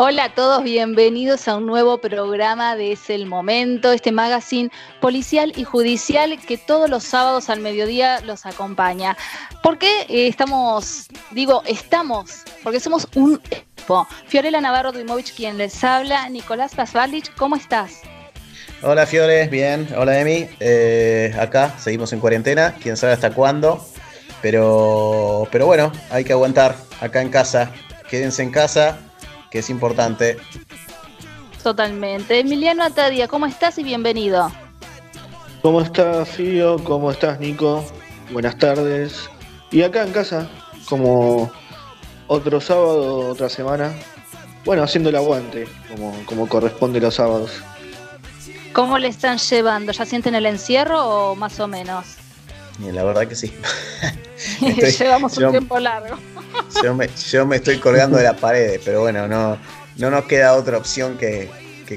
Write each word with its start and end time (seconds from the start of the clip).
Hola 0.00 0.26
a 0.26 0.32
todos, 0.32 0.62
bienvenidos 0.62 1.48
a 1.48 1.56
un 1.56 1.66
nuevo 1.66 1.98
programa 1.98 2.76
de 2.76 2.92
Es 2.92 3.10
el 3.10 3.26
Momento, 3.26 3.90
este 3.90 4.12
magazine 4.12 4.70
policial 5.00 5.52
y 5.56 5.64
judicial 5.64 6.38
que 6.38 6.56
todos 6.56 6.88
los 6.88 7.02
sábados 7.02 7.50
al 7.50 7.58
mediodía 7.58 8.20
los 8.20 8.46
acompaña. 8.46 9.16
¿Por 9.60 9.76
qué 9.76 10.02
eh, 10.02 10.28
estamos, 10.28 11.08
digo, 11.32 11.64
estamos? 11.66 12.44
Porque 12.62 12.78
somos 12.78 13.08
un 13.16 13.40
equipo. 13.50 14.06
Fiorella 14.28 14.60
Navarro 14.60 14.92
Duimovich 14.92 15.34
quien 15.34 15.58
les 15.58 15.82
habla, 15.82 16.28
Nicolás 16.28 16.76
Pasvalich, 16.76 17.34
¿cómo 17.34 17.56
estás? 17.56 18.02
Hola 18.82 19.04
Fiore, 19.04 19.48
bien, 19.48 19.88
hola 19.96 20.20
Emi, 20.20 20.46
eh, 20.60 21.34
acá 21.40 21.74
seguimos 21.76 22.12
en 22.12 22.20
cuarentena, 22.20 22.76
quién 22.80 22.96
sabe 22.96 23.14
hasta 23.14 23.34
cuándo, 23.34 23.84
pero, 24.42 25.48
pero 25.50 25.66
bueno, 25.66 25.90
hay 26.10 26.22
que 26.22 26.34
aguantar 26.34 26.76
acá 27.00 27.20
en 27.20 27.30
casa, 27.30 27.72
quédense 28.08 28.44
en 28.44 28.52
casa, 28.52 29.00
que 29.50 29.60
es 29.60 29.70
importante. 29.70 30.36
Totalmente. 31.62 32.40
Emiliano 32.40 32.84
Atadia, 32.84 33.28
¿cómo 33.28 33.46
estás 33.46 33.78
y 33.78 33.82
bienvenido? 33.82 34.50
¿Cómo 35.62 35.80
estás, 35.80 36.28
Fío? 36.28 36.76
¿Cómo 36.84 37.10
estás, 37.10 37.40
Nico? 37.40 37.84
Buenas 38.30 38.56
tardes. 38.58 39.28
Y 39.70 39.82
acá 39.82 40.04
en 40.04 40.12
casa, 40.12 40.48
como 40.88 41.50
otro 42.28 42.60
sábado, 42.60 43.30
otra 43.30 43.48
semana. 43.48 43.92
Bueno, 44.64 44.82
haciendo 44.82 45.08
el 45.08 45.16
aguante, 45.16 45.66
como, 45.90 46.14
como 46.26 46.48
corresponde 46.48 47.00
los 47.00 47.14
sábados. 47.14 47.50
¿Cómo 48.72 48.98
le 48.98 49.08
están 49.08 49.38
llevando? 49.38 49.92
¿Ya 49.92 50.04
sienten 50.04 50.34
el 50.34 50.46
encierro 50.46 51.04
o 51.04 51.34
más 51.34 51.58
o 51.58 51.66
menos? 51.66 52.17
La 52.78 53.04
verdad 53.04 53.26
que 53.26 53.34
sí. 53.34 53.52
Llevamos 54.98 55.36
un 55.38 55.50
tiempo 55.50 55.78
largo. 55.78 56.16
yo, 56.82 56.94
me, 57.46 57.56
estoy 57.56 57.78
colgando 57.78 58.16
de 58.16 58.24
la 58.24 58.36
pared, 58.36 58.80
pero 58.84 59.00
bueno, 59.00 59.26
no, 59.26 59.58
no 59.96 60.10
nos 60.10 60.24
queda 60.24 60.54
otra 60.54 60.78
opción 60.78 61.18
que, 61.18 61.48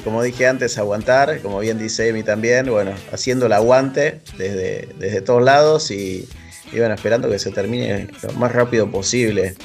como 0.04 0.24
dije 0.24 0.48
antes, 0.48 0.78
aguantar, 0.78 1.40
como 1.42 1.60
bien 1.60 1.78
dice 1.78 2.08
Emi 2.08 2.24
también, 2.24 2.70
bueno, 2.70 2.94
haciendo 3.12 3.46
el 3.46 3.54
aguante 3.54 4.22
desde, 4.38 4.90
desde 4.98 5.22
todos 5.22 5.44
lados 5.44 5.92
y, 5.92 6.28
bueno, 6.72 6.94
esperando 6.94 7.30
que 7.30 7.40
se 7.40 7.52
termine 7.52 8.08
lo 8.24 8.34
más 8.34 8.52
rápido 8.52 8.90
posible 8.90 9.56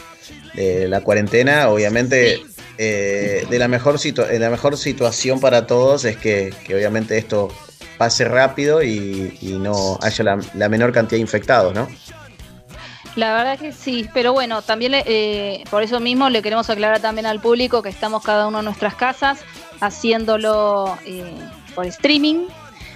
eh, 0.54 0.86
la 0.88 1.00
cuarentena. 1.00 1.70
Obviamente, 1.70 2.42
eh, 2.78 3.46
de 3.48 3.58
la 3.58 3.68
mejor, 3.68 3.98
la 4.38 4.50
mejor 4.50 4.76
situación 4.76 5.40
para 5.40 5.66
todos 5.66 6.04
es 6.04 6.16
que, 6.16 6.52
que 6.66 6.74
obviamente 6.74 7.16
esto 7.16 7.48
pase 7.98 8.24
rápido 8.24 8.82
y, 8.82 9.58
no 9.60 9.98
haya 10.02 10.38
la, 10.54 10.68
menor 10.68 10.92
cantidad 10.92 11.16
de 11.16 11.22
infectados, 11.22 11.74
¿no? 11.74 11.88
La 13.14 13.34
verdad 13.34 13.58
que 13.58 13.72
sí, 13.72 14.08
pero 14.12 14.34
bueno, 14.34 14.60
también 14.60 14.92
eh, 14.94 15.64
por 15.70 15.82
eso 15.82 16.00
mismo 16.00 16.28
le 16.28 16.42
queremos 16.42 16.68
aclarar 16.68 17.00
también 17.00 17.24
al 17.24 17.40
público 17.40 17.82
que 17.82 17.88
estamos 17.88 18.22
cada 18.22 18.46
uno 18.46 18.58
en 18.58 18.66
nuestras 18.66 18.94
casas 18.94 19.38
haciéndolo 19.80 20.98
eh, 21.06 21.34
por 21.74 21.86
streaming. 21.86 22.46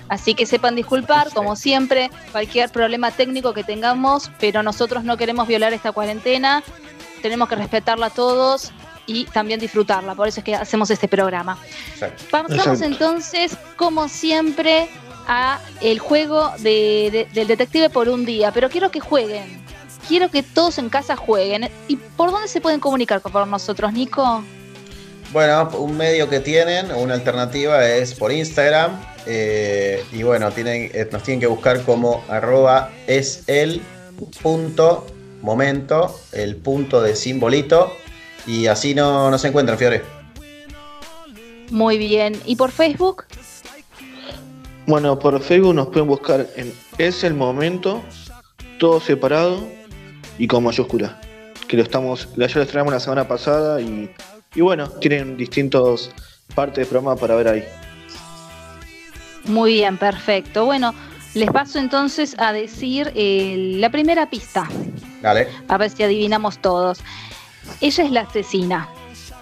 Así 0.08 0.34
que 0.34 0.44
sepan 0.44 0.74
disculpar, 0.74 1.30
como 1.32 1.54
siempre, 1.54 2.10
cualquier 2.32 2.70
problema 2.70 3.12
técnico 3.12 3.54
que 3.54 3.62
tengamos, 3.62 4.30
pero 4.40 4.62
nosotros 4.62 5.04
no 5.04 5.16
queremos 5.16 5.46
violar 5.46 5.72
esta 5.72 5.92
cuarentena, 5.92 6.64
tenemos 7.22 7.48
que 7.48 7.54
respetarla 7.54 8.10
todos 8.10 8.72
y 9.10 9.24
también 9.24 9.58
disfrutarla. 9.58 10.14
Por 10.14 10.28
eso 10.28 10.40
es 10.40 10.44
que 10.44 10.54
hacemos 10.54 10.88
este 10.90 11.08
programa. 11.08 11.58
Vamos 12.30 12.80
entonces, 12.80 13.56
como 13.76 14.08
siempre, 14.08 14.88
a 15.26 15.60
el 15.80 15.98
juego 15.98 16.52
de, 16.60 17.26
del 17.34 17.48
detective 17.48 17.90
por 17.90 18.08
un 18.08 18.24
día. 18.24 18.52
Pero 18.52 18.70
quiero 18.70 18.90
que 18.90 19.00
jueguen. 19.00 19.64
Quiero 20.06 20.30
que 20.30 20.44
todos 20.44 20.78
en 20.78 20.88
casa 20.88 21.16
jueguen. 21.16 21.68
¿Y 21.88 21.96
por 21.96 22.30
dónde 22.30 22.46
se 22.46 22.60
pueden 22.60 22.78
comunicar 22.78 23.20
con 23.20 23.50
nosotros, 23.50 23.92
Nico? 23.92 24.44
Bueno, 25.32 25.68
un 25.78 25.96
medio 25.96 26.28
que 26.28 26.40
tienen, 26.40 26.92
una 26.92 27.14
alternativa 27.14 27.84
es 27.84 28.14
por 28.14 28.30
Instagram. 28.30 29.00
Eh, 29.26 30.04
y 30.12 30.22
bueno, 30.22 30.52
tienen, 30.52 30.90
eh, 30.94 31.08
nos 31.10 31.24
tienen 31.24 31.40
que 31.40 31.46
buscar 31.46 31.82
como 31.82 32.24
arroba 32.28 32.90
es 33.06 33.42
el 33.48 33.82
punto 34.40 35.06
momento, 35.42 36.18
el 36.32 36.56
punto 36.56 37.02
de 37.02 37.16
simbolito 37.16 37.92
y 38.46 38.66
así 38.66 38.94
no, 38.94 39.30
no 39.30 39.38
se 39.38 39.48
encuentran, 39.48 39.78
Fiore. 39.78 40.02
Muy 41.70 41.98
bien. 41.98 42.40
¿Y 42.46 42.56
por 42.56 42.70
Facebook? 42.70 43.24
Bueno, 44.86 45.18
por 45.18 45.40
Facebook 45.40 45.74
nos 45.74 45.88
pueden 45.88 46.08
buscar 46.08 46.46
en 46.56 46.72
Es 46.98 47.22
el 47.22 47.34
Momento, 47.34 48.02
todo 48.78 49.00
separado 49.00 49.66
y 50.38 50.46
con 50.46 50.64
mayúscula. 50.64 51.20
Que 51.68 51.76
lo 51.76 51.84
estamos, 51.84 52.28
ya 52.36 52.48
lo 52.54 52.62
estrenamos 52.62 52.92
la 52.92 53.00
semana 53.00 53.28
pasada 53.28 53.80
y, 53.80 54.10
y 54.54 54.60
bueno, 54.60 54.88
tienen 54.88 55.36
distintos 55.36 56.10
partes 56.54 56.78
del 56.78 56.86
programa 56.86 57.14
para 57.14 57.36
ver 57.36 57.48
ahí. 57.48 57.64
Muy 59.44 59.74
bien, 59.74 59.96
perfecto. 59.96 60.64
Bueno, 60.64 60.92
les 61.34 61.50
paso 61.50 61.78
entonces 61.78 62.34
a 62.38 62.52
decir 62.52 63.12
eh, 63.14 63.76
la 63.78 63.90
primera 63.90 64.28
pista. 64.28 64.68
Dale. 65.22 65.48
A 65.68 65.78
ver 65.78 65.90
si 65.90 66.02
adivinamos 66.02 66.58
todos. 66.58 67.00
Ella 67.80 68.04
es 68.04 68.10
la 68.10 68.20
asesina. 68.22 68.88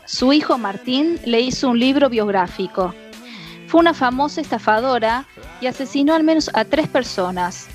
Su 0.04 0.32
hijo 0.32 0.56
Martín 0.56 1.20
le 1.24 1.40
hizo 1.40 1.68
un 1.68 1.78
libro 1.78 2.08
biográfico. 2.08 2.94
Fue 3.66 3.80
una 3.80 3.92
famosa 3.92 4.40
estafadora 4.40 5.26
y 5.60 5.66
asesinó 5.66 6.14
al 6.14 6.24
menos 6.24 6.50
a 6.54 6.64
tres 6.64 6.88
personas. 6.88 7.66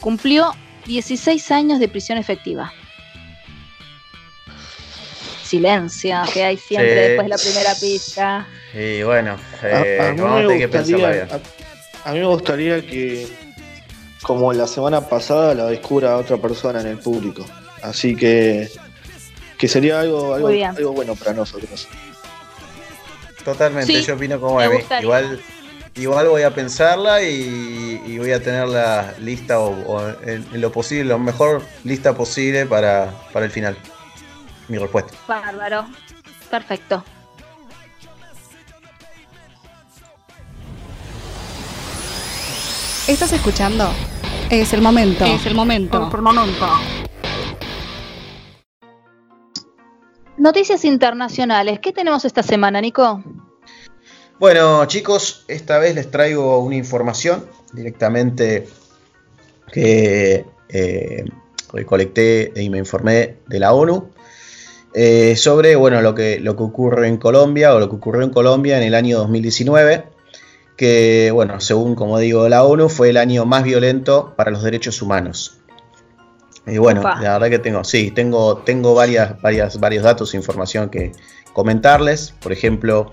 Cumplió 0.00 0.52
16 0.86 1.50
años 1.50 1.78
de 1.78 1.88
prisión 1.88 2.18
efectiva. 2.18 2.72
Silencio, 5.44 6.16
que 6.32 6.44
hay 6.44 6.56
siempre 6.56 6.94
después 6.94 7.26
de 7.26 7.28
la 7.28 7.36
primera 7.36 7.74
pista. 7.74 8.46
Y 8.72 9.02
bueno, 9.02 9.36
eh, 9.62 9.98
a, 10.00 10.12
mí 10.12 10.58
que 10.58 10.66
gustaría, 10.66 11.28
a, 12.04 12.12
mí 12.12 12.20
me 12.20 12.26
gustaría 12.26 12.80
que, 12.80 13.28
como 14.22 14.50
la 14.54 14.66
semana 14.66 15.06
pasada, 15.06 15.54
la 15.54 15.66
descubra 15.66 16.16
otra 16.16 16.38
persona 16.38 16.80
en 16.80 16.86
el 16.86 16.98
público. 16.98 17.44
Así 17.82 18.16
que 18.16 18.70
que 19.62 19.68
sería 19.68 20.00
algo, 20.00 20.34
algo, 20.34 20.92
bueno 20.92 21.14
para 21.14 21.34
nosotros. 21.34 21.86
Totalmente, 23.44 24.02
yo 24.02 24.14
opino 24.16 24.40
como 24.40 24.60
Emi. 24.60 24.78
Igual, 25.00 25.40
igual 25.94 26.28
voy 26.30 26.42
a 26.42 26.52
pensarla 26.52 27.22
y, 27.22 28.18
voy 28.18 28.32
a 28.32 28.42
tener 28.42 28.66
la 28.66 29.14
lista 29.20 29.60
o, 29.60 30.08
en, 30.24 30.44
lo 30.60 30.72
posible, 30.72 31.04
lo 31.04 31.20
mejor 31.20 31.62
lista 31.84 32.12
posible 32.12 32.66
para, 32.66 33.14
para 33.32 33.46
el 33.46 33.52
final. 33.52 33.76
Mi 34.66 34.78
respuesta. 34.78 35.14
Bárbaro. 35.28 35.86
Perfecto. 36.50 37.04
¿Estás 43.06 43.32
escuchando? 43.32 43.92
Es 44.50 44.72
el 44.72 44.82
momento. 44.82 45.24
Es 45.24 45.46
el 45.46 45.54
momento. 45.54 46.08
Es 46.08 46.14
el 46.14 46.22
momento. 46.22 47.11
Noticias 50.42 50.84
internacionales. 50.84 51.78
¿Qué 51.78 51.92
tenemos 51.92 52.24
esta 52.24 52.42
semana, 52.42 52.80
Nico? 52.80 53.22
Bueno, 54.40 54.84
chicos, 54.86 55.44
esta 55.46 55.78
vez 55.78 55.94
les 55.94 56.10
traigo 56.10 56.58
una 56.58 56.74
información 56.74 57.46
directamente 57.72 58.66
que 59.72 60.44
eh, 60.68 61.24
recolecté 61.72 62.52
y 62.56 62.68
me 62.70 62.78
informé 62.78 63.36
de 63.46 63.60
la 63.60 63.72
ONU 63.72 64.10
eh, 64.94 65.36
sobre 65.36 65.76
bueno, 65.76 66.02
lo, 66.02 66.12
que, 66.16 66.40
lo 66.40 66.56
que 66.56 66.64
ocurre 66.64 67.06
en 67.06 67.18
Colombia 67.18 67.72
o 67.72 67.78
lo 67.78 67.88
que 67.88 67.94
ocurrió 67.94 68.24
en 68.24 68.30
Colombia 68.30 68.78
en 68.78 68.82
el 68.82 68.96
año 68.96 69.18
2019, 69.18 70.06
que 70.76 71.30
bueno, 71.32 71.60
según 71.60 71.94
como 71.94 72.18
digo 72.18 72.48
la 72.48 72.64
ONU 72.64 72.88
fue 72.88 73.10
el 73.10 73.16
año 73.16 73.44
más 73.44 73.62
violento 73.62 74.34
para 74.36 74.50
los 74.50 74.64
derechos 74.64 75.02
humanos. 75.02 75.61
Y 76.66 76.78
bueno, 76.78 77.02
la 77.02 77.38
verdad 77.38 77.50
que 77.50 77.58
tengo, 77.58 77.82
sí, 77.82 78.12
tengo, 78.12 78.58
tengo 78.58 78.94
varias, 78.94 79.40
varias, 79.42 79.80
varios 79.80 80.04
datos 80.04 80.32
e 80.34 80.36
información 80.36 80.90
que 80.90 81.12
comentarles. 81.52 82.34
Por 82.40 82.52
ejemplo, 82.52 83.12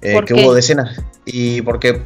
eh, 0.00 0.20
que 0.24 0.34
hubo 0.34 0.54
decenas. 0.54 1.00
Y 1.24 1.62
porque 1.62 2.02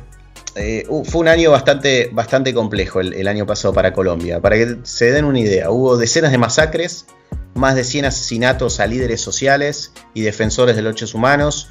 eh, 0.55 0.87
fue 1.05 1.21
un 1.21 1.29
año 1.29 1.51
bastante, 1.51 2.11
bastante 2.13 2.53
complejo 2.53 3.01
el, 3.01 3.29
año 3.29 3.47
pasado 3.47 3.75
para 3.75 3.93
Colombia. 3.93 4.41
Para 4.41 4.57
que 4.57 4.79
se 4.83 5.11
den 5.13 5.25
una 5.25 5.41
idea, 5.41 5.71
hubo 5.71 5.97
decenas 5.97 6.31
de 6.31 6.39
masacres, 6.39 7.07
más 7.55 7.75
de 7.75 7.85
100 7.85 8.07
asesinatos 8.07 8.81
a 8.81 8.87
líderes 8.87 9.21
sociales 9.21 9.93
y 10.15 10.23
defensores 10.23 10.77
de 10.77 10.83
los 10.83 10.91
derechos 10.93 11.15
humanos, 11.15 11.69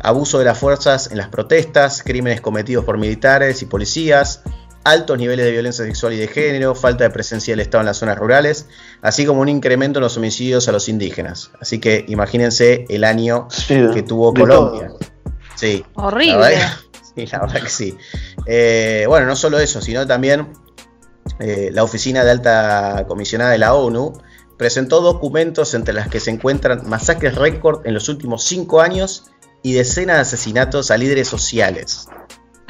abuso 0.00 0.38
de 0.38 0.44
las 0.44 0.58
fuerzas 0.58 1.10
en 1.10 1.18
las 1.18 1.28
protestas, 1.28 2.02
crímenes 2.02 2.40
cometidos 2.40 2.84
por 2.84 2.98
militares 2.98 3.62
y 3.62 3.66
policías, 3.66 4.42
altos 4.84 5.18
niveles 5.18 5.44
de 5.44 5.52
violencia 5.52 5.84
sexual 5.84 6.14
y 6.14 6.16
de 6.16 6.28
género, 6.28 6.74
falta 6.74 7.04
de 7.04 7.10
presencia 7.10 7.52
del 7.52 7.60
Estado 7.60 7.82
en 7.82 7.86
las 7.86 7.98
zonas 7.98 8.18
rurales, 8.18 8.66
así 9.02 9.26
como 9.26 9.40
un 9.40 9.48
incremento 9.48 9.98
en 9.98 10.02
los 10.02 10.16
homicidios 10.16 10.68
a 10.68 10.72
los 10.72 10.88
indígenas. 10.88 11.50
Así 11.60 11.78
que 11.78 12.04
imagínense 12.08 12.86
el 12.88 13.04
año 13.04 13.48
que 13.68 14.02
tuvo 14.02 14.32
Colombia. 14.34 14.92
Sí. 15.54 15.84
Horrible. 15.94 16.58
sí, 17.14 17.26
la 17.26 17.40
verdad 17.40 17.62
que 17.62 17.68
sí. 17.68 17.96
Eh, 18.46 19.04
bueno, 19.06 19.26
no 19.26 19.36
solo 19.36 19.58
eso, 19.58 19.80
sino 19.80 20.06
también 20.06 20.48
eh, 21.38 21.70
la 21.72 21.84
Oficina 21.84 22.24
de 22.24 22.30
Alta 22.30 23.04
Comisionada 23.06 23.50
de 23.50 23.58
la 23.58 23.74
ONU 23.74 24.12
presentó 24.56 25.00
documentos 25.00 25.74
entre 25.74 25.94
las 25.94 26.08
que 26.08 26.20
se 26.20 26.30
encuentran 26.30 26.88
masacres 26.88 27.34
récord 27.34 27.86
en 27.86 27.94
los 27.94 28.08
últimos 28.08 28.44
cinco 28.44 28.80
años 28.80 29.30
y 29.62 29.72
decenas 29.72 30.16
de 30.16 30.22
asesinatos 30.22 30.90
a 30.90 30.96
líderes 30.96 31.28
sociales. 31.28 32.08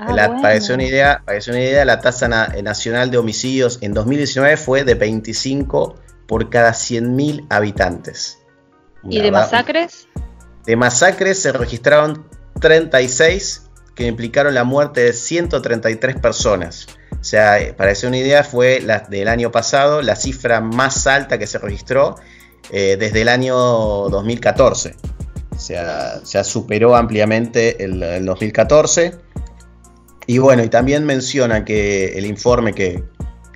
Ah, 0.01 0.13
La- 0.15 0.29
bueno. 0.29 0.43
para, 0.43 0.59
que 0.59 0.73
una 0.73 0.85
idea, 0.85 1.23
para 1.25 1.37
que 1.39 1.43
se 1.43 1.51
una 1.51 1.61
idea, 1.61 1.85
la 1.85 2.01
tasa 2.01 2.27
na- 2.27 2.49
nacional 2.63 3.11
de 3.11 3.19
homicidios 3.19 3.79
en 3.83 3.93
2019 3.93 4.57
fue 4.57 4.83
de 4.85 4.95
25 4.95 5.95
por 6.27 6.49
cada 6.49 6.71
100.000 6.73 7.47
habitantes. 7.51 8.39
¿Y 9.05 9.21
de 9.21 9.31
masacres? 9.31 10.09
De 10.65 10.77
masacres 10.77 11.41
se 11.43 11.53
registraron 11.53 12.27
36 12.61 13.67
que 13.95 14.07
implicaron 14.07 14.55
la 14.55 14.65
muerte 14.65 15.03
de 15.03 15.13
133 15.13 16.17
personas. 16.17 16.87
O 17.21 17.25
sea, 17.25 17.61
eh, 17.61 17.75
para 17.75 17.93
hacer 17.93 18.09
una 18.09 18.19
idea, 18.19 18.45
fue 18.45 18.81
la 18.81 19.01
del 19.01 19.29
año 19.29 19.51
pasado 19.51 20.01
la 20.01 20.17
cifra 20.17 20.61
más 20.61 21.07
alta 21.07 21.39
que 21.39 21.47
se 21.47 21.59
registró 21.59 22.15
eh, 22.71 22.97
desde 22.99 23.23
el 23.23 23.29
año 23.29 23.55
2014. 23.57 24.97
O 25.55 25.59
sea, 25.59 26.21
se 26.25 26.43
superó 26.45 26.97
ampliamente 26.97 27.85
el, 27.85 28.03
el 28.03 28.25
2014. 28.25 29.17
Y 30.31 30.39
bueno, 30.39 30.63
y 30.63 30.69
también 30.69 31.05
menciona 31.05 31.65
que 31.65 32.17
el 32.17 32.25
informe 32.25 32.73
que, 32.73 33.03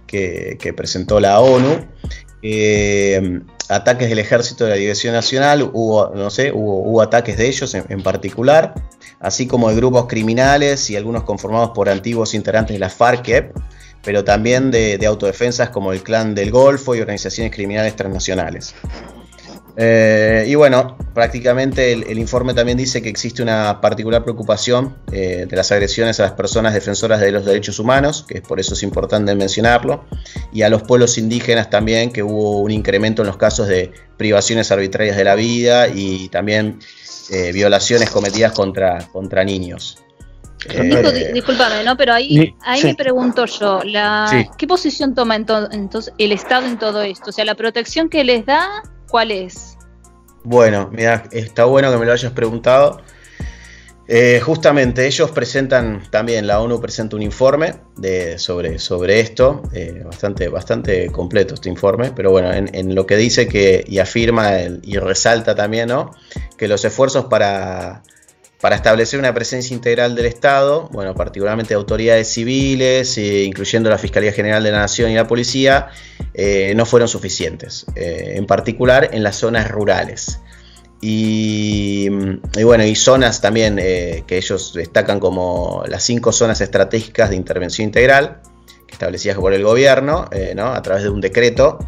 que- 0.09 0.73
presentó 0.77 1.21
la 1.21 1.39
ONU, 1.39 1.87
eh, 2.43 3.43
ataques 3.69 4.09
del 4.09 4.19
ejército 4.19 4.65
de 4.65 4.71
la 4.71 4.77
División 4.77 5.15
Nacional, 5.15 5.71
hubo, 5.73 6.11
no 6.17 6.31
sé, 6.31 6.51
hubo, 6.53 7.01
ataques 7.01 7.37
de 7.37 7.47
ellos 7.47 7.77
en, 7.77 8.03
particular, 8.03 8.75
así 9.21 9.47
como 9.47 9.71
de 9.71 9.77
grupos 9.77 10.07
criminales 10.09 10.91
y 10.91 10.97
algunos 10.97 11.23
conformados 11.23 11.71
por 11.77 11.89
antiguos 11.89 12.35
integrantes 12.35 12.75
de 12.75 12.81
la 12.81 12.91
FARC, 12.91 13.53
pero 14.03 14.25
también 14.25 14.73
de 14.73 15.07
autodefensas 15.07 15.69
como 15.69 15.93
el 15.93 16.03
Clan 16.03 16.35
del 16.35 16.51
Golfo 16.51 16.97
y 16.97 17.01
organizaciones 17.01 17.55
criminales 17.55 17.95
transnacionales. 17.95 18.75
Eh, 19.77 20.45
y 20.47 20.55
bueno, 20.55 20.97
prácticamente 21.15 21.93
el, 21.93 22.19
informe 22.19 22.55
también 22.55 22.79
dice 22.79 23.03
que 23.03 23.09
existe 23.09 23.43
una 23.43 23.81
particular 23.81 24.23
preocupación 24.23 24.97
eh, 25.11 25.47
de 25.49 25.57
las 25.57 25.73
agresiones 25.73 26.21
a 26.21 26.25
las 26.25 26.33
personas 26.33 26.75
defensoras 26.75 27.21
de 27.21 27.33
los 27.33 27.45
derechos 27.45 27.79
humanos, 27.79 28.25
que 28.29 28.39
es 28.39 28.41
por 28.41 28.61
eso 28.61 28.75
es 28.75 28.83
importante 28.83 29.35
mencionarlo, 29.35 30.05
y 30.53 30.63
a 30.63 30.69
los 30.69 30.83
pueblos 30.83 31.19
indígenas 31.19 31.71
también, 31.71 32.13
que 32.13 32.23
hubo 32.23 32.61
un 32.61 32.71
incremento 32.71 33.23
en 33.23 33.27
los 33.27 33.37
casos 33.37 33.67
de 33.67 33.93
privaciones 34.17 34.71
arbitrarias 34.71 35.17
de 35.17 35.25
la 35.25 35.35
vida 35.35 35.89
y 35.89 36.29
también 36.29 36.79
eh, 37.31 37.53
violaciones 37.53 38.11
cometidas 38.11 38.53
contra, 38.53 39.09
contra 39.13 39.43
niños. 39.45 40.04
Nico, 40.69 41.09
Eh, 41.09 41.33
discúlpame, 41.33 41.83
¿no? 41.85 41.97
Pero 41.97 42.13
ahí, 42.15 42.55
ahí 42.63 42.81
sí. 42.81 42.87
me 42.89 42.95
pregunto 42.95 43.45
yo, 43.47 43.81
la, 43.85 44.27
Sí. 44.31 44.47
¿qué 44.59 44.67
posición 44.67 45.15
toma 45.15 45.37
ento- 45.37 45.69
entonces 45.73 46.13
el 46.19 46.33
Estado 46.33 46.67
en 46.67 46.79
todo 46.79 47.03
esto? 47.03 47.31
O 47.31 47.33
sea, 47.33 47.45
la 47.45 47.55
protección 47.55 48.09
que 48.09 48.25
les 48.25 48.47
da, 48.47 48.83
¿cuál 49.09 49.31
es? 49.31 49.77
Bueno, 50.43 50.91
mira, 50.93 51.25
está 51.33 51.65
bueno 51.65 51.91
que 51.91 51.97
me 51.99 52.05
lo 52.07 52.13
hayas 52.13 52.33
preguntado. 52.33 53.01
Eh, 54.07 54.39
justamente 54.45 55.07
ellos 55.07 55.31
presentan, 55.31 56.03
también 56.11 56.47
la 56.47 56.61
ONU 56.61 56.79
presenta 56.79 57.17
un 57.17 57.23
informe 57.23 57.77
de, 57.97 58.39
sobre, 58.39 58.79
sobre 58.79 59.21
esto, 59.21 59.63
eh, 59.73 60.03
bastante, 60.05 60.49
bastante 60.49 61.07
completo 61.11 61.55
este 61.55 61.71
informe, 61.71 62.13
pero 62.15 62.31
bueno, 62.31 62.53
en, 62.53 62.69
en 62.75 62.95
lo 62.95 63.07
que 63.07 63.17
dice 63.17 63.49
que, 63.49 63.83
y 63.89 64.01
afirma 64.01 64.59
el- 64.59 64.81
y 64.83 64.99
resalta 64.99 65.55
también, 65.55 65.89
¿no? 65.89 66.11
Que 66.59 66.69
los 66.69 66.85
esfuerzos 66.85 67.25
para, 67.27 68.03
para 68.65 68.77
establecer 68.77 69.21
una 69.21 69.35
presencia 69.35 69.75
integral 69.75 70.15
del 70.15 70.25
Estado, 70.25 70.89
bueno, 70.91 71.15
particularmente 71.15 71.75
de 71.75 71.75
autoridades 71.75 72.29
civiles, 72.29 73.19
eh, 73.19 73.45
incluyendo 73.45 73.91
la 73.91 73.99
Fiscalía 73.99 74.33
General 74.33 74.65
de 74.65 74.73
la 74.73 74.79
Nación 74.79 75.11
y 75.11 75.17
la 75.17 75.27
Policía, 75.27 75.89
eh, 76.33 76.73
no 76.75 76.87
fueron 76.87 77.07
suficientes, 77.07 77.85
eh, 77.95 78.33
en 78.37 78.47
particular 78.47 79.11
en 79.13 79.23
las 79.23 79.37
zonas 79.37 79.71
rurales. 79.71 80.41
Y, 81.03 82.09
y 82.57 82.63
bueno, 82.63 82.85
y 82.85 82.95
zonas 82.95 83.43
también 83.43 83.77
que 83.77 84.39
ellos 84.39 84.73
destacan 84.73 85.21
como 85.21 85.85
las 85.87 86.03
cinco 86.03 86.33
zonas 86.33 86.63
estratégicas 86.63 87.29
de 87.29 87.37
intervención 87.37 87.85
integral, 87.85 88.41
que 88.87 88.95
establecidas 88.95 89.37
por 89.37 89.53
el 89.53 89.63
gobierno, 89.63 90.31
¿no? 90.57 90.69
a 90.69 90.81
través 90.81 91.03
de 91.03 91.11
un 91.11 91.21
decreto, 91.21 91.81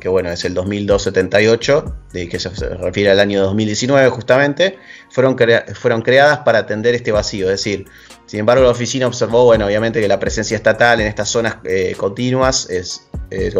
que, 0.00 0.08
bueno, 0.08 0.30
es 0.30 0.44
el 0.44 0.54
2278, 0.54 1.96
de, 2.12 2.28
que 2.28 2.38
se 2.38 2.50
refiere 2.50 3.10
al 3.10 3.20
año 3.20 3.42
2019 3.42 4.08
justamente, 4.10 4.78
fueron, 5.10 5.36
fueron 5.74 6.02
creadas 6.02 6.38
para 6.40 6.58
atender 6.58 6.94
este 6.94 7.12
vacío. 7.12 7.46
Es 7.46 7.64
decir, 7.64 7.86
sin 8.26 8.40
embargo, 8.40 8.64
la 8.64 8.70
oficina 8.70 9.06
observó, 9.06 9.44
bueno, 9.44 9.66
obviamente 9.66 10.00
que 10.00 10.08
la 10.08 10.20
presencia 10.20 10.56
estatal 10.56 11.00
en 11.00 11.06
estas 11.06 11.28
zonas 11.28 11.56
eh, 11.64 11.94
continuas 11.96 12.68
es, 12.70 13.08
eh, 13.30 13.52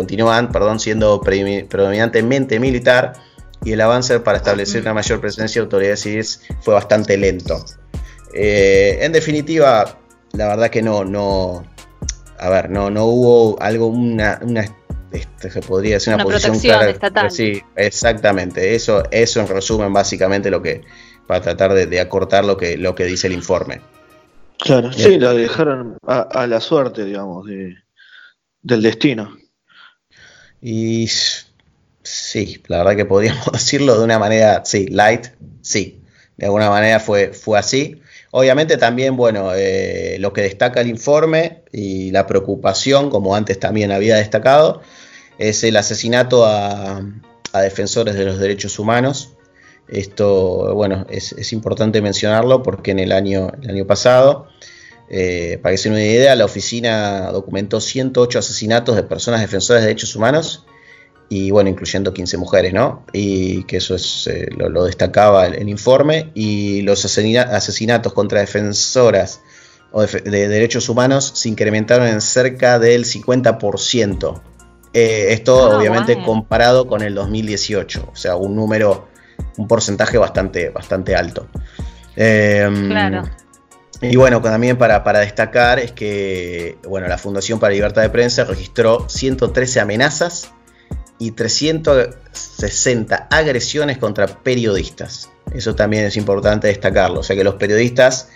perdón, 0.52 0.78
siendo 0.78 1.20
pre- 1.20 1.66
predominantemente 1.68 2.60
militar 2.60 3.14
y 3.64 3.72
el 3.72 3.80
avance 3.80 4.20
para 4.20 4.38
establecer 4.38 4.82
una 4.82 4.94
mayor 4.94 5.20
presencia 5.20 5.60
de 5.60 5.64
autoridades 5.64 6.00
civiles 6.00 6.42
fue 6.60 6.74
bastante 6.74 7.16
lento. 7.16 7.64
Eh, 8.34 8.98
en 9.00 9.12
definitiva, 9.12 9.98
la 10.32 10.48
verdad 10.48 10.70
que 10.70 10.82
no, 10.82 11.04
no, 11.04 11.64
a 12.38 12.48
ver, 12.48 12.70
no, 12.70 12.90
no 12.90 13.04
hubo 13.06 13.60
algo, 13.60 13.86
una, 13.88 14.38
una 14.42 14.64
este, 15.12 15.50
se 15.50 15.60
podría 15.60 15.94
decir 15.94 16.14
una, 16.14 16.24
Una 16.24 16.32
posición 16.32 16.52
protección 16.52 16.76
clara. 16.78 16.90
estatal. 16.90 17.30
Sí, 17.30 17.62
exactamente. 17.76 18.74
Eso, 18.74 19.02
eso 19.10 19.40
en 19.40 19.48
resumen, 19.48 19.92
básicamente 19.92 20.50
lo 20.50 20.62
que, 20.62 20.82
para 21.26 21.40
tratar 21.40 21.74
de, 21.74 21.86
de 21.86 22.00
acortar 22.00 22.44
lo 22.44 22.56
que, 22.56 22.76
lo 22.76 22.94
que 22.94 23.04
dice 23.04 23.26
el 23.26 23.32
informe. 23.34 23.80
Claro, 24.58 24.92
sí, 24.92 25.18
la 25.18 25.32
dejaron 25.32 25.96
a, 26.06 26.20
a 26.20 26.46
la 26.46 26.60
suerte, 26.60 27.04
digamos, 27.04 27.46
de, 27.46 27.76
del 28.62 28.82
destino. 28.82 29.36
Y 30.60 31.08
sí, 32.02 32.62
la 32.68 32.78
verdad 32.78 32.96
que 32.96 33.04
podríamos 33.06 33.46
decirlo 33.52 33.96
de 33.98 34.04
una 34.04 34.18
manera, 34.18 34.62
sí, 34.64 34.86
light, 34.88 35.28
sí, 35.62 36.02
de 36.36 36.46
alguna 36.46 36.70
manera 36.70 37.00
fue, 37.00 37.32
fue 37.32 37.58
así. 37.58 38.00
Obviamente 38.32 38.76
también, 38.76 39.16
bueno, 39.16 39.52
eh, 39.54 40.16
lo 40.20 40.32
que 40.32 40.42
destaca 40.42 40.80
el 40.82 40.88
informe 40.88 41.62
y 41.72 42.10
la 42.12 42.26
preocupación, 42.26 43.10
como 43.10 43.34
antes 43.34 43.58
también 43.58 43.90
había 43.90 44.16
destacado, 44.16 44.82
es 45.40 45.64
el 45.64 45.76
asesinato 45.76 46.44
a, 46.44 47.02
defensores 47.54 48.14
de 48.14 48.26
los 48.26 48.38
derechos 48.38 48.78
humanos. 48.78 49.32
Esto, 49.88 50.72
bueno, 50.74 51.06
es, 51.10 51.52
importante 51.52 52.00
mencionarlo 52.00 52.62
porque 52.62 52.92
en 52.92 53.00
el 53.00 53.10
año, 53.10 53.50
el 53.62 53.70
año 53.70 53.86
pasado, 53.86 54.46
eh, 55.08 55.58
para 55.62 55.72
que 55.72 55.78
se 55.78 55.88
den 55.88 55.94
una 55.94 56.04
idea, 56.04 56.36
la 56.36 56.44
oficina 56.44 57.32
documentó 57.32 57.80
108 57.80 58.38
asesinatos 58.38 58.94
de 58.94 59.02
personas 59.02 59.40
defensoras 59.40 59.82
de 59.82 59.88
derechos 59.88 60.14
humanos 60.14 60.66
y 61.30 61.50
bueno, 61.50 61.70
incluyendo 61.70 62.12
15 62.12 62.36
mujeres, 62.36 62.74
¿no? 62.74 63.06
Y 63.12 63.64
que 63.64 63.78
eso 63.78 63.94
es, 63.94 64.26
eh, 64.26 64.48
lo, 64.56 64.84
destacaba 64.84 65.46
el, 65.46 65.68
informe 65.68 66.30
y 66.34 66.82
los 66.82 67.04
asesina- 67.04 67.48
asesinatos 67.50 68.12
contra 68.12 68.40
defensoras 68.40 69.40
o 69.90 70.02
de, 70.02 70.20
de 70.20 70.48
derechos 70.48 70.88
humanos 70.88 71.32
se 71.34 71.48
incrementaron 71.48 72.06
en 72.06 72.20
cerca 72.20 72.78
del 72.78 73.06
50%. 73.06 74.49
Eh, 74.92 75.28
esto 75.32 75.70
Ah, 75.72 75.78
obviamente 75.78 76.20
comparado 76.24 76.86
con 76.86 77.02
el 77.02 77.14
2018, 77.14 78.10
o 78.12 78.16
sea, 78.16 78.36
un 78.36 78.56
número, 78.56 79.08
un 79.56 79.68
porcentaje 79.68 80.18
bastante, 80.18 80.70
bastante 80.70 81.14
alto. 81.14 81.46
Em, 82.16 82.88
Claro. 82.88 83.22
y 84.00 84.16
bueno, 84.16 84.42
también 84.42 84.76
para, 84.76 85.04
para 85.04 85.20
destacar 85.20 85.78
es 85.78 85.92
que 85.92 86.78
bueno, 86.88 87.06
la 87.06 87.18
Fundación 87.18 87.60
para 87.60 87.70
la 87.70 87.76
Libertad 87.76 88.02
de 88.02 88.10
Prensa 88.10 88.44
registró 88.44 89.08
113 89.08 89.78
amenazas 89.80 90.50
y 91.18 91.32
360 91.32 93.28
agresiones 93.30 93.98
contra 93.98 94.26
periodistas. 94.26 95.30
Eso 95.54 95.74
también 95.74 96.04
es 96.04 96.16
importante 96.16 96.68
destacarlo. 96.68 97.20
O 97.20 97.22
sea 97.22 97.36
que 97.36 97.44
los 97.44 97.54
periodistas 97.56 98.28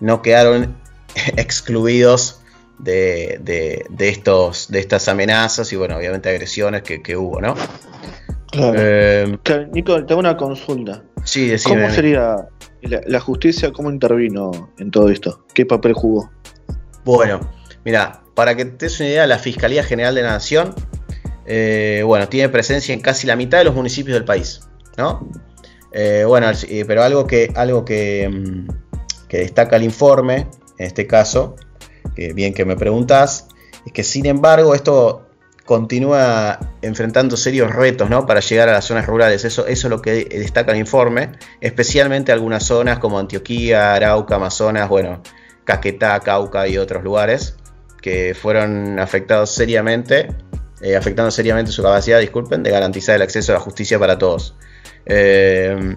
no 0.00 0.22
quedaron 0.22 0.76
excluidos 1.36 2.40
de, 2.78 3.38
de- 3.42 3.86
de 3.88 4.08
estos, 4.08 4.68
de 4.70 4.80
estas 4.80 5.08
amenazas 5.08 5.72
y 5.72 5.76
bueno, 5.76 5.96
obviamente 5.96 6.28
agresiones 6.28 6.82
que, 6.82 7.02
que 7.02 7.16
hubo, 7.16 7.40
¿no? 7.40 7.54
Claro. 8.50 8.74
Eh, 8.78 9.38
Claro, 9.42 9.66
Nico, 9.72 10.04
te 10.04 10.12
hago 10.12 10.20
una 10.20 10.36
consulta. 10.36 11.02
sí, 11.24 11.48
decime. 11.48 11.82
¿Cómo 11.82 11.94
sería 11.94 12.36
la, 12.82 13.00
la 13.06 13.20
justicia, 13.20 13.72
cómo 13.72 13.90
intervino 13.90 14.70
en 14.78 14.90
todo 14.90 15.08
esto? 15.10 15.44
¿Qué 15.54 15.66
papel 15.66 15.92
jugó? 15.94 16.30
Bueno, 17.04 17.40
mira, 17.84 18.22
para 18.34 18.54
que 18.56 18.64
te 18.64 18.86
des 18.86 19.00
una 19.00 19.08
idea, 19.08 19.26
la 19.26 19.38
Fiscalía 19.38 19.82
General 19.82 20.14
de 20.14 20.22
la 20.22 20.30
Nación, 20.32 20.74
eh, 21.46 22.02
bueno, 22.04 22.28
tiene 22.28 22.48
presencia 22.48 22.92
en 22.92 23.00
casi 23.00 23.26
la 23.26 23.36
mitad 23.36 23.58
de 23.58 23.64
los 23.64 23.74
municipios 23.74 24.14
del 24.14 24.24
país, 24.24 24.60
¿no? 24.96 25.28
Eh, 25.92 26.24
bueno, 26.26 26.48
eh, 26.68 26.84
pero 26.86 27.02
algo 27.02 27.26
que, 27.26 27.52
algo 27.54 27.84
que, 27.84 28.28
mm, 28.28 28.68
que 29.28 29.38
destaca 29.38 29.76
el 29.76 29.82
informe, 29.84 30.48
en 30.78 30.86
este 30.86 31.06
caso, 31.06 31.56
que 32.14 32.32
bien 32.32 32.54
que 32.54 32.64
me 32.64 32.76
preguntás, 32.76 33.48
es 33.84 33.92
que 33.92 34.02
sin 34.02 34.26
embargo 34.26 34.74
esto 34.74 35.26
continúa 35.64 36.60
enfrentando 36.80 37.36
serios 37.36 37.74
retos 37.74 38.08
¿no? 38.08 38.24
para 38.24 38.40
llegar 38.40 38.68
a 38.68 38.72
las 38.72 38.84
zonas 38.84 39.06
rurales. 39.06 39.44
Eso, 39.44 39.66
eso 39.66 39.86
es 39.88 39.90
lo 39.90 40.00
que 40.00 40.24
destaca 40.24 40.72
el 40.72 40.78
informe, 40.78 41.32
especialmente 41.60 42.32
algunas 42.32 42.64
zonas 42.64 42.98
como 42.98 43.18
Antioquía, 43.18 43.94
Arauca, 43.94 44.36
Amazonas, 44.36 44.88
bueno, 44.88 45.22
Caquetá, 45.64 46.20
Cauca 46.20 46.68
y 46.68 46.78
otros 46.78 47.02
lugares 47.02 47.56
que 48.00 48.36
fueron 48.40 49.00
afectados 49.00 49.50
seriamente, 49.50 50.28
eh, 50.80 50.94
afectando 50.94 51.32
seriamente 51.32 51.72
su 51.72 51.82
capacidad, 51.82 52.20
disculpen, 52.20 52.62
de 52.62 52.70
garantizar 52.70 53.16
el 53.16 53.22
acceso 53.22 53.50
a 53.50 53.54
la 53.54 53.60
justicia 53.60 53.98
para 53.98 54.16
todos. 54.16 54.54
Eh, 55.06 55.96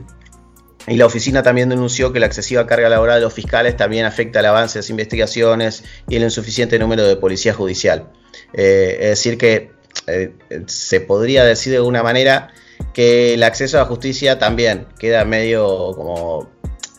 Y 0.89 0.98
la 0.98 1.05
oficina 1.05 1.43
también 1.43 1.69
denunció 1.69 2.12
que 2.12 2.19
la 2.19 2.25
excesiva 2.25 2.65
carga 2.65 2.89
laboral 2.89 3.19
de 3.19 3.25
los 3.25 3.34
fiscales 3.34 3.77
también 3.77 4.05
afecta 4.05 4.39
el 4.39 4.48
avance 4.48 4.79
de 4.79 4.84
las 4.84 4.89
investigaciones 4.89 5.84
y 6.08 6.15
el 6.15 6.24
insuficiente 6.24 6.79
número 6.79 7.03
de 7.05 7.15
policía 7.15 7.53
judicial. 7.53 8.10
Eh, 8.53 8.98
es 9.00 9.10
decir, 9.10 9.38
que 9.38 9.72
eh, 10.08 10.34
se 10.65 11.01
podría 11.01 11.43
decir 11.43 11.72
de 11.72 11.77
alguna 11.77 12.01
manera 12.01 12.50
que 12.93 13.36
el 13.36 13.43
acceso 13.43 13.77
a 13.77 13.81
la 13.81 13.86
justicia 13.86 14.39
también 14.39 14.88
queda 14.98 15.25
medio 15.25 15.93
como 15.96 16.50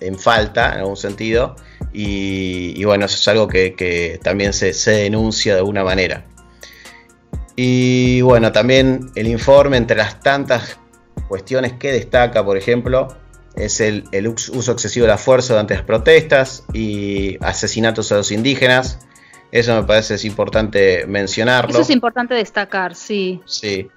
en 0.00 0.18
falta 0.18 0.72
en 0.74 0.80
algún 0.80 0.96
sentido 0.96 1.56
y, 1.92 2.84
bueno, 2.84 3.06
eso 3.06 3.16
es 3.16 3.26
algo 3.26 3.48
que, 3.48 4.20
también 4.22 4.52
se, 4.52 4.72
denuncia 4.92 5.54
de 5.54 5.58
alguna 5.58 5.82
manera. 5.82 6.26
Y 7.56 8.20
bueno, 8.20 8.52
también 8.52 9.10
el 9.16 9.26
informe, 9.26 9.76
entre 9.76 9.96
las 9.96 10.20
tantas 10.20 10.78
cuestiones 11.28 11.72
que 11.72 11.90
destaca, 11.90 12.44
por 12.44 12.56
ejemplo, 12.56 13.08
es 13.64 13.80
el, 13.80 14.04
uso 14.28 14.72
excesivo 14.72 15.06
de 15.06 15.12
la 15.12 15.18
fuerza 15.18 15.54
durante 15.54 15.74
las 15.74 15.84
protestas 15.84 16.64
y 16.72 17.36
asesinatos 17.44 18.10
a 18.12 18.16
los 18.16 18.32
indígenas. 18.32 18.98
Eso 19.52 19.74
me 19.74 19.82
parece 19.84 20.14
es 20.14 20.24
importante 20.24 21.06
mencionarlo. 21.06 21.70
Eso 21.70 21.82
es 21.82 21.90
importante 21.90 22.34
destacar, 22.34 22.94
sí. 22.94 23.40
Sí. 23.46 23.88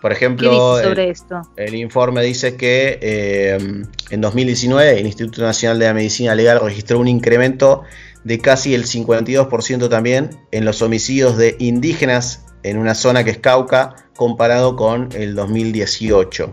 Por 0.00 0.10
ejemplo, 0.10 0.82
sobre 0.82 1.04
el, 1.04 1.10
esto? 1.10 1.42
el, 1.56 1.76
informe 1.76 2.22
dice 2.22 2.56
que 2.56 2.98
eh, 3.00 3.84
en 4.10 4.20
2019 4.20 4.98
el 4.98 5.06
Instituto 5.06 5.42
Nacional 5.42 5.78
de 5.78 5.86
la 5.86 5.94
Medicina 5.94 6.34
Legal 6.34 6.58
registró 6.60 6.98
un 6.98 7.06
incremento 7.06 7.82
de 8.24 8.40
casi 8.40 8.74
el 8.74 8.84
52% 8.84 9.88
también 9.88 10.30
en 10.50 10.64
los 10.64 10.82
homicidios 10.82 11.36
de 11.36 11.54
indígenas 11.60 12.46
en 12.64 12.78
una 12.78 12.94
zona 12.94 13.22
que 13.22 13.30
es 13.30 13.38
Cauca 13.38 13.94
comparado 14.16 14.74
con 14.74 15.08
el 15.14 15.34
2018. 15.34 16.52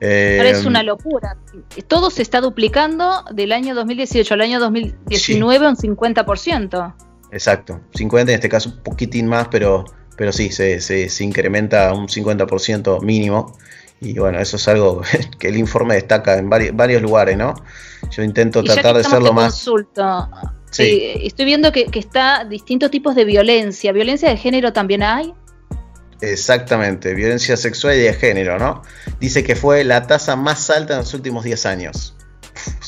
Es 0.00 0.64
una 0.64 0.82
locura. 0.82 1.36
Todo 1.86 2.10
se 2.10 2.22
está 2.22 2.40
duplicando 2.40 3.24
del 3.32 3.52
año 3.52 3.74
2018 3.74 4.34
al 4.34 4.40
año 4.40 4.60
2019 4.60 5.68
un 5.68 5.76
50%. 5.76 6.94
Exacto, 7.30 7.80
50 7.94 8.32
en 8.32 8.36
este 8.36 8.48
caso 8.48 8.70
un 8.70 8.82
poquitín 8.82 9.26
más, 9.26 9.48
pero 9.48 9.84
pero 10.18 10.32
sí, 10.32 10.50
se, 10.50 10.80
se, 10.80 11.24
incrementa 11.24 11.94
un 11.94 12.08
50% 12.08 13.00
mínimo. 13.02 13.56
Y 14.00 14.18
bueno, 14.18 14.40
eso 14.40 14.56
es 14.56 14.66
algo 14.66 15.00
que 15.38 15.48
el 15.48 15.56
informe 15.56 15.94
destaca 15.94 16.36
en 16.36 16.50
varios, 16.50 17.00
lugares, 17.00 17.36
¿no? 17.36 17.54
Yo 18.10 18.24
intento 18.24 18.64
tratar 18.64 18.96
de 18.96 19.04
ser 19.04 19.22
lo 19.22 19.32
más... 19.32 19.52
Consulto. 19.52 20.28
Sí. 20.72 20.82
Eh, 20.82 21.26
estoy 21.26 21.44
viendo 21.44 21.70
que, 21.70 21.86
que 21.86 22.00
está 22.00 22.44
distintos 22.44 22.90
tipos 22.90 23.14
de 23.14 23.24
violencia. 23.24 23.92
¿Violencia 23.92 24.28
de 24.28 24.36
género 24.36 24.72
también 24.72 25.04
hay? 25.04 25.32
Exactamente, 26.20 27.14
violencia 27.14 27.56
sexual 27.56 27.96
y 27.96 28.00
de 28.00 28.14
género, 28.14 28.58
¿no? 28.58 28.82
Dice 29.20 29.44
que 29.44 29.54
fue 29.54 29.84
la 29.84 30.06
tasa 30.06 30.36
más 30.36 30.68
alta 30.70 30.94
en 30.94 31.00
los 31.00 31.14
últimos 31.14 31.44
10 31.44 31.66
años. 31.66 32.16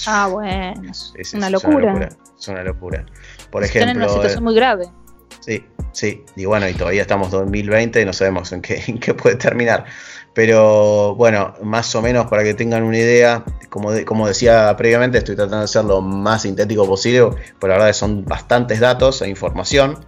Ah, 0.06 0.28
bueno, 0.28 0.90
es, 0.90 1.34
una, 1.34 1.48
locura. 1.48 2.08
es 2.38 2.48
una 2.48 2.62
locura. 2.64 3.06
Por 3.50 3.62
ejemplo, 3.62 3.90
están 3.90 3.96
en 3.96 3.96
una 4.02 4.08
situación 4.08 4.44
muy 4.44 4.54
grave. 4.54 4.86
Sí, 5.40 5.64
sí, 5.92 6.24
y 6.36 6.44
bueno, 6.44 6.68
y 6.68 6.74
todavía 6.74 7.02
estamos 7.02 7.32
en 7.32 7.40
2020 7.40 8.02
y 8.02 8.04
no 8.04 8.12
sabemos 8.12 8.52
en 8.52 8.62
qué, 8.62 8.82
en 8.88 8.98
qué 8.98 9.14
puede 9.14 9.36
terminar. 9.36 9.84
Pero 10.34 11.14
bueno, 11.16 11.54
más 11.62 11.94
o 11.94 12.02
menos 12.02 12.26
para 12.26 12.44
que 12.44 12.54
tengan 12.54 12.82
una 12.84 12.98
idea, 12.98 13.44
como, 13.68 13.90
como 14.04 14.28
decía 14.28 14.74
previamente, 14.76 15.18
estoy 15.18 15.34
tratando 15.34 15.62
de 15.62 15.68
ser 15.68 15.84
lo 15.84 16.00
más 16.00 16.42
sintético 16.42 16.86
posible, 16.86 17.30
pero 17.58 17.72
la 17.72 17.78
verdad 17.78 17.92
son 17.92 18.24
bastantes 18.24 18.80
datos 18.80 19.22
e 19.22 19.28
información. 19.28 20.04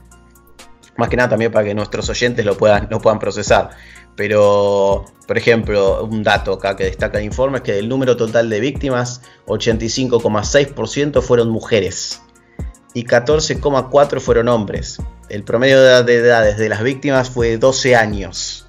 Más 0.96 1.08
que 1.08 1.16
nada 1.16 1.30
también 1.30 1.52
para 1.52 1.64
que 1.64 1.75
nuestros 1.75 2.08
oyentes 2.08 2.44
lo 2.44 2.56
puedan, 2.56 2.88
lo 2.90 3.00
puedan 3.00 3.18
procesar. 3.18 3.70
Pero, 4.14 5.06
por 5.26 5.38
ejemplo, 5.38 6.04
un 6.04 6.22
dato 6.22 6.52
acá 6.52 6.76
que 6.76 6.84
destaca 6.84 7.18
el 7.18 7.25
informe 7.25 7.58
es 7.58 7.62
que 7.62 7.72
del 7.72 7.88
número 7.88 8.16
total 8.16 8.50
de 8.50 8.61
víctimas, 8.61 9.22
85,6% 9.46 11.22
fueron 11.22 11.49
mujeres 11.49 12.20
y 12.94 13.04
14,4 13.04 14.20
fueron 14.20 14.49
hombres. 14.49 14.99
El 15.28 15.44
promedio 15.44 15.80
de 15.80 15.88
edad, 15.88 16.04
de 16.04 16.16
edades 16.16 16.58
de 16.58 16.68
las 16.68 16.82
víctimas 16.82 17.30
fue 17.30 17.56
12 17.56 17.96
años. 17.96 18.66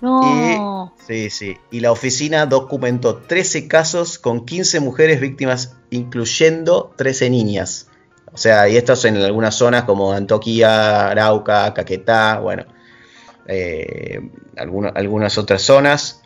No. 0.00 0.92
Y, 0.98 1.02
sí, 1.06 1.30
sí. 1.30 1.56
Y 1.70 1.80
la 1.80 1.92
oficina 1.92 2.46
documentó 2.46 3.16
13 3.16 3.68
casos 3.68 4.18
con 4.18 4.44
15 4.44 4.80
mujeres 4.80 5.20
víctimas, 5.20 5.76
incluyendo 5.90 6.92
13 6.96 7.30
niñas. 7.30 7.88
O 8.34 8.36
sea, 8.36 8.68
y 8.68 8.76
estos 8.76 9.04
en 9.04 9.16
algunas 9.16 9.54
zonas 9.54 9.84
como 9.84 10.12
Antoquia, 10.12 11.08
Arauca, 11.10 11.72
Caquetá, 11.72 12.40
bueno, 12.40 12.66
eh, 13.46 14.20
algunas 14.56 15.38
otras 15.38 15.62
zonas. 15.62 16.22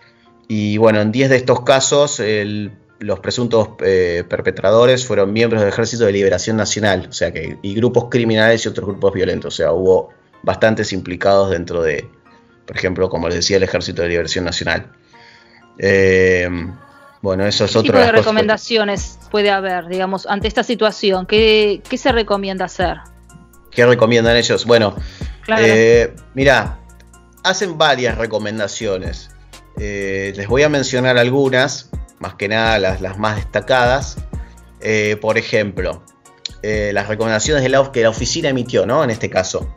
Y 0.48 0.78
bueno, 0.78 1.02
en 1.02 1.12
10 1.12 1.28
de 1.28 1.36
estos 1.36 1.60
casos, 1.60 2.22
los 2.98 3.20
presuntos 3.20 3.68
eh, 3.84 4.24
perpetradores 4.26 5.06
fueron 5.06 5.34
miembros 5.34 5.60
del 5.60 5.68
Ejército 5.68 6.06
de 6.06 6.12
Liberación 6.12 6.56
Nacional, 6.56 7.08
o 7.10 7.12
sea 7.12 7.30
que, 7.30 7.58
y 7.60 7.74
grupos 7.74 8.06
criminales 8.10 8.64
y 8.64 8.68
otros 8.68 8.86
grupos 8.86 9.12
violentos, 9.12 9.54
o 9.54 9.56
sea, 9.56 9.72
hubo 9.72 10.08
bastantes 10.42 10.94
implicados 10.94 11.50
dentro 11.50 11.82
de, 11.82 12.08
por 12.64 12.74
ejemplo, 12.74 13.10
como 13.10 13.28
les 13.28 13.36
decía, 13.36 13.58
el 13.58 13.64
Ejército 13.64 14.00
de 14.00 14.08
Liberación 14.08 14.46
Nacional. 14.46 14.90
Eh, 15.78 16.48
bueno, 17.22 17.46
eso 17.46 17.64
es 17.64 17.76
otro. 17.76 17.92
¿Qué 17.92 17.98
tipo 17.98 18.04
de 18.04 18.12
recomendaciones 18.12 19.18
puede 19.30 19.50
haber, 19.50 19.86
digamos, 19.88 20.26
ante 20.26 20.48
esta 20.48 20.62
situación? 20.62 21.26
¿Qué, 21.26 21.82
se 21.96 22.12
recomienda 22.12 22.64
hacer? 22.66 22.98
¿Qué 23.70 23.84
recomiendan 23.86 24.36
ellos? 24.36 24.64
Bueno, 24.64 24.96
eh, 25.58 26.14
mira, 26.34 26.80
hacen 27.44 27.78
varias 27.78 28.18
recomendaciones. 28.18 29.30
les 29.76 30.46
voy 30.48 30.62
a 30.62 30.68
mencionar 30.68 31.18
algunas 31.18 31.90
más 32.18 32.34
que 32.34 32.48
nada 32.48 32.78
las, 32.78 33.18
más 33.18 33.36
destacadas. 33.36 34.18
Eh, 34.80 35.16
por 35.20 35.38
ejemplo, 35.38 36.02
eh, 36.62 36.90
las 36.92 37.08
recomendaciones 37.08 37.62
de 37.62 37.68
la, 37.68 37.90
que 37.92 38.02
la 38.02 38.10
oficina 38.10 38.48
emitió, 38.48 38.86
¿no? 38.86 39.04
En 39.04 39.10
este 39.10 39.30
caso. 39.30 39.72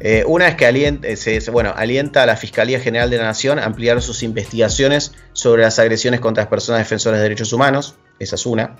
Eh, 0.00 0.24
una 0.26 0.48
es 0.48 0.54
que 0.56 0.66
alienta, 0.66 1.08
bueno, 1.50 1.72
alienta 1.74 2.22
a 2.22 2.26
la 2.26 2.36
Fiscalía 2.36 2.80
General 2.80 3.08
de 3.08 3.18
la 3.18 3.24
Nación 3.24 3.58
a 3.58 3.64
ampliar 3.64 4.02
sus 4.02 4.22
investigaciones 4.22 5.12
sobre 5.32 5.62
las 5.62 5.78
agresiones 5.78 6.20
contra 6.20 6.42
las 6.42 6.50
personas 6.50 6.80
defensoras 6.80 7.18
de 7.18 7.22
derechos 7.22 7.52
humanos. 7.52 7.94
Esa 8.18 8.34
es 8.34 8.44
una. 8.44 8.76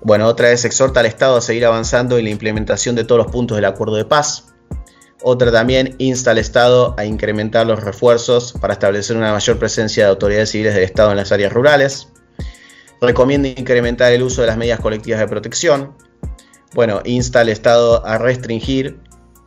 Bueno, 0.00 0.26
otra 0.26 0.50
es 0.50 0.64
exhorta 0.64 1.00
al 1.00 1.06
Estado 1.06 1.36
a 1.36 1.40
seguir 1.40 1.64
avanzando 1.64 2.18
en 2.18 2.24
la 2.24 2.30
implementación 2.30 2.94
de 2.96 3.04
todos 3.04 3.24
los 3.24 3.32
puntos 3.32 3.56
del 3.56 3.64
acuerdo 3.64 3.96
de 3.96 4.04
paz. 4.04 4.46
Otra 5.22 5.52
también 5.52 5.94
insta 5.98 6.32
al 6.32 6.38
Estado 6.38 6.96
a 6.98 7.04
incrementar 7.04 7.66
los 7.66 7.82
refuerzos 7.82 8.52
para 8.60 8.72
establecer 8.72 9.16
una 9.16 9.32
mayor 9.32 9.58
presencia 9.58 10.04
de 10.04 10.10
autoridades 10.10 10.50
civiles 10.50 10.74
del 10.74 10.82
Estado 10.82 11.12
en 11.12 11.16
las 11.16 11.30
áreas 11.30 11.52
rurales. 11.52 12.08
Recomienda 13.00 13.48
incrementar 13.48 14.12
el 14.12 14.22
uso 14.22 14.40
de 14.40 14.48
las 14.48 14.56
medidas 14.56 14.80
colectivas 14.80 15.20
de 15.20 15.28
protección. 15.28 15.96
Bueno, 16.74 17.02
insta 17.04 17.40
al 17.40 17.48
Estado 17.48 18.04
a 18.04 18.18
restringir 18.18 18.98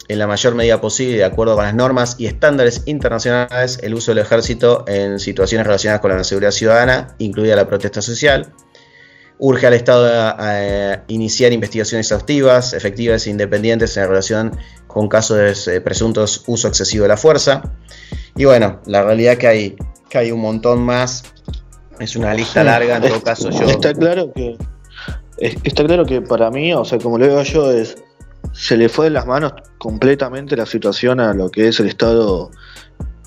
en 0.07 0.19
la 0.19 0.27
mayor 0.27 0.55
medida 0.55 0.79
posible, 0.81 1.17
de 1.17 1.24
acuerdo 1.24 1.55
con 1.55 1.65
las 1.65 1.74
normas 1.74 2.15
y 2.19 2.27
estándares 2.27 2.83
internacionales, 2.85 3.79
el 3.81 3.93
uso 3.93 4.12
del 4.12 4.19
ejército 4.19 4.85
en 4.88 5.19
situaciones 5.19 5.65
relacionadas 5.65 6.01
con 6.01 6.15
la 6.15 6.24
seguridad 6.24 6.51
ciudadana, 6.51 7.15
incluida 7.17 7.55
la 7.55 7.67
protesta 7.67 8.01
social. 8.01 8.53
Urge 9.38 9.67
al 9.67 9.74
Estado 9.74 10.07
a, 10.38 11.03
iniciar 11.07 11.51
investigaciones 11.51 12.07
exhaustivas, 12.07 12.74
efectivas 12.74 13.27
e 13.27 13.31
independientes 13.31 13.97
en 13.97 14.07
relación 14.07 14.57
con 14.88 15.09
casos 15.09 15.65
de 15.65 15.75
eh, 15.75 15.81
presuntos 15.81 16.43
uso 16.47 16.67
excesivo 16.67 17.03
de 17.03 17.09
la 17.09 17.17
fuerza. 17.17 17.74
Y 18.35 18.45
bueno, 18.45 18.81
la 18.85 19.03
realidad 19.03 19.38
que 19.38 19.47
hay, 19.47 19.75
que 20.09 20.17
hay 20.19 20.31
un 20.31 20.39
montón 20.39 20.81
más. 20.81 21.24
Es 22.00 22.15
una 22.15 22.33
lista 22.33 22.63
larga, 22.63 22.97
en 22.97 23.03
todo 23.03 23.21
caso 23.21 23.50
yo... 23.51 23.65
Está 23.65 23.93
claro 23.93 24.31
que... 24.33 24.57
Está 25.38 25.83
claro 25.83 26.05
que 26.05 26.21
para 26.21 26.50
mí, 26.50 26.74
o 26.74 26.85
sea, 26.85 26.97
como 26.97 27.17
lo 27.17 27.27
veo 27.27 27.43
yo, 27.43 27.69
es 27.69 27.97
se 28.54 28.78
le 28.78 28.90
fue 28.90 29.06
de 29.06 29.12
las 29.12 29.25
manos 29.25 29.54
completamente 29.78 30.56
la 30.56 30.66
situación 30.66 31.20
a 31.20 31.34
lo 31.34 31.50
que 31.50 31.68
es 31.68 31.80
el 31.80 31.88
Estado, 31.88 32.52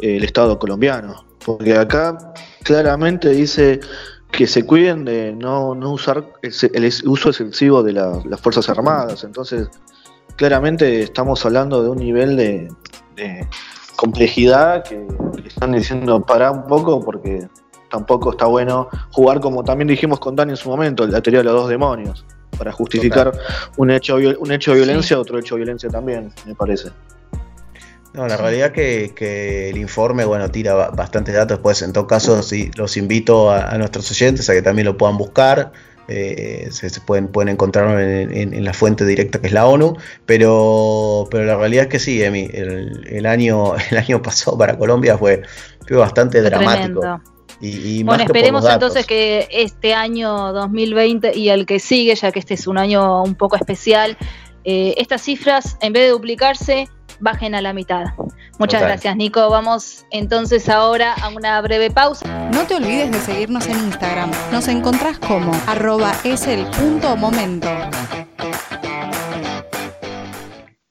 el 0.01 0.25
Estado 0.25 0.59
colombiano. 0.59 1.25
Porque 1.45 1.77
acá 1.77 2.17
claramente 2.63 3.31
dice 3.31 3.81
que 4.31 4.47
se 4.47 4.65
cuiden 4.65 5.05
de 5.05 5.33
no, 5.33 5.71
usar 5.73 6.25
el, 6.43 6.93
uso 7.07 7.31
excesivo 7.31 7.83
de 7.83 7.93
las 7.93 8.41
Fuerzas 8.41 8.69
Armadas. 8.69 9.25
Entonces, 9.25 9.69
claramente 10.37 11.03
estamos 11.03 11.45
hablando 11.45 11.83
de 11.83 11.89
un 11.89 11.99
nivel 11.99 12.37
de, 12.37 12.69
complejidad 13.97 14.85
que, 14.85 15.07
están 15.45 15.73
diciendo 15.73 16.25
para 16.25 16.53
un 16.53 16.65
poco 16.67 17.01
porque 17.01 17.49
tampoco 17.91 18.31
está 18.31 18.47
bueno 18.47 18.89
jugar 19.11 19.41
como 19.41 19.65
también 19.65 19.89
dijimos 19.89 20.21
con 20.21 20.37
Dani 20.37 20.53
en 20.53 20.57
su 20.57 20.69
momento, 20.69 21.07
la 21.07 21.21
teoría 21.21 21.41
de 21.41 21.45
los 21.45 21.55
dos 21.55 21.69
demonios, 21.69 22.25
para 22.59 22.73
justificar 22.73 23.33
un 23.77 23.91
hecho, 23.91 24.17
un 24.17 24.53
hecho 24.53 24.73
de 24.73 24.79
violencia, 24.79 25.19
otro 25.19 25.38
hecho 25.38 25.55
de 25.55 25.61
violencia 25.61 25.88
también, 25.88 26.33
me 26.47 26.55
parece. 26.55 26.91
No, 28.15 28.27
la 28.27 28.37
realidad 28.37 28.73
que, 28.73 29.12
que 29.15 29.69
el 29.69 29.77
informe, 29.77 30.25
bueno, 30.25 30.50
tira 30.50 30.75
bastantes 30.91 31.35
datos, 31.35 31.61
pues 31.61 31.83
en 31.83 31.93
todo 31.93 32.07
caso 32.07 32.43
sí, 32.43 32.71
los 32.75 32.97
invito 32.97 33.50
a, 33.50 33.77
nuestros 33.79 34.11
oyentes 34.11 34.49
a 34.49 34.55
que 34.55 34.62
también 34.62 34.87
lo 34.87 34.97
puedan 34.97 35.19
buscar, 35.19 35.73
eh, 36.09 36.69
se, 36.71 36.88
pueden, 37.03 37.29
pueden 37.29 37.50
encontrarlo 37.50 38.00
en, 38.00 38.65
la 38.65 38.73
fuente 38.73 39.05
directa 39.05 39.41
que 39.41 39.49
es 39.49 39.53
la 39.53 39.67
ONU, 39.67 39.97
pero, 40.25 41.29
pero 41.31 41.45
la 41.45 41.57
realidad 41.57 41.85
es 41.85 41.91
que 41.91 41.99
sí, 41.99 42.23
el, 42.23 43.07
el, 43.07 43.27
año, 43.27 43.75
el 43.91 43.97
año 43.99 44.23
pasado 44.23 44.57
para 44.57 44.79
Colombia 44.79 45.19
fue, 45.19 45.43
fue 45.87 45.99
bastante 45.99 46.41
dramático. 46.41 47.21
Y, 47.61 48.05
bueno, 48.05 48.23
esperemos 48.23 48.65
entonces 48.69 49.05
que 49.07 49.49
este 49.50 49.95
año 49.95 50.53
2020 50.53 51.37
y 51.37 51.49
el 51.49 51.67
que 51.67 51.81
sigue, 51.81 52.15
ya 52.15 52.31
que 52.31 52.38
este 52.38 52.55
es 52.55 52.67
un 52.67 52.79
año 52.79 53.23
un 53.23 53.35
poco 53.35 53.57
especial, 53.57 54.17
eh, 54.65 54.95
estas 54.97 55.23
cifras, 55.23 55.77
en 55.81 55.93
vez 55.93 56.05
de 56.05 56.11
duplicarse, 56.11 56.88
bajen 57.21 57.55
a 57.55 57.61
la 57.61 57.73
mitad. 57.73 58.05
Muchas 58.59 58.83
gracias, 58.83 59.17
Nico. 59.17 59.49
Vamos 59.50 60.05
entonces 60.11 60.69
ahora 60.69 61.15
a 61.15 61.29
una 61.29 61.61
breve 61.61 61.91
pausa. 61.91 62.50
No 62.50 62.65
te 62.67 62.77
olvides 62.77 63.11
de 63.11 63.19
seguirnos 63.21 63.67
en 63.67 63.79
Instagram. 63.79 64.31
Nos 64.53 64.69
encontrás 64.69 65.19
como 65.19 65.53
arroba 65.67 66.12
es 66.25 66.47
el 66.47 66.67
punto 66.67 67.17
momento. 67.17 67.69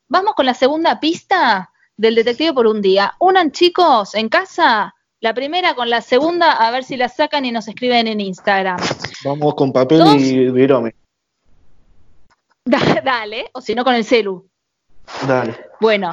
Vamos 0.10 0.36
con 0.36 0.46
la 0.46 0.54
segunda 0.54 1.00
pista 1.00 1.72
del 1.98 2.16
detective 2.16 2.54
por 2.54 2.68
un 2.68 2.82
día. 2.82 3.14
Unan 3.20 3.52
chicos 3.52 4.16
en 4.16 4.30
casa. 4.30 4.96
La 5.20 5.34
primera 5.34 5.74
con 5.74 5.90
la 5.90 6.02
segunda, 6.02 6.52
a 6.52 6.70
ver 6.70 6.84
si 6.84 6.96
la 6.96 7.10
sacan 7.10 7.44
y 7.44 7.52
nos 7.52 7.68
escriben 7.68 8.06
en 8.06 8.22
Instagram. 8.22 8.78
Vamos 9.26 9.56
con 9.56 9.74
papel 9.74 10.04
y 10.20 10.52
virome. 10.52 10.94
Dale, 13.04 13.50
o 13.54 13.62
si 13.62 13.74
no 13.74 13.84
con 13.84 13.96
el 13.96 14.06
celu. 14.06 14.48
Dale. 15.28 15.58
Bueno, 15.82 16.12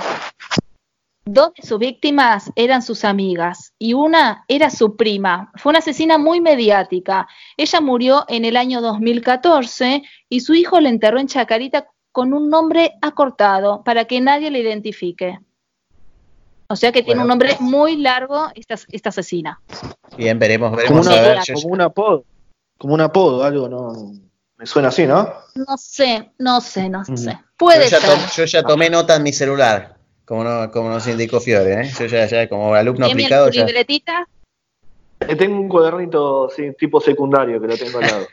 dos 1.26 1.52
de 1.54 1.66
sus 1.66 1.78
víctimas 1.78 2.50
eran 2.56 2.80
sus 2.80 3.04
amigas 3.04 3.74
y 3.78 3.92
una 3.92 4.46
era 4.48 4.70
su 4.70 4.96
prima. 4.96 5.52
Fue 5.56 5.70
una 5.70 5.80
asesina 5.80 6.16
muy 6.16 6.40
mediática. 6.40 7.28
Ella 7.58 7.82
murió 7.82 8.24
en 8.28 8.46
el 8.46 8.56
año 8.56 8.80
2014 8.80 10.02
y 10.30 10.40
su 10.40 10.54
hijo 10.54 10.80
la 10.80 10.88
enterró 10.88 11.18
en 11.18 11.26
Chacarita 11.26 11.88
con 12.10 12.32
un 12.32 12.48
nombre 12.48 12.94
acortado 13.02 13.82
para 13.84 14.06
que 14.06 14.22
nadie 14.22 14.50
la 14.50 14.58
identifique. 14.58 15.40
O 16.74 16.76
sea 16.76 16.90
que 16.90 17.04
tiene 17.04 17.22
un 17.22 17.28
nombre 17.28 17.56
muy 17.60 17.96
largo 17.98 18.48
esta, 18.56 18.74
esta 18.90 19.10
asesina. 19.10 19.60
Bien, 20.16 20.36
veremos, 20.40 20.74
veremos. 20.74 21.06
Como, 21.06 21.72
un 21.72 21.80
apodo, 21.80 22.24
como 22.76 22.94
un 22.94 23.00
apodo, 23.00 23.44
algo, 23.44 23.68
¿no? 23.68 23.92
Me 24.56 24.66
suena 24.66 24.88
así, 24.88 25.06
¿no? 25.06 25.32
No 25.54 25.76
sé, 25.76 26.32
no 26.36 26.60
sé, 26.60 26.88
no 26.88 27.04
sé. 27.04 27.38
Puede 27.56 27.88
yo 27.88 28.00
ser. 28.00 28.18
yo 28.36 28.44
ya 28.44 28.64
tomé 28.64 28.90
nota 28.90 29.14
en 29.14 29.22
mi 29.22 29.32
celular, 29.32 29.96
como, 30.24 30.42
no, 30.42 30.68
como 30.72 30.88
nos 30.88 31.06
indicó 31.06 31.38
Fiore, 31.38 31.82
¿eh? 31.82 31.92
Yo 31.96 32.06
ya, 32.06 32.26
ya 32.26 32.48
como 32.48 32.74
alumno 32.74 33.06
aplicado. 33.06 33.50
Ya... 33.50 33.64
libretita? 33.64 34.26
Eh, 35.20 35.36
tengo 35.36 35.60
un 35.60 35.68
cuadernito 35.68 36.50
tipo 36.76 37.00
secundario 37.00 37.60
que 37.60 37.68
lo 37.68 37.76
tengo 37.76 37.98
al 37.98 38.04
lado. 38.04 38.26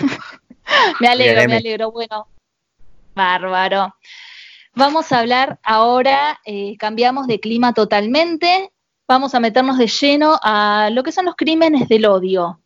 me 1.00 1.06
alegro, 1.06 1.48
me 1.48 1.56
alegro. 1.58 1.92
Bueno, 1.92 2.26
Bárbaro. 3.14 3.94
Vamos 4.76 5.12
a 5.12 5.20
hablar 5.20 5.60
ahora, 5.62 6.40
eh, 6.44 6.76
cambiamos 6.78 7.28
de 7.28 7.38
clima 7.38 7.72
totalmente, 7.74 8.72
vamos 9.06 9.32
a 9.36 9.40
meternos 9.40 9.78
de 9.78 9.86
lleno 9.86 10.36
a 10.42 10.90
lo 10.92 11.04
que 11.04 11.12
son 11.12 11.26
los 11.26 11.36
crímenes 11.36 11.88
del 11.88 12.06
odio. 12.06 12.60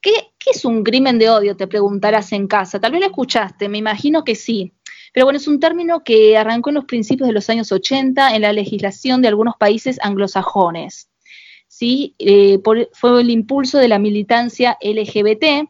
¿Qué, 0.00 0.12
es 0.46 0.64
un 0.64 0.84
crimen 0.84 1.18
de 1.18 1.28
odio? 1.28 1.56
Te 1.56 1.66
preguntarás 1.66 2.30
en 2.32 2.46
casa. 2.46 2.80
Tal 2.80 2.92
vez 2.92 3.00
lo 3.00 3.06
escuchaste, 3.08 3.68
me 3.68 3.78
imagino 3.78 4.22
que 4.22 4.36
sí. 4.36 4.72
Pero 5.12 5.26
bueno, 5.26 5.38
es 5.38 5.48
un 5.48 5.58
término 5.58 6.04
que 6.04 6.38
arrancó 6.38 6.70
en 6.70 6.76
los 6.76 6.84
principios 6.84 7.26
de 7.26 7.32
los 7.32 7.50
años 7.50 7.72
80 7.72 8.36
en 8.36 8.42
la 8.42 8.52
legislación 8.52 9.20
de 9.20 9.28
algunos 9.28 9.56
países 9.56 9.98
anglosajones. 10.00 11.10
¿sí? 11.66 12.14
Eh, 12.20 12.60
fue 12.92 13.20
el 13.20 13.30
impulso 13.30 13.78
de 13.78 13.88
la 13.88 13.98
militancia 13.98 14.78
LGBT 14.80 15.68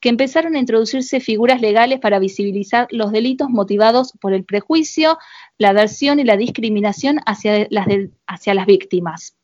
que 0.00 0.08
empezaron 0.08 0.56
a 0.56 0.58
introducirse 0.58 1.20
figuras 1.20 1.60
legales 1.60 2.00
para 2.00 2.18
visibilizar 2.18 2.88
los 2.90 3.12
delitos 3.12 3.50
motivados 3.50 4.12
por 4.20 4.32
el 4.32 4.44
prejuicio, 4.44 5.18
la 5.58 5.70
aversión 5.70 6.18
y 6.20 6.24
la 6.24 6.36
discriminación 6.36 7.20
hacia 7.26 7.68
las, 7.70 8.66
víctimas. 8.66 9.36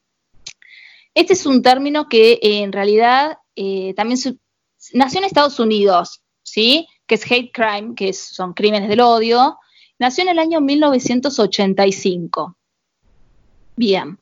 Este 1.14 1.34
es 1.34 1.46
un 1.46 1.62
término 1.62 2.08
que 2.08 2.32
eh, 2.34 2.62
en 2.62 2.72
realidad 2.72 3.38
eh, 3.54 3.92
también 3.94 4.18
nació 4.92 5.18
en 5.18 5.24
Estados 5.24 5.60
Unidos, 5.60 6.22
¿sí? 6.42 6.88
que 7.06 7.16
es 7.16 7.30
hate 7.30 7.52
crime, 7.52 7.94
que 7.94 8.12
son 8.12 8.54
crímenes 8.54 8.88
del 8.88 9.00
odio, 9.00 9.58
nació 9.98 10.22
en 10.22 10.30
el 10.30 10.38
año 10.38 10.60
1985. 10.60 12.56
Bien. 13.76 14.18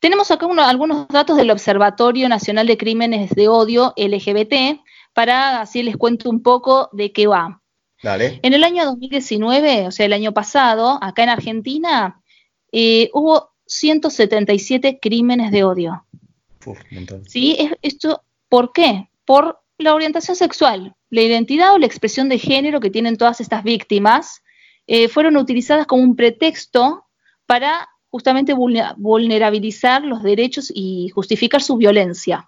Tenemos 0.00 0.30
acá 0.30 0.46
algunos 0.68 1.08
datos 1.08 1.36
del 1.36 1.50
Observatorio 1.50 2.28
Nacional 2.28 2.68
de 2.68 2.78
Crímenes 2.78 3.30
de 3.30 3.48
Odio 3.48 3.94
LGBT, 3.96 4.80
para 5.18 5.62
así 5.62 5.82
les 5.82 5.96
cuento 5.96 6.30
un 6.30 6.44
poco 6.44 6.90
de 6.92 7.10
qué 7.10 7.26
va. 7.26 7.60
En 8.04 8.54
el 8.54 8.62
año 8.62 8.84
2019, 8.84 9.88
o 9.88 9.90
sea, 9.90 10.06
el 10.06 10.12
año 10.12 10.32
pasado, 10.32 10.96
acá 11.02 11.24
en 11.24 11.30
Argentina, 11.30 12.22
eh, 12.70 13.10
hubo 13.12 13.50
177 13.66 15.00
crímenes 15.02 15.50
de 15.50 15.64
odio. 15.64 16.06
¿Sí? 17.26 17.58
¿Esto 17.82 18.22
por 18.48 18.72
qué? 18.72 19.10
Por 19.24 19.58
la 19.76 19.92
orientación 19.96 20.36
sexual, 20.36 20.94
la 21.10 21.22
identidad 21.22 21.74
o 21.74 21.78
la 21.78 21.86
expresión 21.86 22.28
de 22.28 22.38
género 22.38 22.78
que 22.78 22.90
tienen 22.90 23.16
todas 23.16 23.40
estas 23.40 23.64
víctimas 23.64 24.44
eh, 24.86 25.08
fueron 25.08 25.36
utilizadas 25.36 25.88
como 25.88 26.04
un 26.04 26.14
pretexto 26.14 27.06
para 27.44 27.88
justamente 28.08 28.54
vulnerabilizar 28.54 30.04
los 30.04 30.22
derechos 30.22 30.70
y 30.72 31.08
justificar 31.08 31.60
su 31.60 31.76
violencia. 31.76 32.46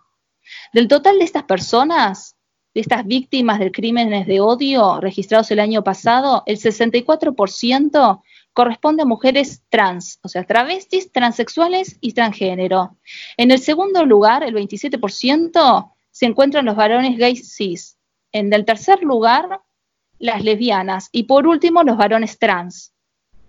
Del 0.72 0.86
total 0.86 1.18
de 1.18 1.24
estas 1.24 1.42
personas, 1.42 2.36
de 2.74 2.80
estas 2.80 3.06
víctimas 3.06 3.58
de 3.58 3.72
crímenes 3.72 4.26
de 4.26 4.40
odio 4.40 5.00
registrados 5.00 5.50
el 5.50 5.60
año 5.60 5.82
pasado, 5.82 6.42
el 6.46 6.58
64% 6.58 8.22
corresponde 8.52 9.02
a 9.02 9.06
mujeres 9.06 9.62
trans, 9.68 10.18
o 10.22 10.28
sea, 10.28 10.44
travestis, 10.44 11.10
transexuales 11.12 11.96
y 12.00 12.12
transgénero. 12.12 12.96
En 13.36 13.50
el 13.50 13.58
segundo 13.58 14.04
lugar, 14.04 14.44
el 14.44 14.54
27%, 14.54 15.92
se 16.10 16.26
encuentran 16.26 16.64
los 16.64 16.76
varones 16.76 17.16
gays 17.16 17.54
cis. 17.54 17.96
En 18.32 18.52
el 18.52 18.64
tercer 18.64 19.02
lugar, 19.02 19.60
las 20.18 20.44
lesbianas. 20.44 21.08
Y 21.12 21.24
por 21.24 21.46
último, 21.46 21.82
los 21.82 21.96
varones 21.96 22.38
trans. 22.38 22.92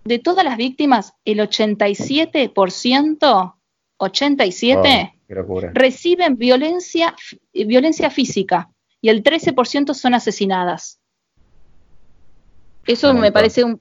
De 0.04 0.18
todas 0.18 0.44
las 0.44 0.56
víctimas, 0.56 1.14
el 1.24 1.38
87%, 1.38 3.54
87, 3.98 5.14
reciben 5.74 6.36
violencia, 6.36 7.14
violencia 7.52 8.10
física 8.10 8.71
y 9.02 9.10
el 9.10 9.22
13% 9.22 9.92
son 9.92 10.14
asesinadas. 10.14 11.00
Eso 12.86 13.12
me 13.12 13.30
parece 13.30 13.64
un 13.64 13.78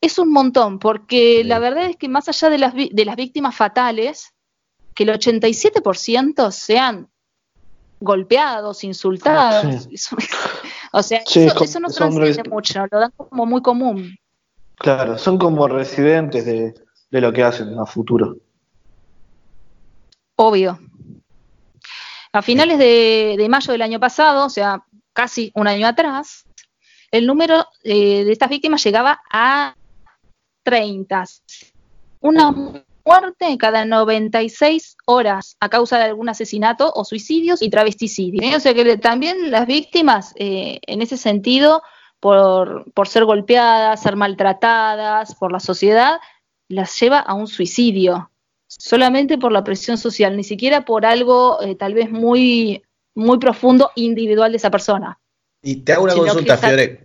es 0.00 0.18
un 0.18 0.32
montón, 0.32 0.78
porque 0.78 1.44
la 1.44 1.58
verdad 1.58 1.84
es 1.84 1.96
que 1.96 2.08
más 2.08 2.28
allá 2.28 2.50
de 2.50 2.58
las, 2.58 2.74
de 2.74 3.04
las 3.04 3.16
víctimas 3.16 3.54
fatales, 3.54 4.34
que 4.94 5.04
el 5.04 5.10
87% 5.10 6.50
sean 6.50 7.08
golpeados, 8.00 8.84
insultados. 8.84 9.88
o 10.92 11.02
sea, 11.02 11.22
eso, 11.26 11.80
no 11.80 11.88
trasciende 11.88 12.48
mucho, 12.48 12.86
lo 12.90 13.00
dan 13.00 13.12
como 13.16 13.46
muy 13.46 13.62
común. 13.62 14.16
Claro, 14.76 15.16
son 15.16 15.38
como 15.38 15.66
residentes 15.68 16.44
de, 16.44 16.74
de 17.10 17.20
lo 17.20 17.32
que 17.32 17.42
hacen 17.42 17.78
a 17.78 17.86
futuro. 17.86 18.36
Obvio, 20.36 20.78
a 22.36 22.42
finales 22.42 22.78
de, 22.78 23.46
mayo 23.48 23.72
del 23.72 23.82
año 23.82 24.00
pasado, 24.00 24.46
o 24.46 24.50
sea, 24.50 24.84
casi 25.12 25.50
un 25.54 25.66
año 25.66 25.86
atrás, 25.86 26.44
el 27.10 27.26
número 27.26 27.66
eh, 27.82 28.24
de 28.24 28.32
estas 28.32 28.50
víctimas 28.50 28.84
llegaba 28.84 29.20
a 29.30 29.74
30. 30.64 31.24
Una 32.20 32.50
muerte 33.04 33.56
cada 33.58 33.84
96 33.84 34.96
horas 35.06 35.56
a 35.60 35.68
causa 35.68 35.98
de 35.98 36.04
algún 36.04 36.28
asesinato 36.28 36.92
o 36.94 37.04
suicidios 37.04 37.62
y 37.62 37.70
travesticidio. 37.70 38.56
O 38.56 38.60
sea 38.60 38.74
que 38.74 38.98
también 38.98 39.50
las 39.50 39.66
víctimas, 39.66 40.32
eh, 40.36 40.80
en 40.86 41.02
ese 41.02 41.16
sentido, 41.16 41.82
por, 42.20 42.90
por 42.92 43.08
ser 43.08 43.24
golpeadas, 43.24 44.02
ser 44.02 44.16
maltratadas 44.16 45.34
por 45.36 45.52
la 45.52 45.60
sociedad, 45.60 46.18
las 46.68 46.98
lleva 47.00 47.20
a 47.20 47.34
un 47.34 47.46
suicidio 47.46 48.30
solamente 48.78 49.38
por 49.38 49.52
la 49.52 49.64
presión 49.64 49.98
social, 49.98 50.36
ni 50.36 50.44
siquiera 50.44 50.84
por 50.84 51.06
algo 51.06 51.60
eh, 51.62 51.74
tal 51.74 51.94
vez 51.94 52.10
muy, 52.10 52.82
muy 53.14 53.38
profundo 53.38 53.90
individual 53.94 54.52
de 54.52 54.58
esa 54.58 54.70
persona. 54.70 55.18
Y 55.62 55.76
te 55.76 55.92
hago 55.92 56.04
una 56.04 56.14
consulta, 56.14 56.56
Fiore. 56.56 57.04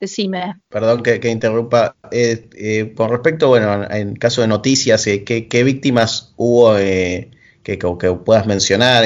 Decime. 0.00 0.56
Perdón 0.68 1.02
que, 1.02 1.30
interrumpa. 1.30 1.94
Eh, 2.10 2.48
eh, 2.56 2.92
con 2.96 3.08
respecto, 3.08 3.48
bueno, 3.48 3.88
en 3.88 4.16
caso 4.16 4.40
de 4.40 4.48
noticias, 4.48 5.04
¿qué, 5.04 5.62
víctimas 5.64 6.32
hubo 6.36 6.74
que, 6.74 7.30
que, 7.62 8.12
puedas 8.24 8.46
mencionar 8.46 9.04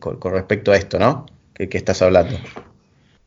con, 0.00 0.32
respecto 0.32 0.72
a 0.72 0.76
esto, 0.76 0.98
¿no? 0.98 1.26
Que, 1.54 1.68
estás 1.70 2.02
hablando. 2.02 2.36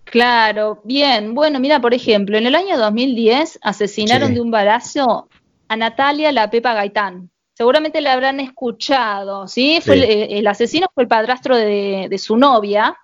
Claro, 0.03 0.81
bien. 0.83 1.33
Bueno, 1.33 1.61
mira, 1.61 1.79
por 1.79 1.93
ejemplo, 1.93 2.37
en 2.37 2.47
el 2.47 2.55
año 2.55 2.77
2010 2.77 3.59
asesinaron 3.61 4.33
de 4.33 4.41
un 4.41 4.51
balazo 4.51 5.29
a 5.69 5.77
Natalia 5.77 6.33
La 6.33 6.49
Pepa 6.49 6.73
Gaitán 6.73 7.31
seguramente 7.59 7.99
la 7.99 8.13
habrán 8.13 8.39
escuchado, 8.39 9.45
¿sí? 9.45 9.81
Fue 9.83 10.37
El, 10.39 10.47
asesino 10.47 10.87
fue 10.95 11.03
el 11.03 11.09
padrastro 11.09 11.57
de, 11.57 12.17
su 12.17 12.37
novia, 12.37 12.97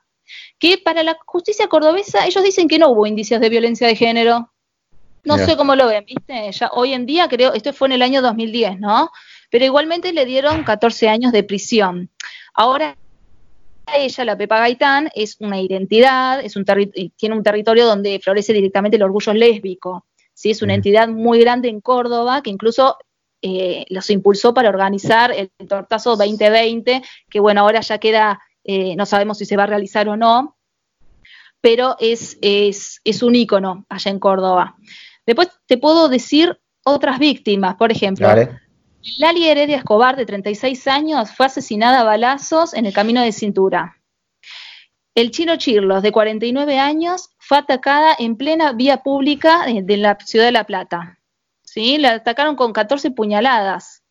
que 0.58 0.78
para 0.78 1.04
la 1.04 1.18
justicia 1.26 1.68
cordobesa 1.68 2.26
ellos 2.26 2.42
dicen 2.42 2.70
que 2.70 2.80
no 2.80 2.88
hubo 2.88 3.06
indicios 3.06 3.42
de 3.42 3.50
violencia 3.50 3.86
de 3.86 3.98
género. 3.98 4.54
No 5.26 5.38
sé 5.38 5.58
cómo 5.58 5.76
lo 5.76 5.88
ven, 5.88 6.06
¿viste? 6.06 6.50
Ya 6.54 6.70
hoy 6.72 6.94
en 6.94 7.06
día 7.06 7.28
creo, 7.28 7.52
esto 7.52 7.74
fue 7.74 7.90
en 7.90 7.94
el 7.94 8.02
año 8.02 8.22
2010, 8.22 8.80
¿no? 8.80 9.12
pero 9.50 9.66
igualmente 9.66 10.14
le 10.14 10.26
dieron 10.26 10.64
14 10.64 11.10
años 11.10 11.34
de 11.34 11.44
prisión. 11.44 12.10
Ahora 12.54 12.96
ella, 13.94 14.24
la 14.24 14.38
Pepa 14.38 14.60
Gaitán, 14.60 15.10
es 15.16 15.36
una 15.42 15.60
identidad, 15.60 16.40
es 16.40 16.56
un 16.56 16.64
tiene 17.18 17.36
un 17.36 17.44
territorio 17.44 17.86
donde 17.86 18.22
florece 18.24 18.54
directamente 18.54 18.96
el 18.96 19.04
orgullo 19.04 19.34
lésbico. 19.34 20.06
¿sí? 20.34 20.52
Es 20.52 20.62
una 20.62 20.76
entidad 20.76 21.10
muy 21.10 21.40
grande 21.42 21.68
en 21.68 21.82
Córdoba 21.82 22.42
que 22.42 22.50
incluso 22.50 22.98
eh, 23.48 23.86
los 23.90 24.10
impulsó 24.10 24.56
para 24.56 24.70
organizar 24.70 25.32
el 25.32 25.52
Tortazo 25.70 26.16
2020, 26.16 27.04
que 27.30 27.40
bueno, 27.40 27.62
ahora 27.62 27.82
ya 27.82 28.00
queda, 28.00 28.42
eh, 28.64 28.96
no 28.96 29.06
sabemos 29.06 29.38
si 29.38 29.46
se 29.46 29.56
va 29.56 29.64
a 29.64 29.68
realizar 29.68 30.10
o 30.10 30.18
no, 30.18 30.58
pero 31.62 31.96
es, 32.00 32.40
es, 32.42 33.02
es 33.04 33.22
un 33.22 33.36
ícono 33.36 33.86
allá 33.88 34.10
en 34.10 34.18
Córdoba. 34.18 34.76
Después 35.28 35.52
te 35.68 35.78
puedo 35.78 36.10
decir 36.10 36.60
otras 36.84 37.20
víctimas, 37.20 37.76
por 37.76 37.92
ejemplo. 37.92 38.28
Lali 39.20 39.48
Heredia 39.48 39.78
Escobar, 39.78 40.16
de 40.16 40.26
36 40.26 40.88
años, 40.88 41.30
fue 41.30 41.46
asesinada 41.46 42.02
a 42.02 42.04
balazos 42.04 42.74
en 42.74 42.88
el 42.88 42.94
camino 42.94 43.22
de 43.22 43.32
cintura. 43.32 44.02
El 45.14 45.30
chino 45.30 45.56
Chirlos, 45.58 46.02
de 46.02 46.12
49 46.12 46.80
años, 46.80 47.30
fue 47.38 47.60
atacada 47.60 48.16
en 48.18 48.38
plena 48.38 48.74
vía 48.74 49.04
pública 49.04 49.68
de, 49.68 49.98
la 49.98 50.18
ciudad 50.26 50.46
de 50.46 50.52
La 50.52 50.64
Plata. 50.64 51.20
¿Sí? 51.76 51.98
La 51.98 52.14
atacaron 52.14 52.56
con 52.56 52.72
14 52.72 53.12
puñaladas. 53.12 54.02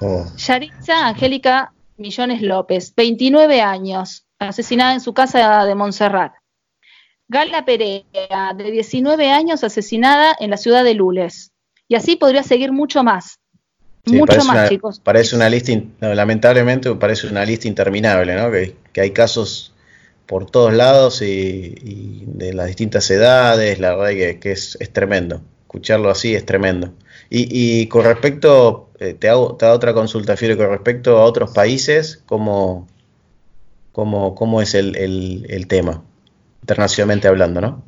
Oh. 0.00 0.26
Yaritza 0.36 1.06
Angélica 1.06 1.72
Millones 1.96 2.42
López, 2.42 2.92
29 2.96 3.60
años, 3.60 4.26
asesinada 4.40 4.92
en 4.94 5.00
su 5.00 5.14
casa 5.14 5.64
de 5.64 5.74
Montserrat. 5.76 6.32
Gala 7.28 7.64
Perea, 7.64 8.54
de 8.56 8.72
19 8.72 9.30
años, 9.30 9.62
asesinada 9.62 10.34
en 10.40 10.50
la 10.50 10.56
ciudad 10.56 10.82
de 10.82 10.94
Lules. 10.94 11.52
Y 11.86 11.94
así 11.94 12.16
podría 12.16 12.42
seguir 12.42 12.72
mucho 12.72 13.04
más. 13.04 13.38
mucho 14.06 14.44
más, 14.44 14.68
chicos. 14.68 14.98
Parece 14.98 15.36
una 15.36 15.48
lista, 15.48 15.72
lamentablemente, 16.00 16.92
parece 16.96 17.28
una 17.28 17.44
lista 17.44 17.68
interminable, 17.68 18.34
¿no? 18.34 18.50
Que, 18.50 19.00
hay 19.00 19.12
casos 19.12 19.72
por 20.26 20.50
todos 20.50 20.74
lados 20.74 21.22
y, 21.22 22.24
de 22.26 22.52
las 22.52 22.66
distintas 22.66 23.08
edades, 23.12 23.78
la 23.78 23.94
verdad 23.94 24.40
que, 24.40 24.50
es, 24.50 24.76
tremendo. 24.92 25.40
Escucharlo 25.68 26.08
así 26.08 26.34
es 26.34 26.46
tremendo. 26.46 26.94
Y, 27.30 27.86
con 27.88 28.04
respecto, 28.04 28.88
eh, 28.98 29.12
te, 29.12 29.28
hago, 29.28 29.54
te, 29.56 29.66
hago, 29.66 29.74
otra 29.74 29.92
consulta, 29.92 30.34
Fiore, 30.36 30.56
con 30.56 30.70
respecto 30.70 31.18
a 31.18 31.24
otros 31.24 31.50
países, 31.50 32.22
¿cómo, 32.24 32.88
cómo, 33.92 34.34
cómo 34.34 34.62
es 34.62 34.74
el, 34.74 34.96
el 34.96 35.66
tema, 35.66 36.02
internacionalmente 36.62 37.28
hablando, 37.28 37.60
no? 37.60 37.82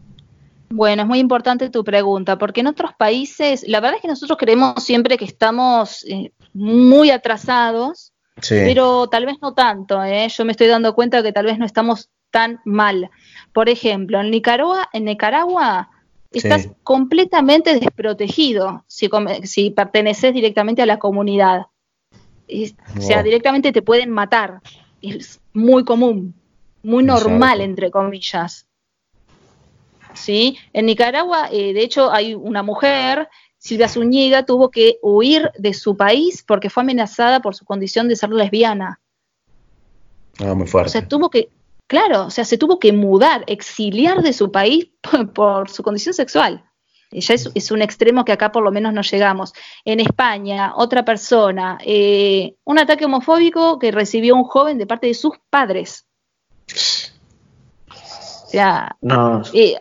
Bueno, 0.73 1.03
es 1.03 1.09
muy 1.09 1.19
importante 1.19 1.69
tu 1.69 1.83
pregunta, 1.83 2.39
porque 2.39 2.61
en 2.61 2.69
otros 2.69 2.93
países, 2.97 3.65
la 3.67 3.81
verdad 3.81 3.97
es 3.97 4.03
que 4.03 4.09
nosotros 4.09 4.39
creemos 4.39 4.85
siempre 4.85 5.19
que 5.19 5.25
estamos 5.25 6.05
eh, 6.05 6.33
muy 6.55 7.11
atrasados, 7.11 8.13
pero 8.49 9.09
tal 9.09 9.27
vez 9.27 9.37
no 9.43 9.53
tanto. 9.53 10.03
¿eh? 10.05 10.29
Yo 10.29 10.45
me 10.45 10.53
estoy 10.53 10.69
dando 10.69 10.95
cuenta 10.95 11.25
que 11.25 11.33
tal 11.33 11.47
vez 11.47 11.59
no 11.59 11.67
estamos 11.67 12.09
tan 12.31 12.61
mal. 12.65 13.11
Por 13.53 13.69
ejemplo, 13.69 14.21
en 14.21 14.31
Nicaragua, 14.31 14.89
en 14.93 15.07
Nicaragua 15.07 15.91
estás 16.33 16.69
completamente 16.83 17.75
desprotegido 17.75 18.85
si, 18.87 19.09
si 19.45 19.71
perteneces 19.71 20.33
directamente 20.33 20.83
a 20.83 20.87
la 20.87 20.99
comunidad. 20.99 21.67
O 22.97 23.01
sea, 23.01 23.23
directamente 23.23 23.73
te 23.73 23.83
pueden 23.83 24.11
matar. 24.11 24.61
Es 25.03 25.41
muy 25.53 25.85
común, 25.85 26.35
muy 26.83 27.05
normal, 27.05 27.61
entre 27.61 27.91
comillas. 27.91 28.67
¿sí? 30.15 30.59
En 30.73 30.87
Nicaragua, 30.87 31.49
eh, 31.51 31.73
de 31.73 31.83
hecho, 31.83 32.13
hay 32.13 32.35
una 32.35 32.63
mujer, 32.63 33.29
Silvia 33.59 33.89
Zúñiga, 33.89 34.45
tuvo 34.45 34.71
que 34.71 34.99
huir 35.03 35.51
de 35.59 35.75
su 35.75 35.97
país 35.97 36.45
porque 36.47 36.71
fue 36.71 36.83
amenazada 36.83 37.41
por 37.41 37.55
su 37.55 37.65
condición 37.65 38.09
de 38.09 38.17
ser 38.17 38.31
lesbiana. 38.31 39.01
Ah, 40.39 40.55
muy 40.55 40.67
fuerte. 40.67 40.89
O 40.89 40.93
sea, 40.93 41.07
tuvo 41.07 41.31
que, 41.31 41.51
claro, 41.91 42.27
o 42.27 42.31
sea, 42.31 42.45
se 42.45 42.57
tuvo 42.57 42.79
que 42.79 42.93
mudar, 42.93 43.43
exiliar 43.49 44.23
de 44.23 44.33
su 44.33 44.53
país 44.53 44.87
por, 45.35 45.69
su 45.69 45.83
condición 45.83 46.15
sexual. 46.15 46.65
Ya 47.11 47.35
es, 47.35 47.71
un 47.73 47.83
extremo 47.83 48.25
que 48.25 48.31
acá 48.31 48.53
por 48.53 48.63
lo 48.63 48.71
menos 48.71 48.93
no 48.93 49.03
llegamos. 49.03 49.53
En 49.85 49.99
España, 49.99 50.73
otra 50.77 51.05
persona, 51.05 51.79
eh, 51.85 52.55
un 52.63 52.79
ataque 52.79 53.07
homofóbico 53.07 53.81
que 53.81 53.91
recibió 53.91 54.37
un 54.37 54.45
joven 54.45 54.79
de 54.79 54.87
parte 54.87 55.09
de 55.09 55.15
sus 55.15 55.33
padres. 55.51 56.07
O 57.89 58.49
sea, 58.49 58.97
eh, 59.53 59.77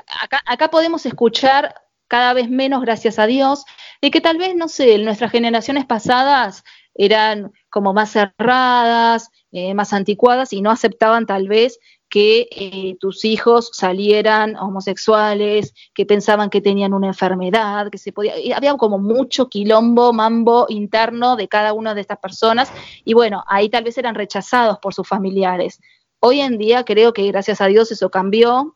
acá, 0.48 0.72
podemos 0.72 1.06
escuchar 1.06 1.76
cada 2.08 2.34
vez 2.34 2.50
menos, 2.50 2.82
gracias 2.82 3.19
a 3.19 3.28
Dios, 3.28 3.65
de 4.02 4.10
que 4.10 4.19
tal 4.19 4.39
vez, 4.39 4.56
no 4.56 4.67
sé, 4.67 4.98
nuestras 4.98 5.32
generaciones 5.32 5.86
pasadas 5.86 6.63
eran 6.95 7.54
como 7.69 7.93
más 7.93 8.12
cerradas, 8.12 9.30
eh, 9.52 9.76
más 9.76 9.93
anticuadas 9.93 10.52
y 10.54 10.62
no 10.62 10.72
aceptaban 10.72 11.28
tal 11.28 11.48
vez 11.48 11.80
que 12.10 12.48
eh, 12.52 12.98
tus 13.00 13.24
hijos 13.24 13.69
salieran 13.72 14.56
homosexuales, 14.56 15.74
que 15.93 16.06
pensaban 16.06 16.50
que 16.50 16.60
tenían 16.60 16.93
una 16.93 17.08
enfermedad, 17.08 17.89
que 17.89 17.98
se 17.98 18.12
podía, 18.12 18.34
había 18.56 18.76
como 18.78 18.98
mucho 18.98 19.48
quilombo, 19.48 20.12
mambo 20.12 20.65
interno 20.69 21.36
de 21.36 21.48
cada 21.48 21.74
una 21.74 21.93
de 21.93 22.02
estas 22.02 22.17
personas 22.17 22.72
y 23.06 23.13
bueno, 23.13 23.43
ahí 23.48 23.69
tal 23.69 23.84
vez 23.84 23.98
eran 23.98 24.15
rechazados 24.15 24.80
por 24.80 24.93
sus 24.93 25.08
familiares. 25.08 25.80
Hoy 26.19 26.41
en 26.41 26.58
día 26.58 26.84
creo 26.84 27.13
que 27.13 27.28
gracias 27.28 27.62
a 27.62 27.67
Dios 27.67 27.91
eso 27.91 28.10
cambió 28.10 28.76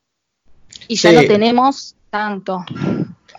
y 0.88 0.96
ya 0.96 1.12
no 1.12 1.22
tenemos 1.22 1.96
tanto. 2.10 2.64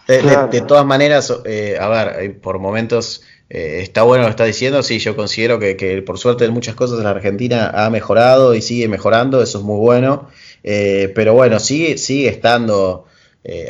De, 0.06 0.60
todas 0.66 0.84
maneras, 0.84 1.32
eh, 1.46 1.78
a 1.80 1.88
ver, 1.88 2.40
por 2.40 2.58
momentos 2.58 3.22
eh, 3.50 3.80
está 3.82 4.02
bueno 4.02 4.22
lo 4.22 4.28
que 4.28 4.32
está 4.32 4.44
diciendo, 4.44 4.82
sí, 4.82 4.98
yo 4.98 5.16
considero 5.16 5.58
que, 5.58 6.02
por 6.06 6.18
suerte 6.18 6.44
en 6.44 6.52
muchas 6.52 6.74
cosas 6.74 6.98
en 6.98 7.04
la 7.04 7.10
Argentina 7.10 7.70
ha 7.74 7.90
mejorado 7.90 8.54
y 8.54 8.62
sigue 8.62 8.88
mejorando, 8.88 9.42
eso 9.42 9.58
es 9.58 9.64
muy 9.64 9.78
bueno, 9.78 10.28
eh, 10.62 11.12
pero 11.14 11.34
bueno, 11.34 11.60
sigue, 11.60 11.98
sigue 11.98 12.28
estando, 12.28 13.06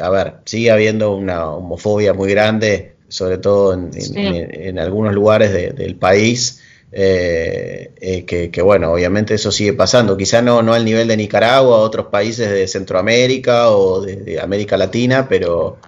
a 0.00 0.10
ver, 0.10 0.34
sigue 0.44 0.70
habiendo 0.70 1.16
una 1.16 1.50
homofobia 1.50 2.14
muy 2.14 2.30
grande, 2.30 2.94
sobre 3.08 3.38
todo 3.38 3.74
en, 3.74 4.78
algunos 4.78 5.14
lugares 5.14 5.52
del 5.52 5.96
país. 5.96 6.60
Eh, 6.96 7.90
eh, 8.00 8.24
que, 8.24 8.62
bueno, 8.62 8.92
obviamente 8.92 9.34
eso 9.34 9.50
sigue 9.50 9.72
pasando, 9.72 10.16
quizá 10.16 10.42
no, 10.42 10.62
no 10.62 10.74
al 10.74 10.84
nivel 10.84 11.08
de 11.08 11.16
Nicaragua, 11.16 11.78
otros 11.78 12.06
países 12.06 12.48
de 12.48 12.68
Centroamérica 12.68 13.70
o 13.70 14.00
de, 14.00 14.38
América 14.40 14.76
Latina, 14.76 15.26
pero, 15.28 15.78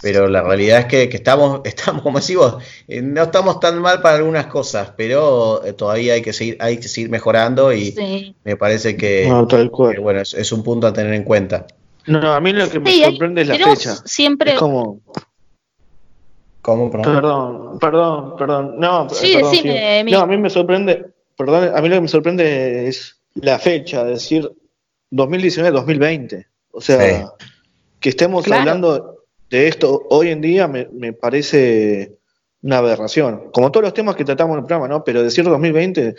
pero 0.00 0.28
la 0.28 0.42
realidad 0.42 0.80
es 0.80 0.86
que, 0.86 1.02
estamos, 1.04 1.60
estamos, 1.64 2.02
como 2.02 2.18
decimos, 2.18 2.56
eh, 2.86 3.02
no 3.02 3.24
estamos 3.24 3.60
tan 3.60 3.80
mal 3.80 4.00
para 4.00 4.16
algunas 4.16 4.46
cosas, 4.46 4.92
pero 4.96 5.60
todavía 5.76 6.14
hay 6.14 6.22
que 6.22 6.32
seguir, 6.32 6.56
hay 6.60 6.78
que 6.78 6.88
seguir 6.88 7.10
mejorando 7.10 7.72
y 7.72 8.34
me 8.44 8.56
parece 8.56 8.96
que, 8.96 9.28
bueno, 10.00 10.20
es, 10.20 10.52
un 10.52 10.62
punto 10.62 10.86
a 10.86 10.92
tener 10.92 11.14
en 11.14 11.24
cuenta. 11.24 11.66
No, 12.06 12.32
a 12.32 12.40
mí 12.40 12.52
lo 12.52 12.68
que 12.70 12.80
me 12.80 13.04
sorprende 13.04 13.42
es 13.42 13.48
la 13.48 13.54
fecha. 13.56 13.96
Siempre... 14.04 14.52
Es 14.52 14.58
como 14.58 15.00
Perdón, 16.76 17.78
perdón, 17.78 18.36
perdón. 18.36 18.74
No, 18.78 19.08
sí, 19.08 19.38
no, 20.10 20.20
a 20.20 20.26
mí 20.26 20.36
me 20.36 20.50
sorprende, 20.50 21.06
perdón, 21.36 21.70
a 21.74 21.80
mí 21.80 21.88
lo 21.88 21.94
que 21.96 22.00
me 22.02 22.08
sorprende 22.08 22.88
es 22.88 23.18
la 23.34 23.58
fecha, 23.58 24.02
es 24.02 24.22
decir, 24.22 24.52
2019-2020. 25.12 26.46
O 26.72 26.80
sea, 26.80 27.32
que 28.00 28.08
estemos 28.08 28.50
hablando 28.50 29.17
de 29.50 29.68
esto 29.68 30.06
hoy 30.10 30.28
en 30.28 30.40
día 30.40 30.68
me, 30.68 31.12
parece 31.12 32.18
una 32.62 32.78
aberración. 32.78 33.50
Como 33.52 33.70
todos 33.70 33.84
los 33.84 33.94
temas 33.94 34.16
que 34.16 34.24
tratamos 34.24 34.54
en 34.54 34.60
el 34.60 34.66
programa, 34.66 34.88
¿no? 34.88 35.04
Pero 35.04 35.22
decir 35.22 35.44
2020, 35.44 36.14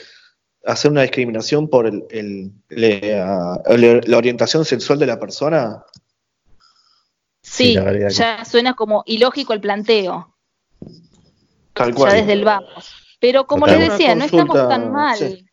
hacer 0.66 0.92
una 0.92 1.02
discriminación 1.02 1.70
por 1.70 1.86
el, 1.88 2.52
la 2.70 4.18
orientación 4.18 4.66
sexual 4.66 5.00
de 5.00 5.06
la 5.06 5.20
persona. 5.20 5.84
Sí, 7.42 7.78
ya 8.10 8.46
suena 8.46 8.74
como 8.74 9.04
ilógico 9.06 9.54
el 9.54 9.62
planteo. 9.62 10.36
Ya 11.76 12.14
desde 12.14 12.34
el 12.34 12.44
vamos. 12.44 12.94
Pero 13.20 13.48
como 13.48 13.68
les 13.68 13.80
decía, 13.80 14.16
no 14.16 14.26
estamos 14.26 14.56
tan 14.56 14.92
mal. 14.92 15.46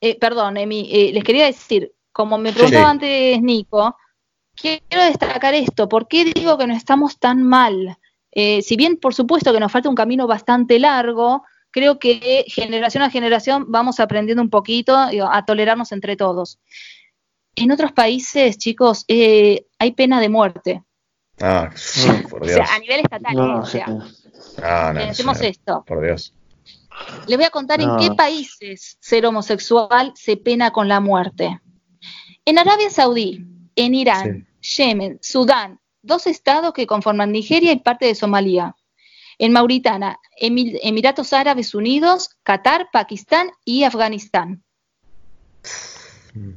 Eh, 0.00 0.18
perdón, 0.18 0.56
Emi, 0.56 0.88
eh, 0.92 1.12
les 1.12 1.24
quería 1.24 1.46
decir, 1.46 1.92
como 2.12 2.38
me 2.38 2.52
preguntaba 2.52 2.90
antes 2.90 3.42
Nico, 3.42 3.96
quiero 4.60 5.04
destacar 5.04 5.54
esto. 5.54 5.88
¿Por 5.88 6.08
qué 6.08 6.24
digo 6.24 6.58
que 6.58 6.66
no 6.66 6.74
estamos 6.74 7.18
tan 7.18 7.42
mal? 7.42 7.98
Eh, 8.32 8.62
si 8.62 8.76
bien, 8.76 8.96
por 8.96 9.14
supuesto, 9.14 9.52
que 9.52 9.60
nos 9.60 9.72
falta 9.72 9.88
un 9.88 9.94
camino 9.94 10.26
bastante 10.26 10.78
largo, 10.78 11.44
creo 11.70 11.98
que 11.98 12.44
generación 12.48 13.02
a 13.02 13.10
generación 13.10 13.66
vamos 13.68 14.00
aprendiendo 14.00 14.42
un 14.42 14.50
poquito 14.50 14.96
a 14.96 15.44
tolerarnos 15.44 15.92
entre 15.92 16.16
todos. 16.16 16.58
En 17.56 17.72
otros 17.72 17.92
países, 17.92 18.58
chicos, 18.58 19.04
hay 19.08 19.92
pena 19.96 20.20
de 20.20 20.28
muerte. 20.28 20.82
Ah, 21.40 21.70
por 22.30 22.46
Dios. 22.46 22.60
O 22.60 22.64
sea, 22.64 22.74
a 22.74 22.78
nivel 22.78 23.00
estatal. 23.00 23.38
o 23.38 23.66
sea, 23.66 23.86
Ah, 24.62 24.92
no, 24.94 25.32
esto. 25.32 25.84
Por 25.86 26.02
Dios. 26.02 26.34
Les 27.26 27.36
voy 27.36 27.46
a 27.46 27.50
contar 27.50 27.80
en 27.80 27.96
qué 27.96 28.10
países 28.16 28.96
ser 29.00 29.26
homosexual 29.26 30.12
se 30.16 30.36
pena 30.36 30.72
con 30.72 30.88
la 30.88 31.00
muerte. 31.00 31.60
En 32.44 32.58
Arabia 32.58 32.90
Saudí, 32.90 33.44
en 33.76 33.94
Irán, 33.94 34.47
Yemen, 34.76 35.18
Sudán, 35.22 35.80
dos 36.02 36.26
estados 36.26 36.72
que 36.72 36.86
conforman 36.86 37.32
Nigeria 37.32 37.72
y 37.72 37.80
parte 37.80 38.06
de 38.06 38.14
Somalia. 38.14 38.74
en 39.40 39.52
Mauritania, 39.52 40.18
Emiratos 40.36 41.32
Árabes 41.32 41.72
Unidos, 41.72 42.30
Qatar, 42.42 42.88
Pakistán 42.92 43.50
y 43.64 43.84
Afganistán. 43.84 44.64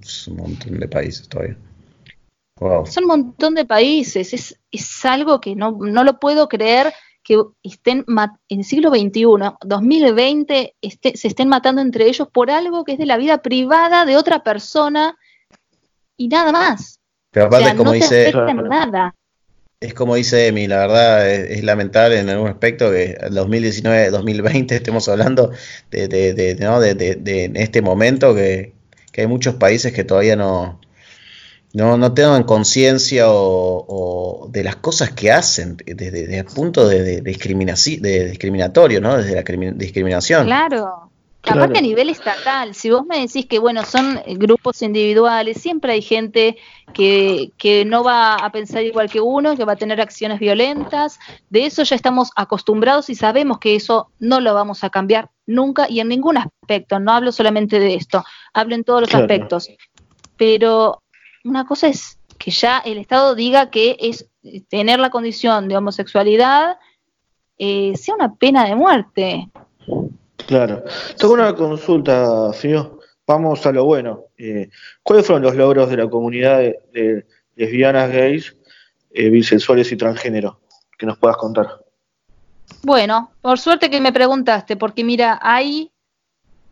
Es 0.02 0.28
un 0.28 0.38
montón 0.38 0.80
de 0.80 0.88
países 0.88 1.30
todavía. 1.30 1.58
Son 2.86 3.04
un 3.04 3.08
montón 3.08 3.56
de 3.56 3.66
países. 3.66 4.34
Es, 4.72 5.06
algo 5.06 5.42
que 5.42 5.56
no, 5.56 5.72
lo 5.80 6.20
puedo 6.20 6.48
creer 6.48 6.94
que 7.24 7.42
estén 7.64 8.06
en 8.08 8.60
el 8.60 8.66
siglo 8.66 8.90
XXI, 8.90 9.26
2020, 9.64 10.76
este, 10.82 11.18
se 11.18 11.28
estén 11.28 11.48
matando 11.48 11.82
entre 11.82 12.08
ellos 12.08 12.28
por 12.32 12.50
algo 12.50 12.84
que 12.84 12.94
es 12.94 12.98
de 12.98 13.06
la 13.06 13.18
vida 13.18 13.42
privada 13.42 14.06
de 14.06 14.18
otra 14.18 14.44
persona 14.44 15.18
y 16.18 16.28
nada 16.28 16.52
más. 16.52 17.01
Pero 17.32 17.48
aparte, 17.48 17.76
como 17.76 17.94
dice. 17.94 18.32
Nada. 18.34 19.16
Es 19.80 19.96
como 19.96 20.14
dice 20.14 20.46
Emi, 20.46 20.68
la 20.68 20.78
verdad 20.78 21.28
es, 21.28 21.64
lamentable 21.64 22.20
en 22.20 22.30
algún 22.30 22.50
aspecto 22.50 22.92
que 22.92 23.18
en 23.20 23.34
2019-2020 23.34 24.72
estemos 24.74 25.10
hablando 25.10 25.50
de, 25.90 26.08
de, 26.08 26.36
de, 26.36 26.54
¿no? 26.56 26.80
de, 26.80 27.52
este 27.56 27.82
momento 27.82 28.36
que, 28.36 28.74
que 29.12 29.22
hay 29.22 29.28
muchos 29.28 29.56
países 29.56 29.92
que 29.92 30.04
todavía 30.04 30.36
no, 30.36 30.80
no, 31.74 31.98
no 31.98 32.14
tengan 32.14 32.44
conciencia 32.44 33.26
o, 33.28 34.48
de 34.52 34.64
las 34.64 34.76
cosas 34.76 35.12
que 35.12 35.32
hacen 35.32 35.78
desde, 35.78 36.38
el 36.38 36.46
punto 36.46 36.88
de, 36.88 37.22
de, 37.22 37.22
discriminatorio, 37.22 39.02
¿no? 39.02 39.18
Desde 39.18 39.34
la 39.34 39.72
discriminación. 39.74 40.46
Claro. 40.46 41.11
Aparte 41.44 41.80
a 41.80 41.82
nivel 41.82 42.10
estatal, 42.10 42.76
si 42.76 42.92
vos 42.92 43.06
me 43.06 43.20
decís 43.20 43.48
que 43.48 43.58
bueno, 43.58 43.84
son 43.84 44.22
grupos 44.38 44.82
individuales, 44.82 45.60
siempre 45.60 45.94
hay 45.94 46.02
gente 46.02 46.58
que, 46.94 47.52
que 47.58 47.84
no 47.84 48.04
va 48.04 48.36
a 48.36 48.52
pensar 48.52 48.84
igual 48.84 49.10
que 49.10 49.22
uno, 49.22 49.56
que 49.58 49.66
va 49.66 49.74
a 49.74 49.78
tener 49.78 50.00
acciones 50.00 50.40
violentas, 50.40 51.20
de 51.50 51.66
eso 51.66 51.84
ya 51.84 51.96
estamos 51.96 52.32
acostumbrados 52.36 53.10
y 53.10 53.16
sabemos 53.16 53.58
que 53.58 53.76
eso 53.76 54.12
no 54.20 54.40
lo 54.40 54.54
vamos 54.54 54.84
a 54.84 54.92
cambiar 54.92 55.32
nunca 55.48 55.90
y 55.90 56.00
en 56.00 56.10
ningún 56.10 56.38
aspecto, 56.38 57.00
no 57.00 57.12
hablo 57.12 57.32
solamente 57.32 57.80
de 57.80 57.96
esto, 57.96 58.24
hablo 58.54 58.76
en 58.76 58.84
todos 58.84 59.02
los 59.02 59.16
aspectos. 59.16 59.70
Pero 60.38 61.02
una 61.44 61.66
cosa 61.66 61.88
es 61.88 62.20
que 62.38 62.52
ya 62.52 62.80
el 62.80 62.98
Estado 62.98 63.36
diga 63.36 63.70
que 63.70 63.98
es 64.00 64.28
tener 64.70 65.00
la 65.00 65.10
condición 65.10 65.68
de 65.68 65.78
homosexualidad 65.78 66.78
eh, 67.58 67.94
sea 67.96 68.16
una 68.16 68.34
pena 68.34 68.66
de 68.66 68.76
muerte. 68.76 69.50
Claro. 70.52 70.84
Tengo 71.18 71.34
una 71.34 71.56
consulta, 71.56 72.52
Fío. 72.52 73.00
Vamos 73.26 73.66
a 73.66 73.72
lo 73.72 73.86
bueno. 73.86 74.26
Eh, 74.38 74.70
¿Cuáles 75.02 75.26
fueron 75.26 75.44
los 75.44 75.56
logros 75.56 75.90
de 75.90 75.96
la 75.96 76.10
comunidad 76.10 76.60
de, 76.60 77.26
lesbianas, 77.56 78.12
gays, 78.12 78.54
eh, 79.12 79.30
bisexuales 79.30 79.90
y 79.94 79.96
transgénero? 79.96 80.60
Que 80.98 81.06
nos 81.06 81.18
puedas 81.18 81.38
contar. 81.38 81.80
Bueno, 82.84 83.32
por 83.40 83.60
suerte 83.60 83.90
que 83.90 84.02
me 84.02 84.12
preguntaste, 84.12 84.76
porque 84.76 85.06
mira, 85.06 85.40
hay 85.42 85.90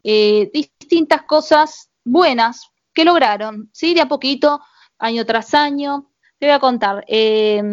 distintas 0.04 1.22
cosas 1.22 1.90
buenas 2.04 2.70
que 2.94 3.06
lograron, 3.06 3.70
¿sí? 3.72 3.94
De 3.94 4.02
a 4.02 4.10
poquito, 4.10 4.60
año 4.98 5.26
tras 5.26 5.54
año. 5.54 6.12
Te 6.38 6.48
voy 6.48 6.56
a 6.56 6.60
contar. 6.60 7.06
Eh, 7.08 7.64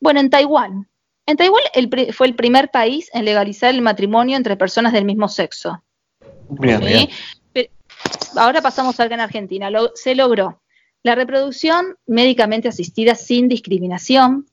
bueno, 0.00 0.18
en 0.18 0.28
Taiwán. 0.28 0.88
En 1.26 1.36
Taiwán 1.36 1.62
fue 2.12 2.28
el 2.28 2.36
primer 2.36 2.70
país 2.70 3.10
en 3.12 3.24
legalizar 3.24 3.74
el 3.74 3.82
matrimonio 3.82 4.36
entre 4.36 4.56
personas 4.56 4.92
del 4.92 5.04
mismo 5.04 5.28
sexo. 5.28 5.82
Bien, 6.48 6.80
bien. 6.80 7.08
ahora 8.36 8.62
pasamos 8.62 8.98
acá 9.00 9.14
en 9.14 9.20
Argentina. 9.20 9.68
se 9.94 10.14
logró 10.14 10.62
la 11.02 11.14
reproducción 11.14 11.96
médicamente 12.06 12.68
asistida 12.68 13.14
sin 13.14 13.48
discriminación, 13.48 14.46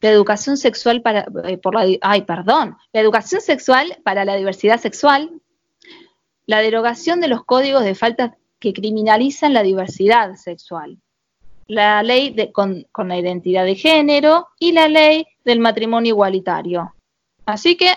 la 0.00 0.10
educación 0.10 0.56
sexual 0.56 1.02
para, 1.02 1.26
eh, 1.44 1.58
por 1.58 1.74
la, 1.74 1.86
ay, 2.02 2.22
perdón, 2.22 2.76
la 2.92 3.00
educación 3.00 3.40
sexual 3.40 3.98
para 4.04 4.24
la 4.24 4.36
diversidad 4.36 4.80
sexual, 4.80 5.30
la 6.46 6.60
derogación 6.60 7.20
de 7.20 7.28
los 7.28 7.44
códigos 7.44 7.84
de 7.84 7.94
faltas 7.94 8.32
que 8.58 8.72
criminalizan 8.72 9.52
la 9.52 9.62
diversidad 9.62 10.34
sexual. 10.34 10.98
La 11.68 12.02
ley 12.02 12.30
de, 12.30 12.50
con, 12.50 12.86
la 12.96 13.18
identidad 13.18 13.64
de 13.64 13.76
género 13.76 14.48
y 14.58 14.72
la 14.72 14.88
ley 14.88 15.26
del 15.44 15.60
matrimonio 15.60 16.10
igualitario. 16.10 16.94
Así 17.46 17.76
que, 17.76 17.94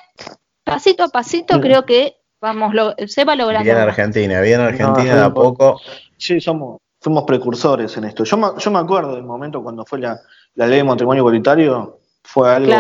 pasito 0.64 1.04
a 1.04 1.10
pasito, 1.10 1.60
creo 1.60 1.86
que 1.86 2.18
vamos 2.40 2.74
se 3.08 3.26
va 3.26 3.36
logrando. 3.36 3.64
Bien 3.64 3.78
Argentina, 3.78 4.42
bien 4.42 4.62
Argentina 4.62 5.16
de 5.16 5.22
a 5.22 5.34
poco. 5.34 5.80
Sí, 6.18 6.40
somos, 6.40 6.80
fuimos 7.00 7.24
precursores 7.24 7.96
en 7.98 8.06
esto. 8.06 8.24
Yo 8.24 8.38
me, 8.38 8.48
yo 8.58 8.72
me 8.72 8.80
acuerdo 8.80 9.16
del 9.16 9.24
momento 9.24 9.64
cuando 9.64 9.86
fue 9.86 10.00
la, 10.00 10.22
ley 10.56 10.78
de 10.78 10.84
matrimonio 10.84 11.22
igualitario, 11.22 12.00
fue 12.24 12.54
algo 12.54 12.74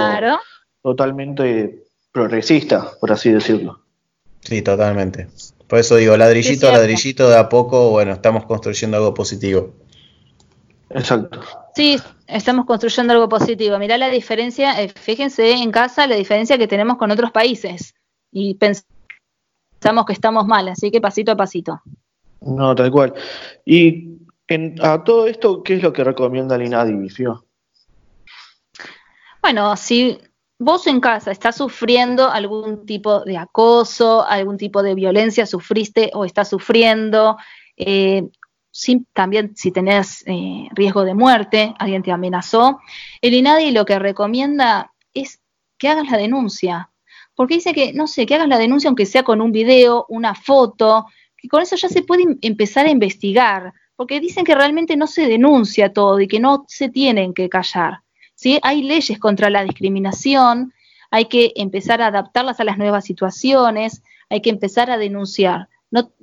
totalmente 0.81 1.83
progresista, 2.11 2.91
por 2.99 3.11
así 3.11 3.31
decirlo. 3.31 3.81
Sí, 4.41 4.61
totalmente. 4.61 5.27
Por 5.67 5.79
eso 5.79 5.95
digo, 5.95 6.17
ladrillito 6.17 6.67
a 6.67 6.73
ladrillito 6.73 7.29
de 7.29 7.37
a 7.37 7.47
poco, 7.47 7.91
bueno, 7.91 8.11
estamos 8.13 8.45
construyendo 8.45 8.97
algo 8.97 9.13
positivo. 9.13 9.73
Exacto. 10.93 11.41
Sí, 11.75 11.97
estamos 12.27 12.65
construyendo 12.65 13.13
algo 13.13 13.29
positivo. 13.29 13.77
Mirá 13.77 13.97
la 13.97 14.09
diferencia, 14.09 14.81
eh, 14.81 14.89
fíjense 14.89 15.51
en 15.51 15.71
casa 15.71 16.07
la 16.07 16.15
diferencia 16.15 16.57
que 16.57 16.67
tenemos 16.67 16.97
con 16.97 17.11
otros 17.11 17.31
países. 17.31 17.93
Y 18.31 18.55
pensamos 18.55 20.05
que 20.05 20.13
estamos 20.13 20.45
mal, 20.45 20.67
así 20.69 20.91
que 20.91 21.01
pasito 21.01 21.31
a 21.31 21.37
pasito. 21.37 21.81
No, 22.41 22.73
tal 22.75 22.91
cual. 22.91 23.13
Y 23.65 24.17
a 24.81 25.03
todo 25.03 25.27
esto, 25.27 25.63
¿qué 25.63 25.75
es 25.75 25.83
lo 25.83 25.93
que 25.93 26.03
recomienda 26.03 26.55
el 26.55 26.63
INADI, 26.63 27.09
Bueno, 29.41 29.77
si 29.77 30.19
vos 30.59 30.85
en 30.87 30.99
casa 30.99 31.31
estás 31.31 31.55
sufriendo 31.55 32.29
algún 32.29 32.85
tipo 32.85 33.21
de 33.23 33.37
acoso, 33.37 34.25
algún 34.27 34.57
tipo 34.57 34.83
de 34.83 34.93
violencia, 34.93 35.45
sufriste 35.45 36.11
o 36.13 36.25
estás 36.25 36.49
sufriendo, 36.49 37.37
eh, 37.77 38.29
también 39.13 39.55
si 39.55 39.71
tenés 39.71 40.23
eh, 40.27 40.67
riesgo 40.71 41.03
de 41.03 41.13
muerte, 41.13 41.73
alguien 41.77 42.03
te 42.03 42.11
amenazó, 42.11 42.79
el 43.21 43.33
INADI 43.33 43.71
lo 43.71 43.85
que 43.85 43.99
recomienda 43.99 44.93
es 45.13 45.41
que 45.77 45.89
hagas 45.89 46.09
la 46.09 46.17
denuncia, 46.17 46.89
porque 47.35 47.55
dice 47.55 47.73
que, 47.73 47.93
no 47.93 48.07
sé, 48.07 48.25
que 48.25 48.35
hagas 48.35 48.47
la 48.47 48.57
denuncia 48.57 48.87
aunque 48.87 49.05
sea 49.05 49.23
con 49.23 49.41
un 49.41 49.51
video, 49.51 50.05
una 50.09 50.35
foto, 50.35 51.05
que 51.37 51.47
con 51.47 51.61
eso 51.61 51.75
ya 51.75 51.89
se 51.89 52.03
puede 52.03 52.37
empezar 52.41 52.85
a 52.85 52.91
investigar, 52.91 53.73
porque 53.95 54.19
dicen 54.19 54.45
que 54.45 54.55
realmente 54.55 54.95
no 54.95 55.07
se 55.07 55.27
denuncia 55.27 55.91
todo 55.91 56.19
y 56.19 56.27
que 56.27 56.39
no 56.39 56.65
se 56.67 56.89
tienen 56.89 57.33
que 57.33 57.49
callar. 57.49 58.01
Hay 58.63 58.83
leyes 58.83 59.19
contra 59.19 59.49
la 59.49 59.63
discriminación, 59.63 60.73
hay 61.11 61.25
que 61.25 61.51
empezar 61.55 62.01
a 62.01 62.07
adaptarlas 62.07 62.59
a 62.59 62.63
las 62.63 62.77
nuevas 62.77 63.05
situaciones, 63.05 64.01
hay 64.29 64.41
que 64.41 64.49
empezar 64.49 64.89
a 64.89 64.97
denunciar. 64.97 65.67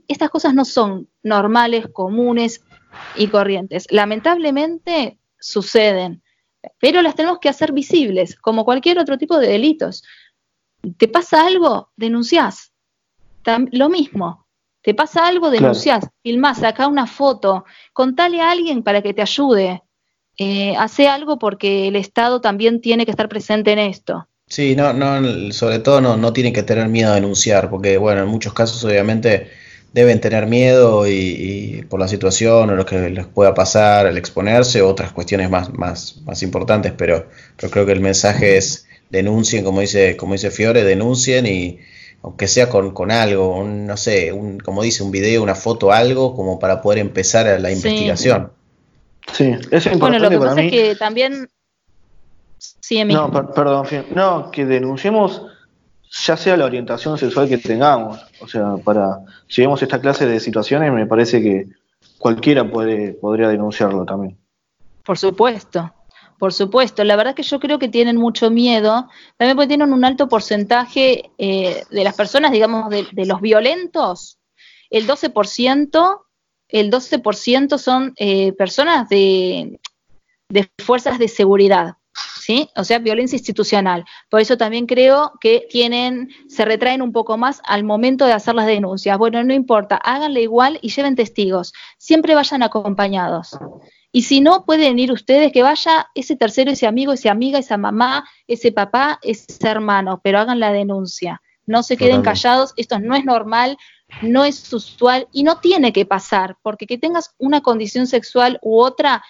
Estas 0.08 0.30
cosas 0.30 0.54
no 0.54 0.64
son 0.64 1.08
normales, 1.22 1.86
comunes 1.92 2.62
y 3.16 3.28
corrientes. 3.28 3.86
Lamentablemente 3.90 5.18
suceden, 5.38 6.22
pero 6.80 7.02
las 7.02 7.14
tenemos 7.14 7.38
que 7.38 7.48
hacer 7.48 7.72
visibles, 7.72 8.36
como 8.36 8.64
cualquier 8.64 8.98
otro 8.98 9.18
tipo 9.18 9.38
de 9.38 9.48
delitos. 9.48 10.02
¿Te 10.96 11.08
pasa 11.08 11.46
algo? 11.46 11.90
Denunciás. 11.96 12.72
lo 13.72 13.88
mismo. 13.88 14.46
¿Te 14.82 14.94
pasa 14.94 15.26
algo? 15.26 15.50
Denunciás. 15.50 16.06
Filmás, 16.22 16.58
saca 16.58 16.88
una 16.88 17.06
foto, 17.06 17.64
contale 17.92 18.40
a 18.40 18.50
alguien 18.50 18.82
para 18.82 19.02
que 19.02 19.12
te 19.12 19.22
ayude 19.22 19.82
eh, 20.38 20.76
hace 20.76 21.08
algo 21.08 21.38
porque 21.38 21.88
el 21.88 21.96
Estado 21.96 22.40
también 22.40 22.80
tiene 22.80 23.04
que 23.04 23.10
estar 23.10 23.28
presente 23.28 23.72
en 23.72 23.80
esto. 23.80 24.28
Sí, 24.46 24.74
no, 24.76 24.92
no, 24.94 25.52
sobre 25.52 25.80
todo 25.80 26.00
no, 26.00 26.16
no 26.16 26.32
tienen 26.32 26.54
que 26.54 26.62
tener 26.62 26.88
miedo 26.88 27.10
a 27.10 27.16
denunciar, 27.16 27.68
porque 27.68 27.98
bueno, 27.98 28.22
en 28.22 28.28
muchos 28.28 28.54
casos 28.54 28.82
obviamente 28.84 29.50
deben 29.92 30.20
tener 30.20 30.46
miedo 30.46 31.06
y, 31.06 31.84
por 31.88 32.00
la 32.00 32.08
situación 32.08 32.70
o 32.70 32.76
lo 32.76 32.84
que 32.84 33.10
les 33.10 33.26
pueda 33.26 33.54
pasar 33.54 34.06
al 34.06 34.18
exponerse, 34.18 34.82
otras 34.82 35.12
cuestiones 35.12 35.50
más, 35.50 35.72
más, 35.72 36.20
más 36.24 36.42
importantes, 36.42 36.92
pero, 36.96 37.26
pero 37.56 37.70
creo 37.70 37.86
que 37.86 37.92
el 37.92 38.00
mensaje 38.00 38.56
es 38.56 38.86
denuncien, 39.10 39.64
como 39.64 39.80
dice, 39.80 40.16
como 40.16 40.34
dice 40.34 40.50
Fiore, 40.50 40.84
denuncien 40.84 41.46
y 41.46 41.78
aunque 42.22 42.48
sea 42.48 42.68
con, 42.68 42.92
con 42.92 43.10
algo, 43.10 43.64
no 43.64 43.96
sé, 43.96 44.32
un, 44.32 44.58
como 44.58 44.82
dice, 44.82 45.02
un 45.02 45.10
video, 45.10 45.42
una 45.42 45.54
foto, 45.54 45.92
algo, 45.92 46.34
como 46.34 46.58
para 46.58 46.82
poder 46.82 46.98
empezar 46.98 47.60
la 47.60 47.70
investigación. 47.70 48.52
Sí, 49.32 49.44
es 49.70 49.86
importante 49.86 49.98
bueno, 49.98 50.18
lo 50.18 50.30
que 50.30 50.38
pasa 50.38 50.62
es 50.62 50.70
que 50.70 50.96
también... 50.96 51.48
Sí, 52.58 53.04
no, 53.04 53.30
perdón, 53.30 53.86
no, 54.14 54.50
que 54.50 54.64
denunciemos 54.64 55.42
ya 56.10 56.36
sea 56.36 56.56
la 56.56 56.64
orientación 56.64 57.18
sexual 57.18 57.48
que 57.48 57.58
tengamos. 57.58 58.18
O 58.40 58.48
sea, 58.48 58.76
para 58.84 59.20
si 59.46 59.62
vemos 59.62 59.82
esta 59.82 60.00
clase 60.00 60.26
de 60.26 60.40
situaciones, 60.40 60.92
me 60.92 61.06
parece 61.06 61.42
que 61.42 61.68
cualquiera 62.18 62.70
puede, 62.70 63.14
podría 63.14 63.48
denunciarlo 63.48 64.04
también. 64.04 64.38
Por 65.04 65.18
supuesto, 65.18 65.92
por 66.38 66.52
supuesto. 66.52 67.04
La 67.04 67.16
verdad 67.16 67.34
que 67.34 67.42
yo 67.42 67.60
creo 67.60 67.78
que 67.78 67.88
tienen 67.88 68.16
mucho 68.16 68.50
miedo, 68.50 69.08
también 69.36 69.56
porque 69.56 69.68
tienen 69.68 69.92
un 69.92 70.04
alto 70.04 70.28
porcentaje 70.28 71.30
eh, 71.38 71.84
de 71.90 72.04
las 72.04 72.14
personas, 72.14 72.52
digamos, 72.52 72.90
de, 72.90 73.06
de 73.12 73.26
los 73.26 73.40
violentos, 73.40 74.38
el 74.90 75.06
12% 75.06 76.20
el 76.68 76.90
12% 76.90 77.78
son 77.78 78.12
eh, 78.16 78.52
personas 78.52 79.08
de, 79.08 79.80
fuerzas 80.78 81.18
de 81.18 81.28
seguridad. 81.28 81.94
¿Sí? 82.48 82.70
O 82.76 82.84
sea, 82.84 82.98
violencia 82.98 83.36
institucional. 83.36 84.06
Por 84.30 84.40
eso 84.40 84.56
también 84.56 84.86
creo 84.86 85.32
que 85.38 85.66
tienen, 85.68 86.30
se 86.48 86.64
retraen 86.64 87.02
un 87.02 87.12
poco 87.12 87.36
más 87.36 87.60
al 87.62 87.84
momento 87.84 88.24
de 88.24 88.32
hacer 88.32 88.54
las 88.54 88.66
denuncias. 88.66 89.18
Bueno, 89.18 89.44
no 89.44 89.52
importa, 89.52 89.96
háganle 89.96 90.40
igual 90.40 90.78
y 90.80 90.88
lleven 90.88 91.14
testigos. 91.14 91.74
Siempre 91.98 92.34
vayan 92.34 92.62
acompañados. 92.62 93.58
Y 94.12 94.22
si 94.22 94.40
no 94.40 94.64
pueden 94.64 94.98
ir 94.98 95.12
ustedes, 95.12 95.52
que 95.52 95.62
vaya 95.62 96.06
ese 96.14 96.36
tercero, 96.36 96.70
ese 96.70 96.86
amigo, 96.86 97.12
esa 97.12 97.30
amiga, 97.30 97.58
esa 97.58 97.76
mamá, 97.76 98.26
ese 98.46 98.72
papá, 98.72 99.18
ese 99.20 99.68
hermano, 99.68 100.22
pero 100.24 100.38
hagan 100.38 100.58
la 100.58 100.72
denuncia. 100.72 101.42
No 101.66 101.82
se 101.82 101.98
queden 101.98 102.22
callados, 102.22 102.72
esto 102.78 102.98
no 102.98 103.14
es 103.14 103.26
normal, 103.26 103.76
no 104.22 104.46
es 104.46 104.72
usual 104.72 105.28
y 105.32 105.42
no 105.42 105.58
tiene 105.58 105.92
que 105.92 106.06
pasar, 106.06 106.56
porque 106.62 106.86
que 106.86 106.96
tengas 106.96 107.34
una 107.36 107.60
condición 107.60 108.06
sexual 108.06 108.58
u 108.62 108.80
otra 108.80 109.22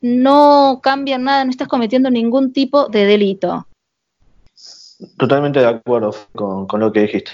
no 0.00 0.80
cambia 0.82 1.18
nada, 1.18 1.44
no 1.44 1.50
estás 1.50 1.68
cometiendo 1.68 2.10
ningún 2.10 2.52
tipo 2.52 2.88
de 2.88 3.06
delito. 3.06 3.66
Totalmente 5.18 5.60
de 5.60 5.66
acuerdo 5.66 6.14
con, 6.34 6.80
lo 6.80 6.92
que 6.92 7.00
dijiste. 7.00 7.32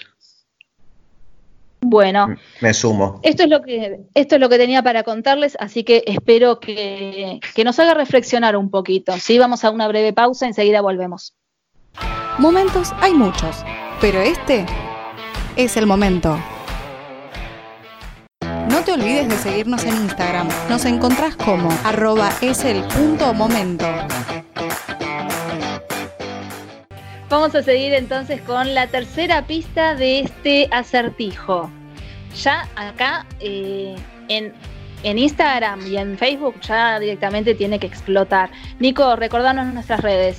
Bueno, 1.80 2.36
me 2.60 2.72
sumo. 2.72 3.20
Esto 3.22 3.42
es 3.42 3.48
lo 3.48 3.60
que 3.62 4.06
esto 4.14 4.36
es 4.36 4.40
lo 4.40 4.48
que 4.48 4.58
tenía 4.58 4.82
para 4.82 5.02
contarles, 5.02 5.56
así 5.58 5.82
que 5.82 6.04
espero 6.06 6.60
que, 6.60 7.40
que 7.54 7.64
nos 7.64 7.78
haga 7.80 7.94
reflexionar 7.94 8.56
un 8.56 8.70
poquito. 8.70 9.12
Sí, 9.18 9.38
vamos 9.38 9.64
a 9.64 9.70
una 9.70 9.88
breve 9.88 10.12
pausa, 10.12 10.46
enseguida 10.46 10.80
volvemos. 10.80 11.34
Momentos 12.38 12.92
hay 13.00 13.14
muchos, 13.14 13.64
pero 14.00 14.20
este 14.20 14.64
es 15.56 15.76
el 15.76 15.86
momento. 15.86 16.38
No 18.82 18.86
te 18.86 18.92
olvides 18.94 19.28
de 19.28 19.36
seguirnos 19.36 19.84
en 19.84 19.94
Instagram. 19.94 20.48
Nos 20.68 20.84
encontrás 20.86 21.36
como 21.36 21.70
arroba 21.84 22.32
es 22.40 22.64
el 22.64 22.82
punto 22.82 23.32
momento. 23.32 23.86
Vamos 27.30 27.54
a 27.54 27.62
seguir 27.62 27.94
entonces 27.94 28.40
con 28.40 28.74
la 28.74 28.88
tercera 28.88 29.46
pista 29.46 29.94
de 29.94 30.22
este 30.22 30.68
acertijo. 30.72 31.70
Ya 32.42 32.68
acá 32.74 33.24
eh, 33.38 33.94
en, 34.26 34.52
en 35.04 35.16
Instagram 35.16 35.86
y 35.86 35.96
en 35.96 36.18
Facebook 36.18 36.60
ya 36.62 36.98
directamente 36.98 37.54
tiene 37.54 37.78
que 37.78 37.86
explotar. 37.86 38.50
Nico, 38.80 39.14
recordanos 39.14 39.72
nuestras 39.72 40.00
redes. 40.00 40.38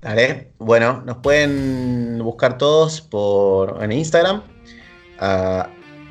Dale, 0.00 0.52
bueno, 0.60 1.02
nos 1.04 1.16
pueden 1.16 2.20
buscar 2.22 2.56
todos 2.56 3.00
por 3.00 3.82
en 3.82 3.90
Instagram. 3.90 4.42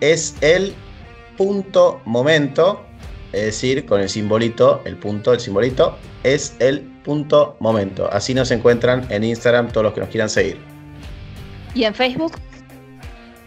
Es 0.02 0.36
el 0.42 0.76
punto 1.42 2.00
momento, 2.06 2.86
es 3.34 3.46
decir, 3.46 3.88
con 3.88 4.00
el 4.00 4.10
simbolito, 4.10 4.84
el 4.86 4.96
punto, 4.96 5.34
el 5.34 5.40
simbolito, 5.40 5.98
es 6.22 6.56
el 6.60 6.82
punto 7.04 7.58
momento. 7.60 8.08
Así 8.12 8.36
nos 8.36 8.52
encuentran 8.52 9.08
en 9.10 9.24
Instagram 9.24 9.70
todos 9.70 9.86
los 9.86 9.94
que 9.94 10.02
nos 10.02 10.10
quieran 10.10 10.30
seguir. 10.30 10.60
¿Y 11.74 11.86
en 11.86 11.96
Facebook? 11.96 12.34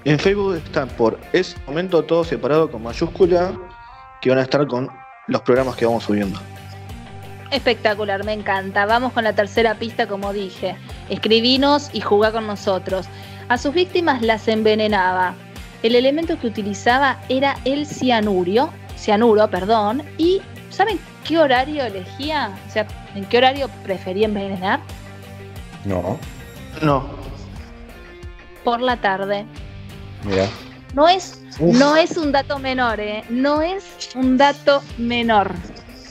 En 0.04 0.18
Facebook 0.18 0.56
están 0.56 0.88
por 0.88 1.20
ese 1.32 1.56
momento 1.68 2.02
todo 2.02 2.24
separado 2.24 2.68
con 2.68 2.82
mayúscula, 2.82 3.52
que 4.20 4.30
van 4.30 4.40
a 4.40 4.42
estar 4.42 4.66
con 4.66 4.90
los 5.28 5.42
programas 5.42 5.76
que 5.76 5.86
vamos 5.86 6.02
subiendo. 6.02 6.40
Espectacular, 7.52 8.24
me 8.24 8.32
encanta. 8.32 8.86
Vamos 8.86 9.12
con 9.12 9.22
la 9.22 9.34
tercera 9.34 9.76
pista, 9.76 10.08
como 10.08 10.32
dije. 10.32 10.74
Escribinos 11.10 11.90
y 11.92 12.00
jugá 12.00 12.32
con 12.32 12.48
nosotros. 12.48 13.06
A 13.48 13.56
sus 13.56 13.72
víctimas 13.72 14.20
las 14.20 14.48
envenenaba. 14.48 15.36
El 15.84 15.96
elemento 15.96 16.40
que 16.40 16.46
utilizaba 16.46 17.20
era 17.28 17.58
el 17.66 17.84
cianurio, 17.84 18.70
cianuro, 18.96 19.50
perdón, 19.50 20.02
y 20.16 20.40
¿saben 20.70 20.98
qué 21.28 21.38
horario 21.38 21.84
elegía? 21.84 22.56
O 22.66 22.70
sea, 22.70 22.86
¿en 23.14 23.26
qué 23.26 23.36
horario 23.36 23.68
prefería 23.82 24.24
envenenar? 24.24 24.80
No. 25.84 26.18
No. 26.80 27.06
Por 28.64 28.80
la 28.80 28.96
tarde. 28.96 29.44
Mira. 30.24 30.48
No 30.94 31.06
es, 31.06 31.42
no 31.60 31.98
es 31.98 32.16
un 32.16 32.32
dato 32.32 32.58
menor, 32.58 32.98
¿eh? 32.98 33.22
No 33.28 33.60
es 33.60 33.84
un 34.14 34.38
dato 34.38 34.82
menor 34.96 35.52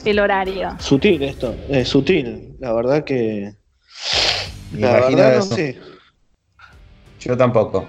el 0.04 0.20
horario. 0.20 0.76
Sutil 0.78 1.20
esto, 1.24 1.52
es 1.68 1.88
sutil. 1.88 2.54
La 2.60 2.72
verdad 2.74 3.02
que. 3.02 3.56
La 4.72 4.92
verdad, 4.92 5.38
no 5.38 5.42
sé. 5.42 5.80
Yo 7.18 7.36
tampoco 7.36 7.88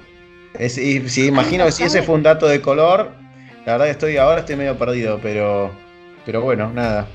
si 0.69 1.27
imagino 1.27 1.65
que 1.65 1.71
si 1.71 1.83
ese 1.83 2.03
fue 2.03 2.15
un 2.15 2.23
dato 2.23 2.47
de 2.47 2.61
color, 2.61 3.11
la 3.65 3.73
verdad 3.73 3.85
que 3.85 3.91
estoy 3.91 4.17
ahora 4.17 4.41
estoy 4.41 4.55
medio 4.55 4.77
perdido, 4.77 5.19
pero, 5.21 5.71
pero 6.25 6.41
bueno, 6.41 6.71
nada. 6.71 7.07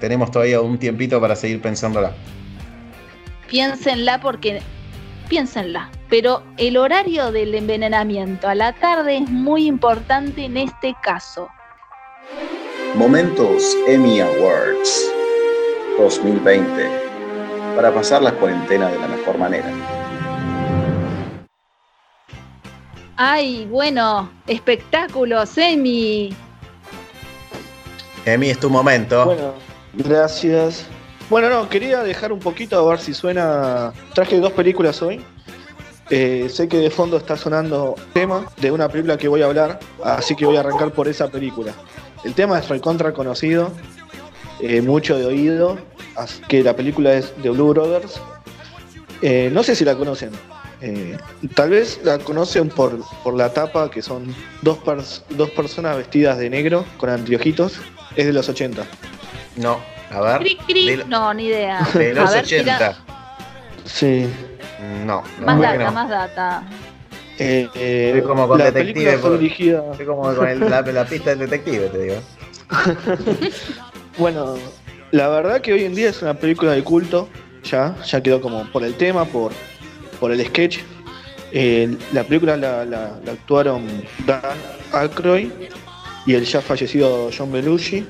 Tenemos 0.00 0.30
todavía 0.30 0.60
un 0.60 0.78
tiempito 0.78 1.20
para 1.20 1.34
seguir 1.36 1.60
pensándola. 1.60 2.12
Piénsenla 3.48 4.20
porque 4.20 4.60
piénsenla, 5.28 5.90
pero 6.08 6.42
el 6.56 6.76
horario 6.76 7.32
del 7.32 7.54
envenenamiento 7.54 8.48
a 8.48 8.54
la 8.54 8.72
tarde 8.72 9.18
es 9.18 9.28
muy 9.28 9.66
importante 9.66 10.44
en 10.44 10.56
este 10.56 10.94
caso. 11.02 11.48
Momentos 12.94 13.76
Emmy 13.86 14.20
Awards 14.20 15.12
2020 15.98 16.88
para 17.76 17.92
pasar 17.92 18.22
la 18.22 18.32
cuarentena 18.32 18.88
de 18.88 18.98
la 18.98 19.08
mejor 19.08 19.36
manera. 19.38 19.97
Ay, 23.20 23.66
bueno, 23.68 24.30
espectáculos, 24.46 25.58
Emi. 25.58 26.32
Emi, 28.24 28.50
es 28.50 28.60
tu 28.60 28.70
momento. 28.70 29.24
Bueno, 29.24 29.54
gracias. 29.94 30.86
Bueno, 31.28 31.50
no, 31.50 31.68
quería 31.68 32.04
dejar 32.04 32.32
un 32.32 32.38
poquito 32.38 32.78
a 32.78 32.88
ver 32.88 33.00
si 33.00 33.12
suena. 33.12 33.92
Traje 34.14 34.38
dos 34.38 34.52
películas 34.52 35.02
hoy. 35.02 35.20
Eh, 36.10 36.46
sé 36.48 36.68
que 36.68 36.76
de 36.76 36.90
fondo 36.90 37.16
está 37.16 37.36
sonando 37.36 37.96
tema 38.12 38.46
de 38.58 38.70
una 38.70 38.88
película 38.88 39.18
que 39.18 39.26
voy 39.26 39.42
a 39.42 39.46
hablar, 39.46 39.80
así 40.04 40.36
que 40.36 40.46
voy 40.46 40.56
a 40.56 40.60
arrancar 40.60 40.92
por 40.92 41.08
esa 41.08 41.26
película. 41.26 41.72
El 42.22 42.34
tema 42.34 42.56
es 42.60 42.68
recontra 42.68 43.12
conocido, 43.12 43.72
eh, 44.60 44.80
mucho 44.80 45.18
de 45.18 45.26
oído, 45.26 45.76
así 46.14 46.40
que 46.46 46.62
la 46.62 46.76
película 46.76 47.14
es 47.14 47.32
de 47.42 47.50
Blue 47.50 47.70
Brothers. 47.70 48.20
Eh, 49.22 49.50
no 49.52 49.64
sé 49.64 49.74
si 49.74 49.84
la 49.84 49.96
conocen. 49.96 50.30
Eh, 50.80 51.16
tal 51.54 51.70
vez 51.70 52.00
la 52.04 52.18
conocen 52.18 52.68
por, 52.68 53.00
por 53.24 53.34
la 53.34 53.52
tapa, 53.52 53.90
que 53.90 54.00
son 54.00 54.34
dos, 54.62 54.78
dos 55.30 55.50
personas 55.50 55.96
vestidas 55.96 56.38
de 56.38 56.50
negro 56.50 56.84
con 56.98 57.10
anteojitos. 57.10 57.80
Es 58.16 58.26
de 58.26 58.32
los 58.32 58.48
80. 58.48 58.84
No, 59.56 59.80
a 60.10 60.20
ver. 60.20 60.56
no, 61.08 61.34
ni 61.34 61.46
idea. 61.46 61.86
De 61.94 62.14
los 62.14 62.30
80. 62.30 62.96
Sí. 63.84 64.26
No, 65.04 65.22
Más 65.44 65.60
data, 65.60 65.90
más 65.90 66.08
data. 66.08 66.62
Eh, 67.38 67.68
eh, 67.74 68.22
como 68.26 68.48
con 68.48 68.58
la 68.58 68.70
detective. 68.70 69.18
Fue 69.18 69.38
dirigida... 69.38 69.82
como 70.04 70.22
con 70.34 70.70
la, 70.70 70.82
la 70.82 71.04
pista 71.04 71.30
del 71.30 71.40
detective, 71.40 71.88
te 71.88 71.98
digo. 72.02 72.16
bueno, 74.18 74.56
la 75.10 75.28
verdad 75.28 75.60
que 75.60 75.72
hoy 75.72 75.84
en 75.84 75.94
día 75.94 76.10
es 76.10 76.22
una 76.22 76.34
película 76.34 76.72
de 76.72 76.82
culto. 76.82 77.28
Ya, 77.64 77.96
ya 78.04 78.22
quedó 78.22 78.40
como 78.40 78.64
por 78.70 78.84
el 78.84 78.94
tema, 78.94 79.24
por 79.24 79.52
por 80.18 80.32
el 80.32 80.44
sketch. 80.46 80.78
Eh, 81.52 81.96
la 82.12 82.24
película 82.24 82.56
la, 82.56 83.18
actuaron 83.30 83.86
Dan 84.26 84.42
Aykroyd 84.92 85.50
y 86.26 86.34
el 86.34 86.44
ya 86.44 86.60
fallecido 86.60 87.30
John 87.36 87.50
Belushi, 87.50 88.06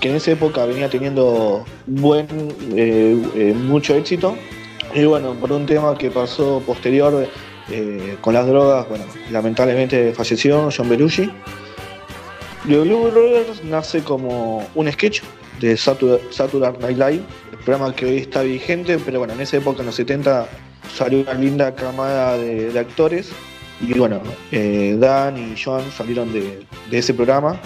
que 0.00 0.10
en 0.10 0.16
esa 0.16 0.32
época 0.32 0.64
venía 0.66 0.88
teniendo 0.88 1.64
buen 1.86 2.26
eh, 2.76 3.20
eh, 3.34 3.54
mucho 3.54 3.94
éxito. 3.94 4.36
Y 4.94 5.04
bueno, 5.04 5.34
por 5.34 5.52
un 5.52 5.66
tema 5.66 5.96
que 5.96 6.10
pasó 6.10 6.62
posterior 6.66 7.28
con 8.20 8.34
las 8.34 8.48
drogas, 8.48 8.88
bueno, 8.88 9.04
lamentablemente 9.30 10.12
falleció 10.12 10.70
John 10.76 10.88
Belushi. 10.88 11.30
The 12.66 12.78
Blue 12.80 13.10
Brothers 13.10 13.64
nace 13.64 14.02
como 14.02 14.68
un 14.74 14.90
sketch 14.90 15.22
de 15.60 15.76
Saturday 15.76 16.72
Night 16.80 16.98
Live, 16.98 17.22
el 17.52 17.58
programa 17.64 17.94
que 17.94 18.06
hoy 18.06 18.16
está 18.18 18.42
vigente, 18.42 18.98
pero 18.98 19.18
bueno, 19.18 19.34
en 19.34 19.40
esa 19.40 19.58
época, 19.58 19.80
en 19.80 19.86
los 19.86 19.94
70, 19.94 20.46
salió 20.94 21.20
una 21.20 21.34
linda 21.34 21.74
camada 21.74 22.36
de, 22.36 22.78
actores 22.78 23.30
y 23.80 23.98
bueno, 23.98 24.20
eh, 24.52 24.96
Dan 24.98 25.38
y 25.38 25.54
John 25.62 25.82
salieron 25.90 26.32
de, 26.32 26.66
ese 26.90 27.14
programa 27.14 27.58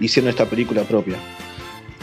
hicieron 0.00 0.30
esta 0.30 0.46
película 0.46 0.82
propia. 0.82 1.16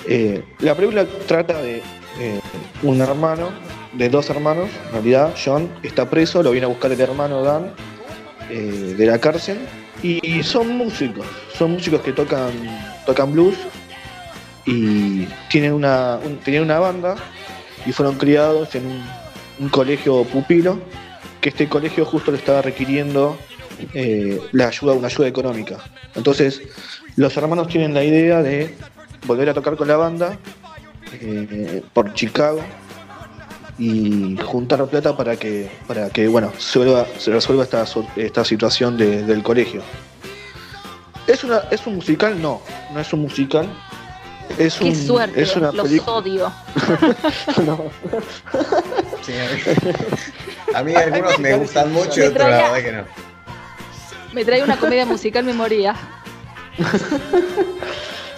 Eh, 0.07 0.43
la 0.59 0.75
película 0.75 1.05
trata 1.25 1.61
de 1.61 1.81
eh, 2.19 2.39
un 2.83 3.01
hermano, 3.01 3.49
de 3.93 4.09
dos 4.09 4.29
hermanos, 4.29 4.69
en 4.87 4.91
realidad 4.93 5.33
John 5.43 5.69
está 5.83 6.09
preso, 6.09 6.43
lo 6.43 6.51
viene 6.51 6.65
a 6.65 6.69
buscar 6.69 6.91
el 6.91 7.01
hermano 7.01 7.43
Dan 7.43 7.73
de 8.49 9.05
la 9.05 9.19
cárcel 9.19 9.57
y 10.01 10.41
son 10.41 10.77
músicos, 10.77 11.25
son 11.57 11.71
músicos 11.71 11.99
que 11.99 12.13
tocan, 12.13 12.51
tocan 13.05 13.33
blues 13.33 13.57
y 14.65 15.25
tienen 15.49 15.73
una, 15.73 16.19
tenían 16.45 16.63
una 16.63 16.79
banda 16.79 17.15
y 17.85 17.91
fueron 17.91 18.15
criados 18.15 18.75
en 18.75 18.85
un 18.85 19.03
un 19.59 19.69
colegio 19.69 20.23
pupilo, 20.23 20.79
que 21.41 21.49
este 21.49 21.67
colegio 21.67 22.05
justo 22.05 22.31
le 22.31 22.37
estaba 22.37 22.61
requiriendo 22.61 23.37
eh, 23.93 24.41
la 24.51 24.67
ayuda, 24.67 24.93
una 24.93 25.07
ayuda 25.07 25.27
económica. 25.27 25.77
Entonces, 26.15 26.61
los 27.15 27.35
hermanos 27.37 27.67
tienen 27.67 27.93
la 27.93 28.03
idea 28.03 28.41
de 28.41 28.75
volver 29.25 29.49
a 29.49 29.53
tocar 29.53 29.75
con 29.75 29.87
la 29.87 29.97
banda 29.97 30.37
eh, 31.21 31.81
por 31.93 32.13
Chicago 32.13 32.61
y 33.79 34.37
juntar 34.43 34.85
plata 34.87 35.15
para 35.15 35.35
que, 35.35 35.69
para 35.87 36.09
que 36.09 36.27
bueno, 36.27 36.51
se, 36.57 36.79
se 37.19 37.31
resuelva 37.31 37.63
esta, 37.63 37.85
esta 38.15 38.43
situación 38.43 38.97
del 38.97 39.43
colegio. 39.43 39.81
¿Es, 41.27 41.45
¿Es 41.71 41.85
un 41.85 41.95
musical? 41.95 42.41
No, 42.41 42.61
no 42.93 42.99
es 42.99 43.13
un 43.13 43.21
musical. 43.21 43.67
Es 44.57 44.75
Qué 44.75 44.85
un, 44.85 44.95
suerte, 44.95 45.41
es 45.41 45.55
una 45.55 45.71
los 45.71 45.89
odio. 46.07 46.51
Sí, 49.21 49.33
a, 50.73 50.83
mí, 50.83 50.95
a 50.95 51.05
mí 51.05 51.11
algunos 51.11 51.37
me 51.39 51.53
gustan 51.55 51.91
mucho 51.91 52.21
y 52.21 52.27
otros 52.27 52.49
la 52.49 52.71
verdad 52.71 52.81
que 52.81 52.91
no. 52.93 53.03
Me 54.33 54.45
trae 54.45 54.63
una 54.63 54.77
comedia 54.77 55.05
musical, 55.05 55.43
me 55.43 55.51
moría. 55.51 55.95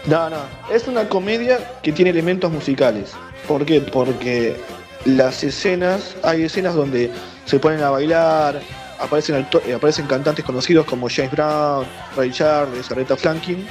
No, 0.07 0.29
no, 0.29 0.37
es 0.71 0.87
una 0.87 1.07
comedia 1.07 1.59
que 1.83 1.91
tiene 1.91 2.09
elementos 2.09 2.51
musicales. 2.51 3.11
¿Por 3.47 3.65
qué? 3.65 3.81
Porque 3.81 4.59
las 5.05 5.43
escenas, 5.43 6.15
hay 6.23 6.43
escenas 6.43 6.73
donde 6.73 7.11
se 7.45 7.59
ponen 7.59 7.83
a 7.83 7.91
bailar, 7.91 8.59
aparecen, 8.99 9.45
eh, 9.65 9.73
aparecen 9.73 10.07
cantantes 10.07 10.43
conocidos 10.43 10.85
como 10.85 11.07
James 11.09 11.31
Brown, 11.31 11.85
Ray 12.15 12.31
Charles, 12.31 12.89
Aretha 12.91 13.15
Franklin, 13.15 13.67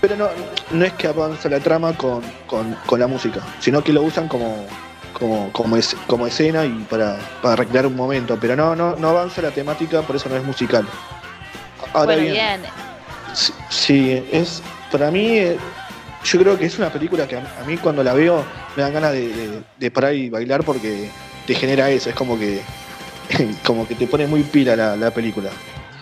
pero 0.00 0.16
no, 0.16 0.28
no 0.70 0.84
es 0.84 0.92
que 0.94 1.06
avanza 1.06 1.48
la 1.48 1.60
trama 1.60 1.96
con, 1.96 2.22
con- 2.46 2.74
con 2.86 3.00
la 3.00 3.06
música, 3.06 3.40
sino 3.60 3.82
que 3.82 3.92
lo 3.92 4.02
usan 4.02 4.28
como, 4.28 4.66
como, 5.18 5.52
como, 5.52 5.76
es- 5.76 5.96
como 6.06 6.26
escena 6.26 6.64
y 6.64 6.86
para, 6.90 7.18
para 7.42 7.56
recrear 7.56 7.86
un 7.86 7.96
momento, 7.96 8.36
pero 8.40 8.56
no, 8.56 8.74
no, 8.76 8.96
no 8.96 9.08
avanza 9.10 9.42
la 9.42 9.50
temática, 9.50 10.02
por 10.02 10.16
eso 10.16 10.28
no 10.28 10.36
es 10.36 10.44
musical. 10.44 10.86
Ahora 11.92 12.14
bueno, 12.14 12.22
bien, 12.22 12.60
bien. 12.62 12.72
Sí, 13.34 13.52
sí, 13.68 14.24
es 14.32 14.62
para 14.90 15.10
mí, 15.10 15.38
eh, 15.38 15.58
yo 16.24 16.38
creo 16.40 16.58
que 16.58 16.66
es 16.66 16.78
una 16.78 16.90
película 16.90 17.26
que 17.28 17.36
a, 17.36 17.40
a 17.60 17.64
mí 17.66 17.76
cuando 17.76 18.02
la 18.02 18.12
veo 18.14 18.44
me 18.76 18.82
dan 18.82 18.92
ganas 18.94 19.12
de, 19.12 19.28
de- 19.28 19.62
de 19.76 19.90
parar 19.90 20.14
y 20.14 20.28
bailar 20.30 20.64
porque 20.64 21.10
te 21.46 21.54
genera 21.54 21.90
eso, 21.90 22.08
es 22.10 22.16
como 22.16 22.38
que 22.38 22.62
como 23.64 23.86
que 23.86 23.94
te 23.94 24.06
pone 24.06 24.26
muy 24.26 24.42
pila 24.42 24.74
la, 24.76 24.96
la 24.96 25.10
película. 25.10 25.50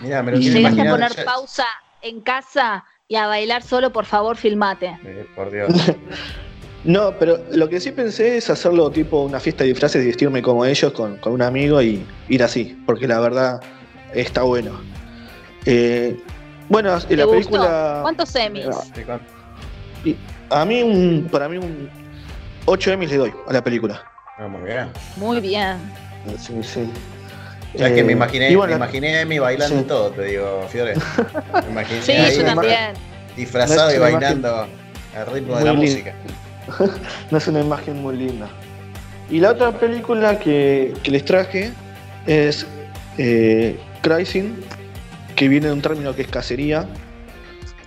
Mira, 0.01 0.21
me 0.23 0.31
lo 0.31 0.37
Y 0.39 0.49
Llegas 0.49 0.73
a 0.73 0.83
poner 0.89 1.15
ya- 1.15 1.25
pausa 1.25 1.65
en 2.01 2.21
casa 2.21 2.83
y 3.07 3.15
a 3.15 3.27
bailar 3.27 3.61
solo, 3.63 3.91
por 3.91 4.05
favor, 4.05 4.37
filmate. 4.37 4.97
Eh, 5.05 5.25
por 5.35 5.51
Dios. 5.51 5.69
No, 6.83 7.15
pero 7.17 7.39
lo 7.51 7.67
que 7.67 7.79
sí 7.79 7.89
pensé 7.91 8.37
es 8.37 8.47
hacerlo 8.51 8.91
tipo 8.91 9.23
una 9.23 9.39
fiesta 9.39 9.63
de 9.63 9.71
disfraces 9.71 10.03
y 10.03 10.05
vestirme 10.05 10.43
como 10.43 10.63
ellos 10.65 10.93
con, 10.93 11.17
con 11.17 11.33
un 11.33 11.41
amigo 11.41 11.81
y 11.81 12.05
ir 12.29 12.43
así, 12.43 12.77
porque 12.85 13.07
la 13.07 13.19
verdad 13.19 13.59
está 14.13 14.43
bueno. 14.43 14.79
Eh, 15.65 16.15
bueno, 16.69 16.95
¿Te 17.01 17.17
la 17.17 17.23
gustó? 17.23 17.37
película... 17.39 17.99
¿Cuántos 18.03 18.29
semis? 18.29 18.67
Con- 19.03 19.19
A 20.51 20.63
mí, 20.63 20.83
un, 20.83 21.27
para 21.31 21.49
mí, 21.49 21.57
un 21.57 21.89
8 22.65 22.91
Emmys 22.91 23.09
le 23.09 23.17
doy 23.17 23.33
a 23.47 23.53
la 23.53 23.63
película. 23.63 24.03
Ah, 24.37 24.47
muy 24.47 24.61
bien. 24.61 24.89
Muy 25.17 25.41
bien. 25.41 25.77
Sí, 26.37 26.53
sí. 26.61 26.87
Ya 27.77 27.93
que 27.93 28.03
me 28.03 28.11
Eh, 28.11 28.15
imaginé, 28.15 28.55
bueno, 28.55 28.71
me 28.73 28.77
imaginé 28.77 29.19
a 29.19 29.25
mí 29.25 29.39
bailando 29.39 29.75
Sí. 29.75 29.81
y 29.81 29.85
todo, 29.87 30.09
te 30.11 30.23
digo, 30.25 30.65
Fiore. 30.69 30.93
Me 31.65 31.71
imaginé 31.71 32.01
Sí, 32.01 32.11
ahí 32.13 32.37
yo 32.37 32.45
también. 32.45 32.93
disfrazado 33.35 33.89
No 33.89 33.95
y 33.95 33.99
bailando 33.99 34.67
al 35.15 35.27
ritmo 35.33 35.57
de 35.57 35.65
la 35.65 35.73
música. 35.73 36.13
no 37.31 37.37
es 37.37 37.47
una 37.47 37.61
imagen 37.61 38.01
muy 38.01 38.15
linda. 38.17 38.47
Y 39.29 39.39
la 39.39 39.51
otra 39.51 39.71
película 39.71 40.39
que, 40.39 40.93
que 41.03 41.11
les 41.11 41.25
traje 41.25 41.71
es 42.27 42.65
eh, 43.17 43.77
Crising, 44.01 44.55
que 45.35 45.47
viene 45.47 45.67
de 45.67 45.73
un 45.73 45.81
término 45.81 46.15
que 46.15 46.21
es 46.23 46.27
cacería. 46.27 46.85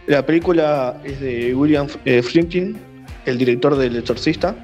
La 0.07 0.24
película 0.24 0.97
es 1.05 1.20
de 1.20 1.55
William 1.55 1.86
eh, 2.05 2.22
Friedkin, 2.22 2.78
el 3.26 3.39
director 3.39 3.76
del 3.76 3.97
Exorcista. 3.97 4.55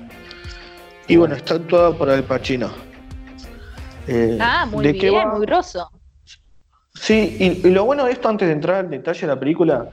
Y 1.07 1.17
bueno, 1.17 1.35
está 1.37 1.55
actuada 1.55 1.93
por 1.97 2.09
Al 2.11 2.25
Pacino. 2.25 2.71
Eh, 4.07 4.39
Ah, 4.41 4.67
muy 4.71 4.85
¿de 4.85 4.93
qué 4.99 5.11
bien, 5.11 5.29
va? 5.29 5.35
muy 5.37 5.47
grosso. 5.47 5.91
Sí, 6.95 7.37
y, 7.41 7.67
y 7.67 7.71
lo 7.71 7.85
bueno 7.85 8.05
de 8.05 8.13
esto, 8.13 8.29
antes 8.29 8.47
de 8.47 8.55
entrar 8.55 8.77
al 8.77 8.91
detalle 8.91 9.21
de 9.23 9.27
la 9.27 9.39
película, 9.39 9.89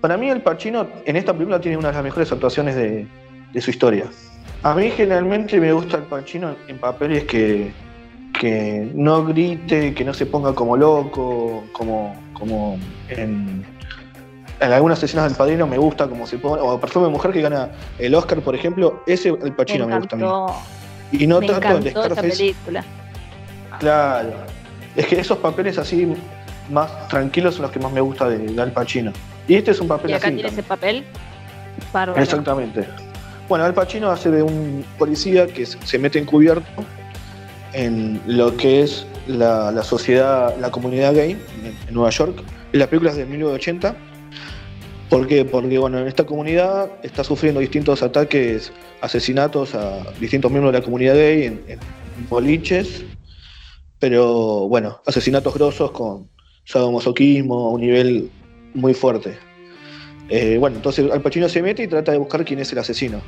para 0.00 0.16
mí 0.16 0.28
el 0.30 0.40
Pacino 0.42 0.86
en 1.04 1.16
esta 1.16 1.32
película 1.32 1.60
tiene 1.60 1.76
una 1.76 1.88
de 1.88 1.94
las 1.94 2.04
mejores 2.04 2.30
actuaciones 2.30 2.76
de, 2.76 3.06
de 3.52 3.60
su 3.60 3.70
historia. 3.70 4.04
A 4.62 4.74
mí 4.74 4.90
generalmente 4.90 5.58
me 5.60 5.72
gusta 5.72 5.96
el 5.96 6.04
Pacino 6.04 6.54
en 6.68 6.78
papeles 6.78 7.24
que, 7.24 7.72
que 8.38 8.88
no 8.94 9.24
grite, 9.24 9.94
que 9.94 10.04
no 10.04 10.14
se 10.14 10.26
ponga 10.26 10.54
como 10.54 10.76
loco, 10.76 11.64
como, 11.72 12.14
como 12.34 12.78
en, 13.08 13.64
en 14.60 14.72
algunas 14.72 15.02
escenas 15.02 15.26
del 15.28 15.36
Padrino 15.36 15.66
me 15.66 15.78
gusta 15.78 16.06
como 16.08 16.26
se 16.26 16.38
pone, 16.38 16.62
o 16.62 16.78
Perfume 16.80 17.06
de 17.06 17.12
Mujer 17.12 17.32
que 17.32 17.40
gana 17.40 17.70
el 17.98 18.14
Oscar, 18.14 18.40
por 18.40 18.54
ejemplo, 18.54 19.02
ese 19.06 19.30
el 19.30 19.52
Pacino 19.54 19.86
me, 19.86 19.94
me 19.94 19.98
gusta 20.00 20.14
a 20.16 20.18
mí. 20.18 20.26
Y 21.10 21.26
no 21.26 21.40
me 21.40 21.46
tanto 21.48 21.68
el 21.78 21.84
de 21.84 21.90
esa 21.90 22.14
película. 22.22 22.84
Claro. 23.78 24.30
Es 24.96 25.06
que 25.06 25.20
esos 25.20 25.38
papeles 25.38 25.78
así 25.78 26.08
más 26.70 27.08
tranquilos 27.08 27.54
son 27.54 27.62
los 27.62 27.70
que 27.70 27.78
más 27.78 27.92
me 27.92 28.00
gusta 28.00 28.28
de, 28.28 28.38
de 28.38 28.62
Al 28.62 28.72
Pacino. 28.72 29.12
Y 29.46 29.54
este 29.54 29.70
es 29.70 29.80
un 29.80 29.88
papel 29.88 30.10
Y 30.10 30.14
acá 30.14 30.26
así. 30.28 30.36
tiene 30.36 30.50
ese 30.50 30.62
papel. 30.62 31.04
Bárbaro. 31.92 32.20
Exactamente. 32.22 32.84
Bueno, 33.48 33.64
Al 33.64 33.74
Pacino 33.74 34.10
hace 34.10 34.30
de 34.30 34.42
un 34.42 34.84
policía 34.98 35.46
que 35.46 35.64
se 35.64 35.98
mete 35.98 36.18
encubierto 36.18 36.66
en 37.72 38.20
lo 38.26 38.56
que 38.56 38.82
es 38.82 39.06
la, 39.26 39.70
la 39.70 39.82
sociedad, 39.82 40.54
la 40.58 40.70
comunidad 40.70 41.14
gay 41.14 41.30
en, 41.32 41.74
en 41.88 41.94
Nueva 41.94 42.10
York. 42.10 42.42
La 42.72 42.86
película 42.88 43.10
es 43.12 43.16
de 43.16 43.24
1980. 43.26 43.94
¿Por 45.08 45.26
qué? 45.26 45.44
Porque 45.46 45.78
bueno, 45.78 45.98
en 45.98 46.06
esta 46.06 46.26
comunidad 46.26 46.90
está 47.02 47.24
sufriendo 47.24 47.60
distintos 47.60 48.02
ataques, 48.02 48.70
asesinatos 49.00 49.74
a 49.74 50.02
distintos 50.20 50.50
miembros 50.50 50.72
de 50.72 50.80
la 50.80 50.84
comunidad 50.84 51.14
gay 51.14 51.44
en, 51.44 51.62
en 51.66 51.78
boliches, 52.28 53.04
pero 53.98 54.68
bueno, 54.68 55.00
asesinatos 55.06 55.54
grosos 55.54 55.90
con 55.90 56.28
sadomasoquismo 56.64 57.68
a 57.68 57.70
un 57.72 57.80
nivel 57.80 58.30
muy 58.74 58.94
fuerte. 58.94 59.36
Eh, 60.28 60.56
bueno, 60.58 60.76
entonces 60.76 61.10
Al 61.10 61.22
Pacino 61.22 61.48
se 61.48 61.62
mete 61.62 61.82
y 61.82 61.88
trata 61.88 62.12
de 62.12 62.18
buscar 62.18 62.44
quién 62.44 62.60
es 62.60 62.70
el 62.72 62.78
asesino. 62.78 63.20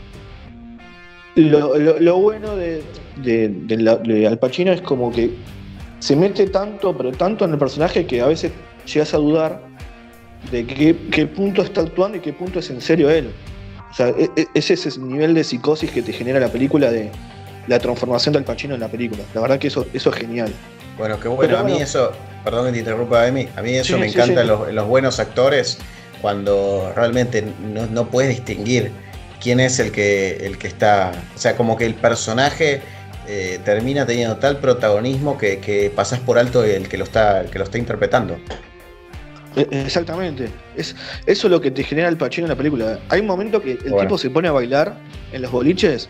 Lo, 1.36 2.18
bueno 2.18 2.56
de, 2.56 2.82
de- 3.22 4.26
Al 4.28 4.38
Pacino 4.38 4.72
es 4.72 4.82
como 4.82 5.10
que 5.10 5.30
se 5.98 6.16
mete 6.16 6.46
tanto, 6.48 6.96
pero 6.96 7.12
tanto 7.12 7.44
en 7.44 7.52
el 7.52 7.58
personaje 7.58 8.06
que 8.06 8.20
a 8.20 8.26
veces 8.26 8.52
llegas 8.86 9.14
a 9.14 9.18
dudar 9.18 9.62
de 10.50 10.66
qué, 10.66 10.96
qué 11.10 11.26
punto 11.26 11.62
está 11.62 11.82
actuando 11.82 12.18
y 12.18 12.20
qué 12.20 12.32
punto 12.32 12.58
es 12.58 12.70
en 12.70 12.80
serio 12.80 13.10
él. 13.10 13.30
O 13.90 13.94
sea, 13.94 14.08
e- 14.08 14.30
e- 14.36 14.46
ese 14.54 14.74
es 14.74 14.86
ese 14.86 15.00
nivel 15.00 15.34
de 15.34 15.44
psicosis 15.44 15.90
que 15.90 16.02
te 16.02 16.12
genera 16.12 16.40
la 16.40 16.48
película 16.48 16.90
de 16.90 17.10
la 17.66 17.78
transformación 17.78 18.32
del 18.34 18.44
Pacino 18.44 18.74
en 18.74 18.80
la 18.80 18.88
película. 18.88 19.22
La 19.34 19.40
verdad 19.40 19.58
que 19.58 19.68
eso, 19.68 19.86
eso 19.92 20.10
es 20.10 20.16
genial. 20.16 20.52
Bueno, 20.98 21.18
qué 21.20 21.28
bueno. 21.28 21.42
Pero 21.42 21.58
a 21.58 21.62
mí 21.64 21.70
bueno. 21.72 21.84
eso, 21.84 22.12
perdón 22.44 22.66
que 22.66 22.72
te 22.72 22.78
interrumpa, 22.80 23.26
Emi, 23.26 23.48
a 23.56 23.62
mí 23.62 23.74
eso 23.74 23.94
Sí, 23.94 24.00
me 24.00 24.08
sí, 24.08 24.14
encanta 24.14 24.42
sí. 24.42 24.46
los, 24.48 24.68
en 24.68 24.74
los 24.74 24.86
buenos 24.86 25.18
actores 25.20 25.78
cuando 26.20 26.92
realmente 26.94 27.44
no, 27.72 27.86
no 27.86 28.06
puedes 28.08 28.30
distinguir 28.30 28.90
quién 29.40 29.60
es 29.60 29.78
el 29.78 29.90
que, 29.92 30.36
el 30.46 30.58
que 30.58 30.66
está. 30.68 31.12
O 31.34 31.38
sea, 31.38 31.56
como 31.56 31.76
que 31.78 31.86
el 31.86 31.94
personaje 31.94 32.82
eh, 33.26 33.58
termina 33.64 34.04
teniendo 34.04 34.36
tal 34.36 34.58
protagonismo 34.58 35.38
que, 35.38 35.58
que 35.60 35.90
pasás 35.94 36.18
por 36.20 36.38
alto 36.38 36.62
el 36.64 36.88
que 36.88 36.98
lo 36.98 37.04
está, 37.04 37.40
el 37.40 37.50
que 37.50 37.58
lo 37.58 37.64
está 37.64 37.78
interpretando. 37.78 38.36
E- 39.56 39.66
Exactamente. 39.70 40.48
Es, 40.76 40.94
eso 41.26 41.46
es 41.46 41.50
lo 41.50 41.60
que 41.60 41.70
te 41.70 41.82
genera 41.82 42.08
el 42.08 42.16
Pacino 42.16 42.46
en 42.46 42.50
la 42.50 42.56
película. 42.56 42.98
Hay 43.08 43.20
un 43.20 43.26
momento 43.26 43.60
que 43.62 43.72
el 43.72 43.78
Bueno. 43.90 44.00
tipo 44.00 44.18
se 44.18 44.30
pone 44.30 44.48
a 44.48 44.52
bailar 44.52 44.94
en 45.32 45.42
los 45.42 45.50
boliches 45.50 46.08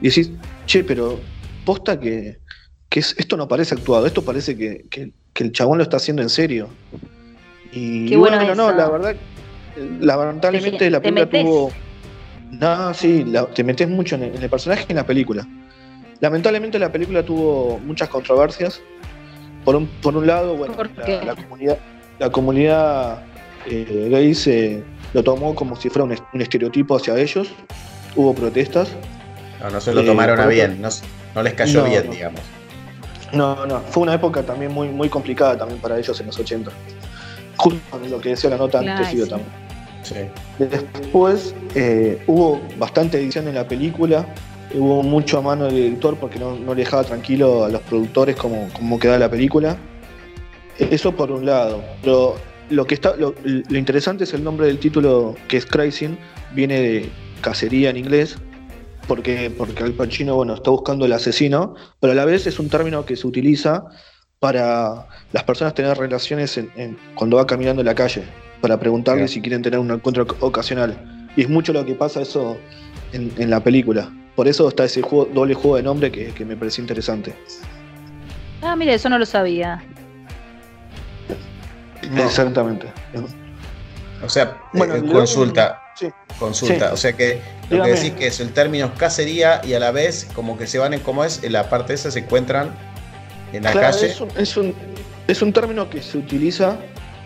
y 0.00 0.08
decís, 0.08 0.32
che, 0.66 0.84
pero 0.84 1.18
posta 1.64 1.98
que, 1.98 2.38
que 2.88 3.00
es- 3.00 3.14
esto 3.18 3.36
no 3.36 3.46
parece 3.48 3.74
actuado, 3.74 4.06
esto 4.06 4.22
parece 4.22 4.56
que, 4.56 4.84
que- 4.90 5.12
que 5.32 5.44
el 5.44 5.52
chabón 5.52 5.78
lo 5.78 5.84
está 5.84 5.96
haciendo 5.98 6.22
en 6.22 6.28
serio. 6.30 6.68
Y, 7.72 8.08
Qué 8.08 8.16
bueno 8.16 8.36
bueno, 8.38 8.54
no, 8.54 8.72
la 8.72 8.88
verdad, 8.88 9.16
lamentablemente 10.00 10.78
Te- 10.78 10.90
la 10.90 11.00
película 11.00 11.30
tuvo. 11.30 11.72
No, 12.50 12.92
sí, 12.94 13.24
la- 13.24 13.46
te 13.46 13.62
metes 13.62 13.88
mucho 13.88 14.16
en 14.16 14.24
el, 14.24 14.34
en 14.34 14.42
el 14.42 14.50
personaje 14.50 14.84
y 14.88 14.92
en 14.92 14.96
la 14.96 15.06
película. 15.06 15.46
Lamentablemente 16.20 16.78
la 16.78 16.90
película 16.90 17.24
tuvo 17.24 17.78
muchas 17.78 18.08
controversias. 18.08 18.80
Por 19.64 19.76
un, 19.76 19.86
por 19.86 20.16
un 20.16 20.26
lado, 20.26 20.56
bueno, 20.56 20.74
¿Por 20.74 20.90
la, 20.96 21.34
comunidad, 21.36 21.78
la 22.18 22.30
comunidad 22.30 23.22
eh, 23.66 24.08
gay 24.10 24.34
se 24.34 24.82
lo 25.12 25.22
tomó 25.22 25.54
como 25.54 25.76
si 25.76 25.90
fuera 25.90 26.04
un 26.32 26.40
estereotipo 26.40 26.96
hacia 26.96 27.16
ellos. 27.18 27.52
Hubo 28.16 28.34
protestas. 28.34 28.90
No, 29.60 29.70
no 29.70 29.80
se 29.80 29.92
lo 29.92 30.00
Eh, 30.00 30.06
tomaron 30.06 30.40
a 30.40 30.46
bien, 30.46 30.80
no, 30.80 30.88
no 31.34 31.42
les 31.42 31.54
cayó 31.54 31.82
No, 31.82 31.88
bien, 31.88 32.06
no. 32.06 32.12
digamos. 32.12 32.40
No, 33.32 33.66
no, 33.66 33.80
fue 33.80 34.02
una 34.02 34.14
época 34.14 34.42
también 34.42 34.72
muy, 34.72 34.88
muy 34.88 35.08
complicada 35.08 35.56
también 35.56 35.80
para 35.80 35.98
ellos 35.98 36.18
en 36.20 36.26
los 36.26 36.38
80. 36.38 36.70
Justo 37.56 37.78
con 37.90 38.10
lo 38.10 38.20
que 38.20 38.30
decía 38.30 38.50
la 38.50 38.56
nota 38.56 38.80
Claro, 38.80 39.04
antes, 39.04 39.22
sí. 39.24 39.28
también. 39.28 39.50
Sí. 40.02 40.14
Después 40.58 41.54
eh, 41.74 42.22
hubo 42.26 42.60
bastante 42.78 43.18
edición 43.18 43.46
en 43.48 43.54
la 43.54 43.68
película, 43.68 44.26
hubo 44.74 45.02
mucho 45.02 45.38
a 45.38 45.42
mano 45.42 45.66
del 45.66 45.74
director 45.74 46.16
porque 46.16 46.38
no, 46.38 46.56
no 46.56 46.74
le 46.74 46.80
dejaba 46.84 47.04
tranquilo 47.04 47.64
a 47.64 47.68
los 47.68 47.82
productores 47.82 48.34
como, 48.36 48.68
como 48.72 48.98
quedaba 48.98 49.18
la 49.18 49.30
película. 49.30 49.76
Eso 50.78 51.12
por 51.14 51.30
un 51.30 51.44
lado. 51.44 51.84
Pero 52.02 52.36
lo 52.70 52.86
que 52.86 52.94
está, 52.94 53.14
lo, 53.16 53.34
lo 53.44 53.78
interesante 53.78 54.24
es 54.24 54.32
el 54.32 54.42
nombre 54.42 54.66
del 54.66 54.78
título 54.78 55.36
que 55.48 55.58
es 55.58 55.66
Crising, 55.66 56.16
viene 56.54 56.80
de 56.80 57.10
cacería 57.42 57.90
en 57.90 57.98
inglés. 57.98 58.38
Porque, 59.10 59.50
porque 59.50 59.82
Al 59.82 59.92
Pacino 59.94 60.36
bueno, 60.36 60.54
está 60.54 60.70
buscando 60.70 61.04
el 61.04 61.12
asesino, 61.12 61.74
pero 61.98 62.12
a 62.12 62.14
la 62.14 62.24
vez 62.24 62.46
es 62.46 62.60
un 62.60 62.68
término 62.68 63.04
que 63.04 63.16
se 63.16 63.26
utiliza 63.26 63.86
para 64.38 65.08
las 65.32 65.42
personas 65.42 65.74
tener 65.74 65.98
relaciones 65.98 66.56
en, 66.56 66.96
cuando 67.16 67.36
va 67.36 67.44
caminando 67.44 67.82
en 67.82 67.86
la 67.86 67.94
calle, 67.96 68.22
para 68.60 68.78
preguntarle 68.78 69.26
si 69.26 69.40
quieren 69.40 69.62
tener 69.62 69.80
un 69.80 69.90
encuentro 69.90 70.28
ocasional. 70.38 71.28
Y 71.34 71.42
es 71.42 71.48
mucho 71.48 71.72
lo 71.72 71.84
que 71.84 71.94
pasa 71.94 72.20
eso 72.20 72.56
en, 73.12 73.50
la 73.50 73.58
película. 73.58 74.12
Por 74.36 74.46
eso 74.46 74.68
está 74.68 74.84
ese 74.84 75.02
juego, 75.02 75.28
doble 75.34 75.54
juego 75.54 75.74
de 75.74 75.82
nombre 75.82 76.12
que, 76.12 76.26
que 76.26 76.44
me 76.44 76.56
pareció 76.56 76.80
interesante. 76.80 77.34
Ah, 78.62 78.76
mire, 78.76 78.94
eso 78.94 79.08
no 79.08 79.18
lo 79.18 79.26
sabía. 79.26 79.82
Exactamente. 82.16 82.86
O 84.24 84.28
sea, 84.28 84.56
bueno, 84.72 84.94
eh, 84.94 85.02
consulta. 85.04 85.82
Consulta. 86.38 86.92
O 86.92 86.96
sea 86.96 87.12
que 87.12 87.40
lo 87.68 87.82
que 87.84 87.90
decís 87.90 88.12
que 88.12 88.26
es 88.26 88.40
el 88.40 88.52
término 88.52 88.94
cacería 88.94 89.60
y 89.64 89.74
a 89.74 89.78
la 89.78 89.90
vez 89.90 90.26
como 90.34 90.56
que 90.56 90.66
se 90.66 90.78
van 90.78 90.94
en 90.94 91.00
cómo 91.00 91.24
es, 91.24 91.42
en 91.42 91.52
la 91.52 91.68
parte 91.68 91.94
esa 91.94 92.10
se 92.10 92.20
encuentran 92.20 92.70
en 93.52 93.62
la 93.62 93.72
calle. 93.72 94.06
Es 94.06 94.20
un, 94.20 94.28
es, 94.36 94.56
un, 94.56 94.74
es 95.26 95.42
un 95.42 95.52
término 95.52 95.88
que 95.90 96.02
se 96.02 96.18
utiliza 96.18 96.76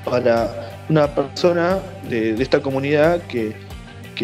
para 0.05 0.71
una 0.89 1.15
persona 1.15 1.79
de, 2.09 2.35
esta 2.43 2.61
comunidad 2.61 3.21
que, 3.23 3.55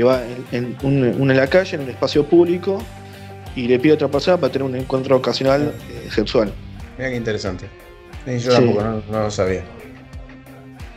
va 0.02 0.22
en, 0.52 0.76
en, 0.82 1.36
la 1.36 1.46
calle, 1.46 1.76
en 1.76 1.82
un 1.82 1.90
espacio 1.90 2.24
público, 2.26 2.82
y 3.56 3.66
le 3.66 3.78
pide 3.78 3.92
a 3.92 3.94
otra 3.94 4.08
persona 4.08 4.36
para 4.36 4.52
tener 4.52 4.66
un 4.66 4.76
encuentro 4.76 5.16
ocasional 5.16 5.74
eh, 5.90 6.08
sexual. 6.10 6.52
Mira 6.98 7.10
qué 7.10 7.16
interesante. 7.16 7.66
Yo 8.26 8.52
tampoco 8.52 8.82
no, 8.82 9.22
lo 9.22 9.30
sabía. 9.30 9.64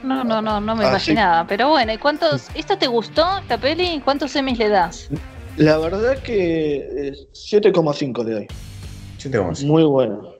No, 0.04 0.24
no, 0.24 0.42
no, 0.42 0.60
no 0.60 0.76
me 0.76 0.86
ah, 0.86 0.90
imaginaba. 0.90 1.48
Pero 1.48 1.70
bueno, 1.70 1.94
¿y 1.94 1.98
cuántos? 1.98 2.50
¿Esto 2.54 2.78
te 2.78 2.88
gustó, 2.88 3.38
esta 3.40 3.58
peli? 3.58 4.02
¿Cuántos 4.04 4.32
semis 4.32 4.60
le 4.60 4.70
das? 4.70 5.10
La 5.58 5.78
verdad 5.78 6.18
que 6.20 7.14
7,5 7.34 8.22
eh, 8.22 8.26
le 8.26 8.32
doy. 8.34 8.48
7,5. 9.18 9.66
Muy 9.66 9.84
bueno. 9.84 10.34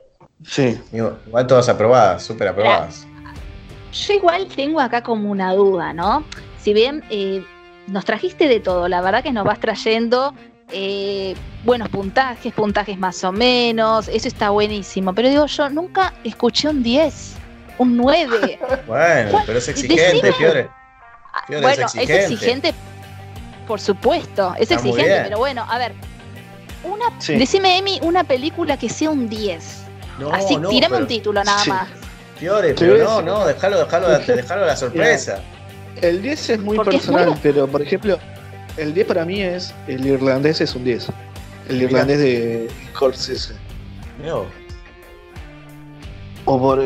Sí. 0.46 0.78
Igual 0.92 1.48
todas 1.48 1.70
aprobadas, 1.70 2.24
súper 2.24 2.50
aprobadas. 2.50 3.08
Yo 3.94 4.14
igual 4.14 4.48
tengo 4.48 4.80
acá 4.80 5.02
como 5.02 5.32
una 5.32 5.54
duda, 5.54 5.94
¿no? 5.94 6.24
Si 6.60 6.74
bien 6.74 7.04
eh, 7.10 7.44
nos 7.88 8.06
trajiste 8.06 8.48
de 8.48 8.60
todo, 8.60 8.88
la 8.88 9.02
verdad 9.02 9.24
que 9.24 9.32
nos 9.32 9.46
vas 9.46 9.60
trayendo 9.60 10.34
eh, 10.72 11.36
buenos 11.64 11.90
puntajes, 11.90 12.52
puntajes 12.54 12.98
más 12.98 13.24
o 13.24 13.32
menos, 13.32 14.08
eso 14.08 14.28
está 14.28 14.50
buenísimo. 14.50 15.14
Pero 15.14 15.30
digo, 15.30 15.46
yo 15.46 15.70
nunca 15.70 16.14
escuché 16.24 16.70
un 16.70 16.82
10, 16.82 17.36
un 17.78 17.98
9. 17.98 18.60
bueno, 18.88 19.44
pero 19.46 19.58
es 19.58 19.68
exigente, 19.68 20.34
Fiore. 20.34 20.70
bueno, 21.48 21.86
es 21.86 22.10
exigente. 22.10 22.74
por 23.68 23.80
supuesto, 23.80 24.56
es 24.58 24.72
exigente, 24.72 25.22
pero 25.24 25.38
bueno, 25.38 25.66
a 25.70 25.78
ver, 25.78 25.94
una, 26.84 27.06
decime, 27.28 27.78
Emi, 27.78 28.00
una 28.02 28.24
película 28.24 28.78
que 28.78 28.90
sea 28.90 29.10
un 29.10 29.30
10. 29.30 29.84
Así, 30.32 30.58
no, 30.58 30.70
tirame 30.70 30.98
un 30.98 31.08
título 31.08 31.44
nada 31.44 31.64
más. 31.66 31.88
Fiore, 32.38 32.74
pero 32.74 32.98
no, 33.04 33.22
no, 33.22 33.46
déjalo, 33.46 33.80
déjalo, 33.80 34.10
déjalo 34.20 34.64
a 34.64 34.68
la 34.68 34.76
sorpresa. 34.76 35.42
El 36.02 36.22
10 36.22 36.50
es 36.50 36.60
muy 36.60 36.78
personal, 36.80 37.38
pero 37.42 37.68
por 37.68 37.82
ejemplo, 37.82 38.20
el 38.78 38.94
10 38.94 39.08
para 39.08 39.26
mí 39.26 39.42
es. 39.42 39.74
El 39.88 40.06
irlandés 40.06 40.62
es 40.62 40.76
un 40.76 40.84
10. 40.84 41.08
El 41.70 41.82
irlandés 41.84 42.20
de 42.20 42.70
Scorsese. 42.92 43.56
O 46.46 46.60
por, 46.60 46.82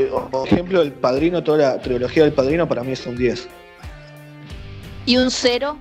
ejemplo, 0.46 0.82
El 0.82 0.94
Padrino, 0.94 1.44
toda 1.44 1.58
la 1.58 1.82
trilogía 1.82 2.24
del 2.24 2.34
Padrino 2.34 2.68
para 2.68 2.84
mí 2.84 2.92
es 2.92 3.06
un 3.06 3.18
10. 3.18 3.48
¿Y 5.06 5.18
un 5.18 5.32
0? 5.32 5.78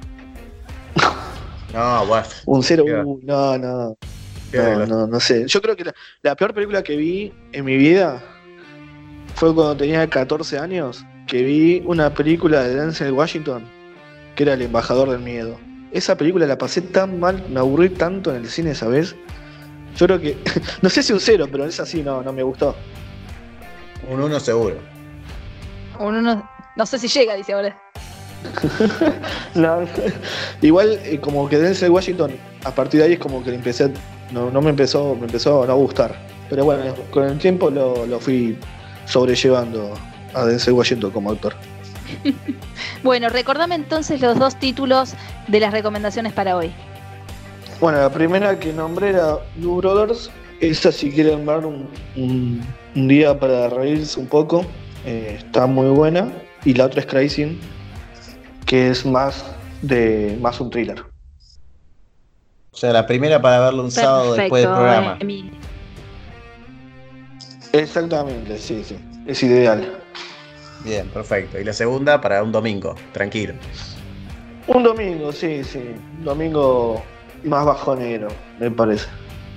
no, 1.75 2.07
bueno. 2.07 2.27
Un 2.47 2.63
0, 2.63 2.85
uh, 2.85 3.21
no, 3.23 3.59
no. 3.59 3.97
No, 4.53 4.87
no, 4.87 5.07
no 5.07 5.21
sé. 5.21 5.47
Yo 5.47 5.61
creo 5.61 5.77
que 5.77 5.85
la, 6.23 6.35
peor 6.37 6.55
película 6.55 6.83
que 6.83 6.97
vi 6.97 7.33
en 7.53 7.65
mi 7.65 7.77
vida 7.77 8.23
fue 9.35 9.55
cuando 9.55 9.77
tenía 9.77 10.09
14 10.09 10.59
años, 10.59 11.05
que 11.27 11.43
vi 11.43 11.83
una 11.85 12.15
película 12.15 12.63
de 12.63 12.77
Denzel 12.77 13.13
Washington, 13.13 13.65
que 14.35 14.45
era 14.45 14.55
El 14.55 14.63
Embajador 14.63 15.11
del 15.11 15.21
Miedo 15.21 15.59
esa 15.97 16.17
película 16.17 16.47
la 16.47 16.59
pasé 16.59 16.83
tan 16.83 17.19
mal, 17.19 17.45
me 17.49 17.61
aburrí 17.61 17.89
tanto 17.89 18.31
en 18.31 18.43
el 18.43 18.49
cine 18.49 18.73
esa 18.73 18.89
vez. 18.89 19.17
Yo 19.97 20.07
creo 20.07 20.21
que, 20.21 20.37
no 20.83 20.91
sé 20.91 21.03
si 21.03 21.13
un 21.13 21.21
cero, 21.21 21.47
pero 21.51 21.65
es 21.65 21.81
así, 21.81 22.03
no, 22.03 22.23
no 22.23 22.33
me 22.33 22.43
gustó. 22.43 22.77
Un 24.09 24.21
uno 24.21 24.39
seguro. 24.41 24.77
Un 25.99 26.17
uno, 26.17 26.49
no 26.77 26.87
sé 26.87 26.99
si 26.99 27.09
llega, 27.09 27.35
dice 27.35 27.53
ahora. 27.53 27.77
igual, 30.63 31.01
eh, 31.05 31.19
como 31.21 31.49
que 31.49 31.59
Denzel 31.59 31.91
Washington, 31.91 32.33
a 32.65 32.71
partir 32.71 33.01
de 33.01 33.07
ahí 33.07 33.13
es 33.15 33.19
como 33.19 33.43
que 33.43 33.55
empecé, 33.55 33.91
no, 34.31 34.51
no 34.51 34.61
me 34.61 34.71
empezó, 34.71 35.15
me 35.15 35.27
empezó 35.27 35.65
a 35.65 35.67
no 35.67 35.77
gustar. 35.77 36.15
Pero 36.49 36.65
bueno, 36.65 36.95
con 37.11 37.25
el 37.25 37.39
tiempo 37.39 37.71
lo, 37.71 38.07
lo 38.07 38.21
fui 38.21 38.57
sobrellevando 39.07 39.95
a 40.35 40.45
Denzel 40.45 40.75
Washington 40.75 41.11
como 41.11 41.33
actor. 41.33 41.55
bueno, 43.03 43.29
recordame 43.29 43.75
entonces 43.75 44.21
los 44.21 44.39
dos 44.39 44.57
títulos 44.57 45.15
de 45.49 45.61
las 45.61 45.73
recomendaciones 45.73 46.33
para 46.33 46.57
hoy. 46.57 46.73
Bueno, 47.81 47.99
la 47.99 48.11
primera 48.11 48.59
que 48.59 48.73
nombré 48.73 49.11
era 49.11 49.39
Blue 49.57 49.77
Brothers. 49.77 50.31
Esa 50.61 50.91
si 50.91 51.11
quieren 51.11 51.45
ver 51.45 51.67
un, 51.67 52.63
día 52.97 53.39
para 53.39 53.69
reírse 53.69 54.19
un 54.19 54.27
poco, 54.27 54.65
eh, 55.05 55.37
está 55.39 55.67
muy 55.67 55.89
buena. 55.89 56.33
Y 56.65 56.75
la 56.75 56.87
otra 56.87 57.01
es 57.01 57.07
Crazy, 57.07 57.61
que 58.65 58.91
es 58.91 59.07
más 59.07 59.45
de 59.83 60.37
más 60.41 60.61
un 60.61 60.71
thriller. 60.71 61.05
O 62.73 62.77
sea, 62.77 62.93
la 62.93 63.07
primera 63.07 63.41
para 63.41 63.61
verlo 63.61 63.85
un 63.85 63.91
sábado 63.91 64.35
después 64.35 64.63
del 64.63 64.73
programa. 64.73 65.19
Exactamente, 67.73 68.59
sí, 68.59 68.83
sí. 68.85 68.99
Es 69.27 69.43
ideal. 69.43 69.99
Bien, 70.85 71.09
perfecto. 71.09 71.59
Y 71.59 71.65
la 71.65 71.73
segunda 71.73 72.21
para 72.21 72.43
un 72.43 72.53
domingo, 72.53 72.95
tranquilo. 73.13 73.55
Un 74.67 74.83
domingo, 74.83 75.33
sí, 75.33 75.63
sí. 75.65 75.95
Un 76.19 76.25
domingo 76.25 77.03
más 77.45 77.65
bajonero, 77.65 78.29
me 78.59 78.71
parece. 78.71 79.07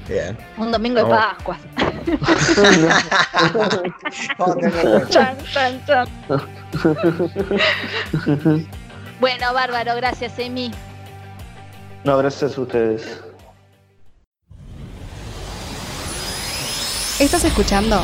Bien. 0.07 0.37
Un 0.57 0.71
domingo 0.71 1.03
de 1.03 1.13
Bueno, 9.19 9.53
bárbaro, 9.53 9.95
gracias, 9.97 10.39
Emi. 10.39 10.71
No, 12.05 12.17
gracias 12.17 12.57
a 12.57 12.61
ustedes. 12.61 13.21
¿Estás 17.19 17.43
escuchando? 17.43 18.01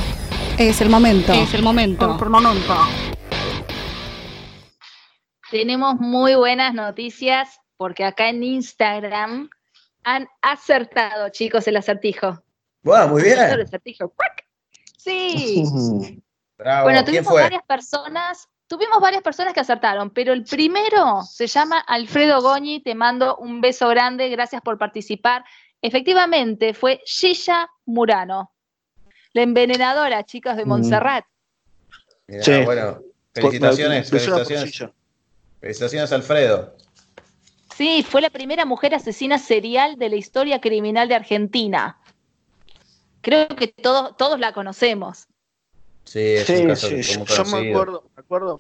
Es 0.60 0.82
el 0.82 0.90
momento. 0.90 1.32
Es 1.32 1.54
el 1.54 1.64
momento. 1.64 2.16
Es 2.16 2.22
el 2.22 2.30
momento. 2.30 2.76
Tenemos 5.50 5.96
muy 6.00 6.36
buenas 6.36 6.74
noticias 6.74 7.62
porque 7.78 8.04
acá 8.04 8.28
en 8.28 8.44
Instagram 8.44 9.50
han 10.04 10.28
acertado, 10.42 11.30
chicos, 11.30 11.66
el 11.68 11.78
acertijo. 11.78 12.45
Wow, 12.86 13.10
muy 13.10 13.24
bien. 13.24 13.38
Sí. 14.98 15.64
Bueno, 16.58 17.04
tuvimos 17.04 17.34
varias 17.34 17.64
personas, 17.64 18.48
tuvimos 18.66 19.02
varias 19.02 19.22
personas 19.22 19.54
que 19.54 19.60
acertaron, 19.60 20.10
pero 20.12 20.32
el 20.32 20.46
primero 20.46 21.22
se 21.22 21.48
llama 21.48 21.80
Alfredo 21.80 22.42
Goñi, 22.42 22.82
te 22.82 22.96
mando 22.96 23.36
un 23.36 23.60
beso 23.60 23.90
grande, 23.90 24.30
gracias 24.30 24.62
por 24.62 24.78
participar. 24.78 25.44
Efectivamente, 25.82 26.74
fue 26.74 27.02
Gilla 27.06 27.70
Murano, 27.84 28.54
la 29.34 29.42
envenenadora, 29.42 30.24
chicos 30.24 30.56
de 30.56 30.64
mm. 30.64 30.70
Montserrat. 30.70 31.26
sí. 32.40 32.64
bueno, 32.64 33.02
felicitaciones, 33.34 34.10
felicitaciones. 34.10 34.84
Felicitaciones, 35.60 36.12
Alfredo. 36.14 36.78
Sí, 37.76 38.02
fue 38.02 38.22
la 38.22 38.30
primera 38.30 38.64
mujer 38.64 38.96
asesina 38.96 39.38
serial 39.40 39.98
de 39.98 40.08
la 40.08 40.16
historia 40.16 40.62
criminal 40.62 41.10
de 41.10 41.16
Argentina. 41.16 42.00
Creo 43.26 43.48
que 43.48 43.70
todos, 43.70 44.16
todos 44.18 44.40
la 44.40 44.54
conocemos. 44.54 45.26
Sí, 46.04 46.20
es 46.20 46.48
un 46.48 46.68
caso 46.68 46.90
sí. 46.90 47.02
Yo 47.02 47.46
me 47.46 47.72
acuerdo, 47.72 48.12
me 48.16 48.22
acuerdo, 48.22 48.58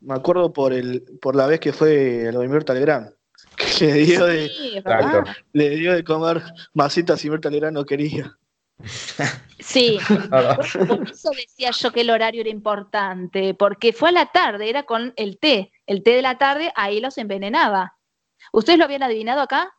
me 0.00 0.14
acuerdo 0.14 0.50
por 0.50 0.72
el, 0.72 1.02
por 1.20 1.36
la 1.36 1.46
vez 1.46 1.60
que 1.60 1.74
fue 1.74 2.26
a 2.26 2.32
lo 2.32 2.40
de 2.40 2.48
Mirta 2.48 2.72
Legrand. 2.72 3.12
Que 3.78 3.88
le 3.88 3.94
dio 3.98 4.24
de, 4.24 4.50
le 5.52 5.70
dio 5.70 5.92
de 5.92 6.02
comer 6.04 6.42
masitas 6.72 7.22
y 7.22 7.28
Mirta 7.28 7.50
Legrand 7.50 7.76
no 7.76 7.84
quería. 7.84 8.34
Sí, 9.60 10.00
por 10.08 11.08
eso 11.08 11.30
decía 11.30 11.70
yo 11.70 11.92
que 11.92 12.00
el 12.00 12.10
horario 12.10 12.40
era 12.40 12.50
importante, 12.50 13.54
porque 13.54 13.92
fue 13.92 14.08
a 14.08 14.12
la 14.12 14.32
tarde, 14.32 14.68
era 14.68 14.82
con 14.82 15.12
el 15.16 15.38
té, 15.38 15.70
el 15.86 16.02
té 16.02 16.16
de 16.16 16.22
la 16.22 16.36
tarde, 16.36 16.72
ahí 16.74 17.00
los 17.00 17.16
envenenaba. 17.16 17.96
¿Ustedes 18.52 18.78
lo 18.78 18.86
habían 18.86 19.04
adivinado 19.04 19.40
acá? 19.40 19.72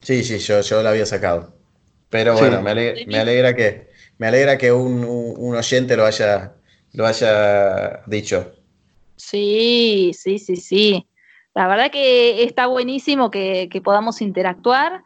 Sí, 0.00 0.24
sí, 0.24 0.38
yo, 0.38 0.62
yo 0.62 0.82
lo 0.82 0.88
había 0.88 1.04
sacado. 1.04 1.57
Pero 2.10 2.36
bueno, 2.36 2.62
me 2.62 2.70
alegra, 2.70 3.54
que, 3.54 3.90
me 4.16 4.26
alegra 4.28 4.56
que 4.56 4.72
un, 4.72 5.54
oyente 5.54 5.96
lo 5.96 6.06
haya, 6.06 6.54
lo 6.92 7.06
haya 7.06 8.02
dicho. 8.06 8.52
Sí, 9.16 10.12
sí, 10.14 10.38
sí, 10.38 10.56
sí. 10.56 11.06
La 11.54 11.66
verdad 11.66 11.90
que 11.90 12.44
está 12.44 12.66
buenísimo 12.66 13.30
que, 13.30 13.68
que 13.70 13.80
podamos 13.80 14.20
interactuar 14.20 15.02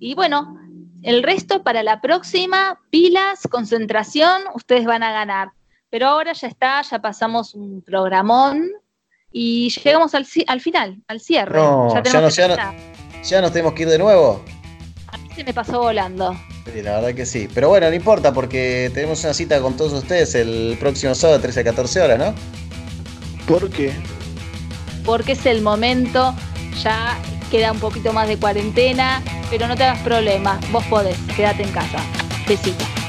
Y 0.00 0.14
bueno, 0.14 0.58
el 1.02 1.22
resto 1.22 1.62
para 1.62 1.82
la 1.82 2.00
próxima, 2.00 2.80
pilas, 2.90 3.48
concentración, 3.50 4.42
ustedes 4.54 4.84
van 4.84 5.02
a 5.02 5.12
ganar. 5.12 5.52
Pero 5.90 6.08
ahora 6.08 6.32
ya 6.32 6.48
está, 6.48 6.82
ya 6.82 7.00
pasamos 7.00 7.54
un 7.54 7.82
programón 7.82 8.70
y 9.30 9.70
llegamos 9.70 10.14
al, 10.14 10.26
al 10.46 10.60
final, 10.60 11.02
al 11.08 11.20
cierre. 11.20 11.58
No, 11.58 11.92
ya, 11.94 12.02
ya, 12.02 12.20
no, 12.20 12.28
ya, 12.28 12.48
no, 12.48 12.74
ya, 13.22 13.40
nos 13.40 13.52
tenemos 13.52 13.74
que 13.74 13.82
ir 13.82 13.88
de 13.88 13.98
nuevo. 13.98 14.42
Se 15.34 15.44
me 15.44 15.52
pasó 15.52 15.80
volando. 15.80 16.36
Sí, 16.72 16.82
la 16.82 17.00
verdad 17.00 17.14
que 17.14 17.26
sí. 17.26 17.48
Pero 17.52 17.68
bueno, 17.68 17.88
no 17.88 17.94
importa 17.94 18.32
porque 18.32 18.90
tenemos 18.94 19.22
una 19.24 19.34
cita 19.34 19.60
con 19.60 19.76
todos 19.76 19.92
ustedes 19.92 20.34
el 20.34 20.76
próximo 20.78 21.14
sábado, 21.14 21.40
13 21.40 21.60
a 21.60 21.64
14 21.64 22.00
horas, 22.00 22.18
¿no? 22.18 22.34
¿Por 23.46 23.70
qué? 23.70 23.92
Porque 25.04 25.32
es 25.32 25.44
el 25.46 25.60
momento, 25.60 26.34
ya 26.82 27.18
queda 27.50 27.72
un 27.72 27.80
poquito 27.80 28.12
más 28.12 28.28
de 28.28 28.38
cuarentena, 28.38 29.22
pero 29.50 29.68
no 29.68 29.76
te 29.76 29.84
hagas 29.84 30.00
problema, 30.00 30.58
vos 30.72 30.84
podés, 30.84 31.18
quédate 31.36 31.62
en 31.62 31.70
casa. 31.70 31.98
Besitos. 32.48 33.03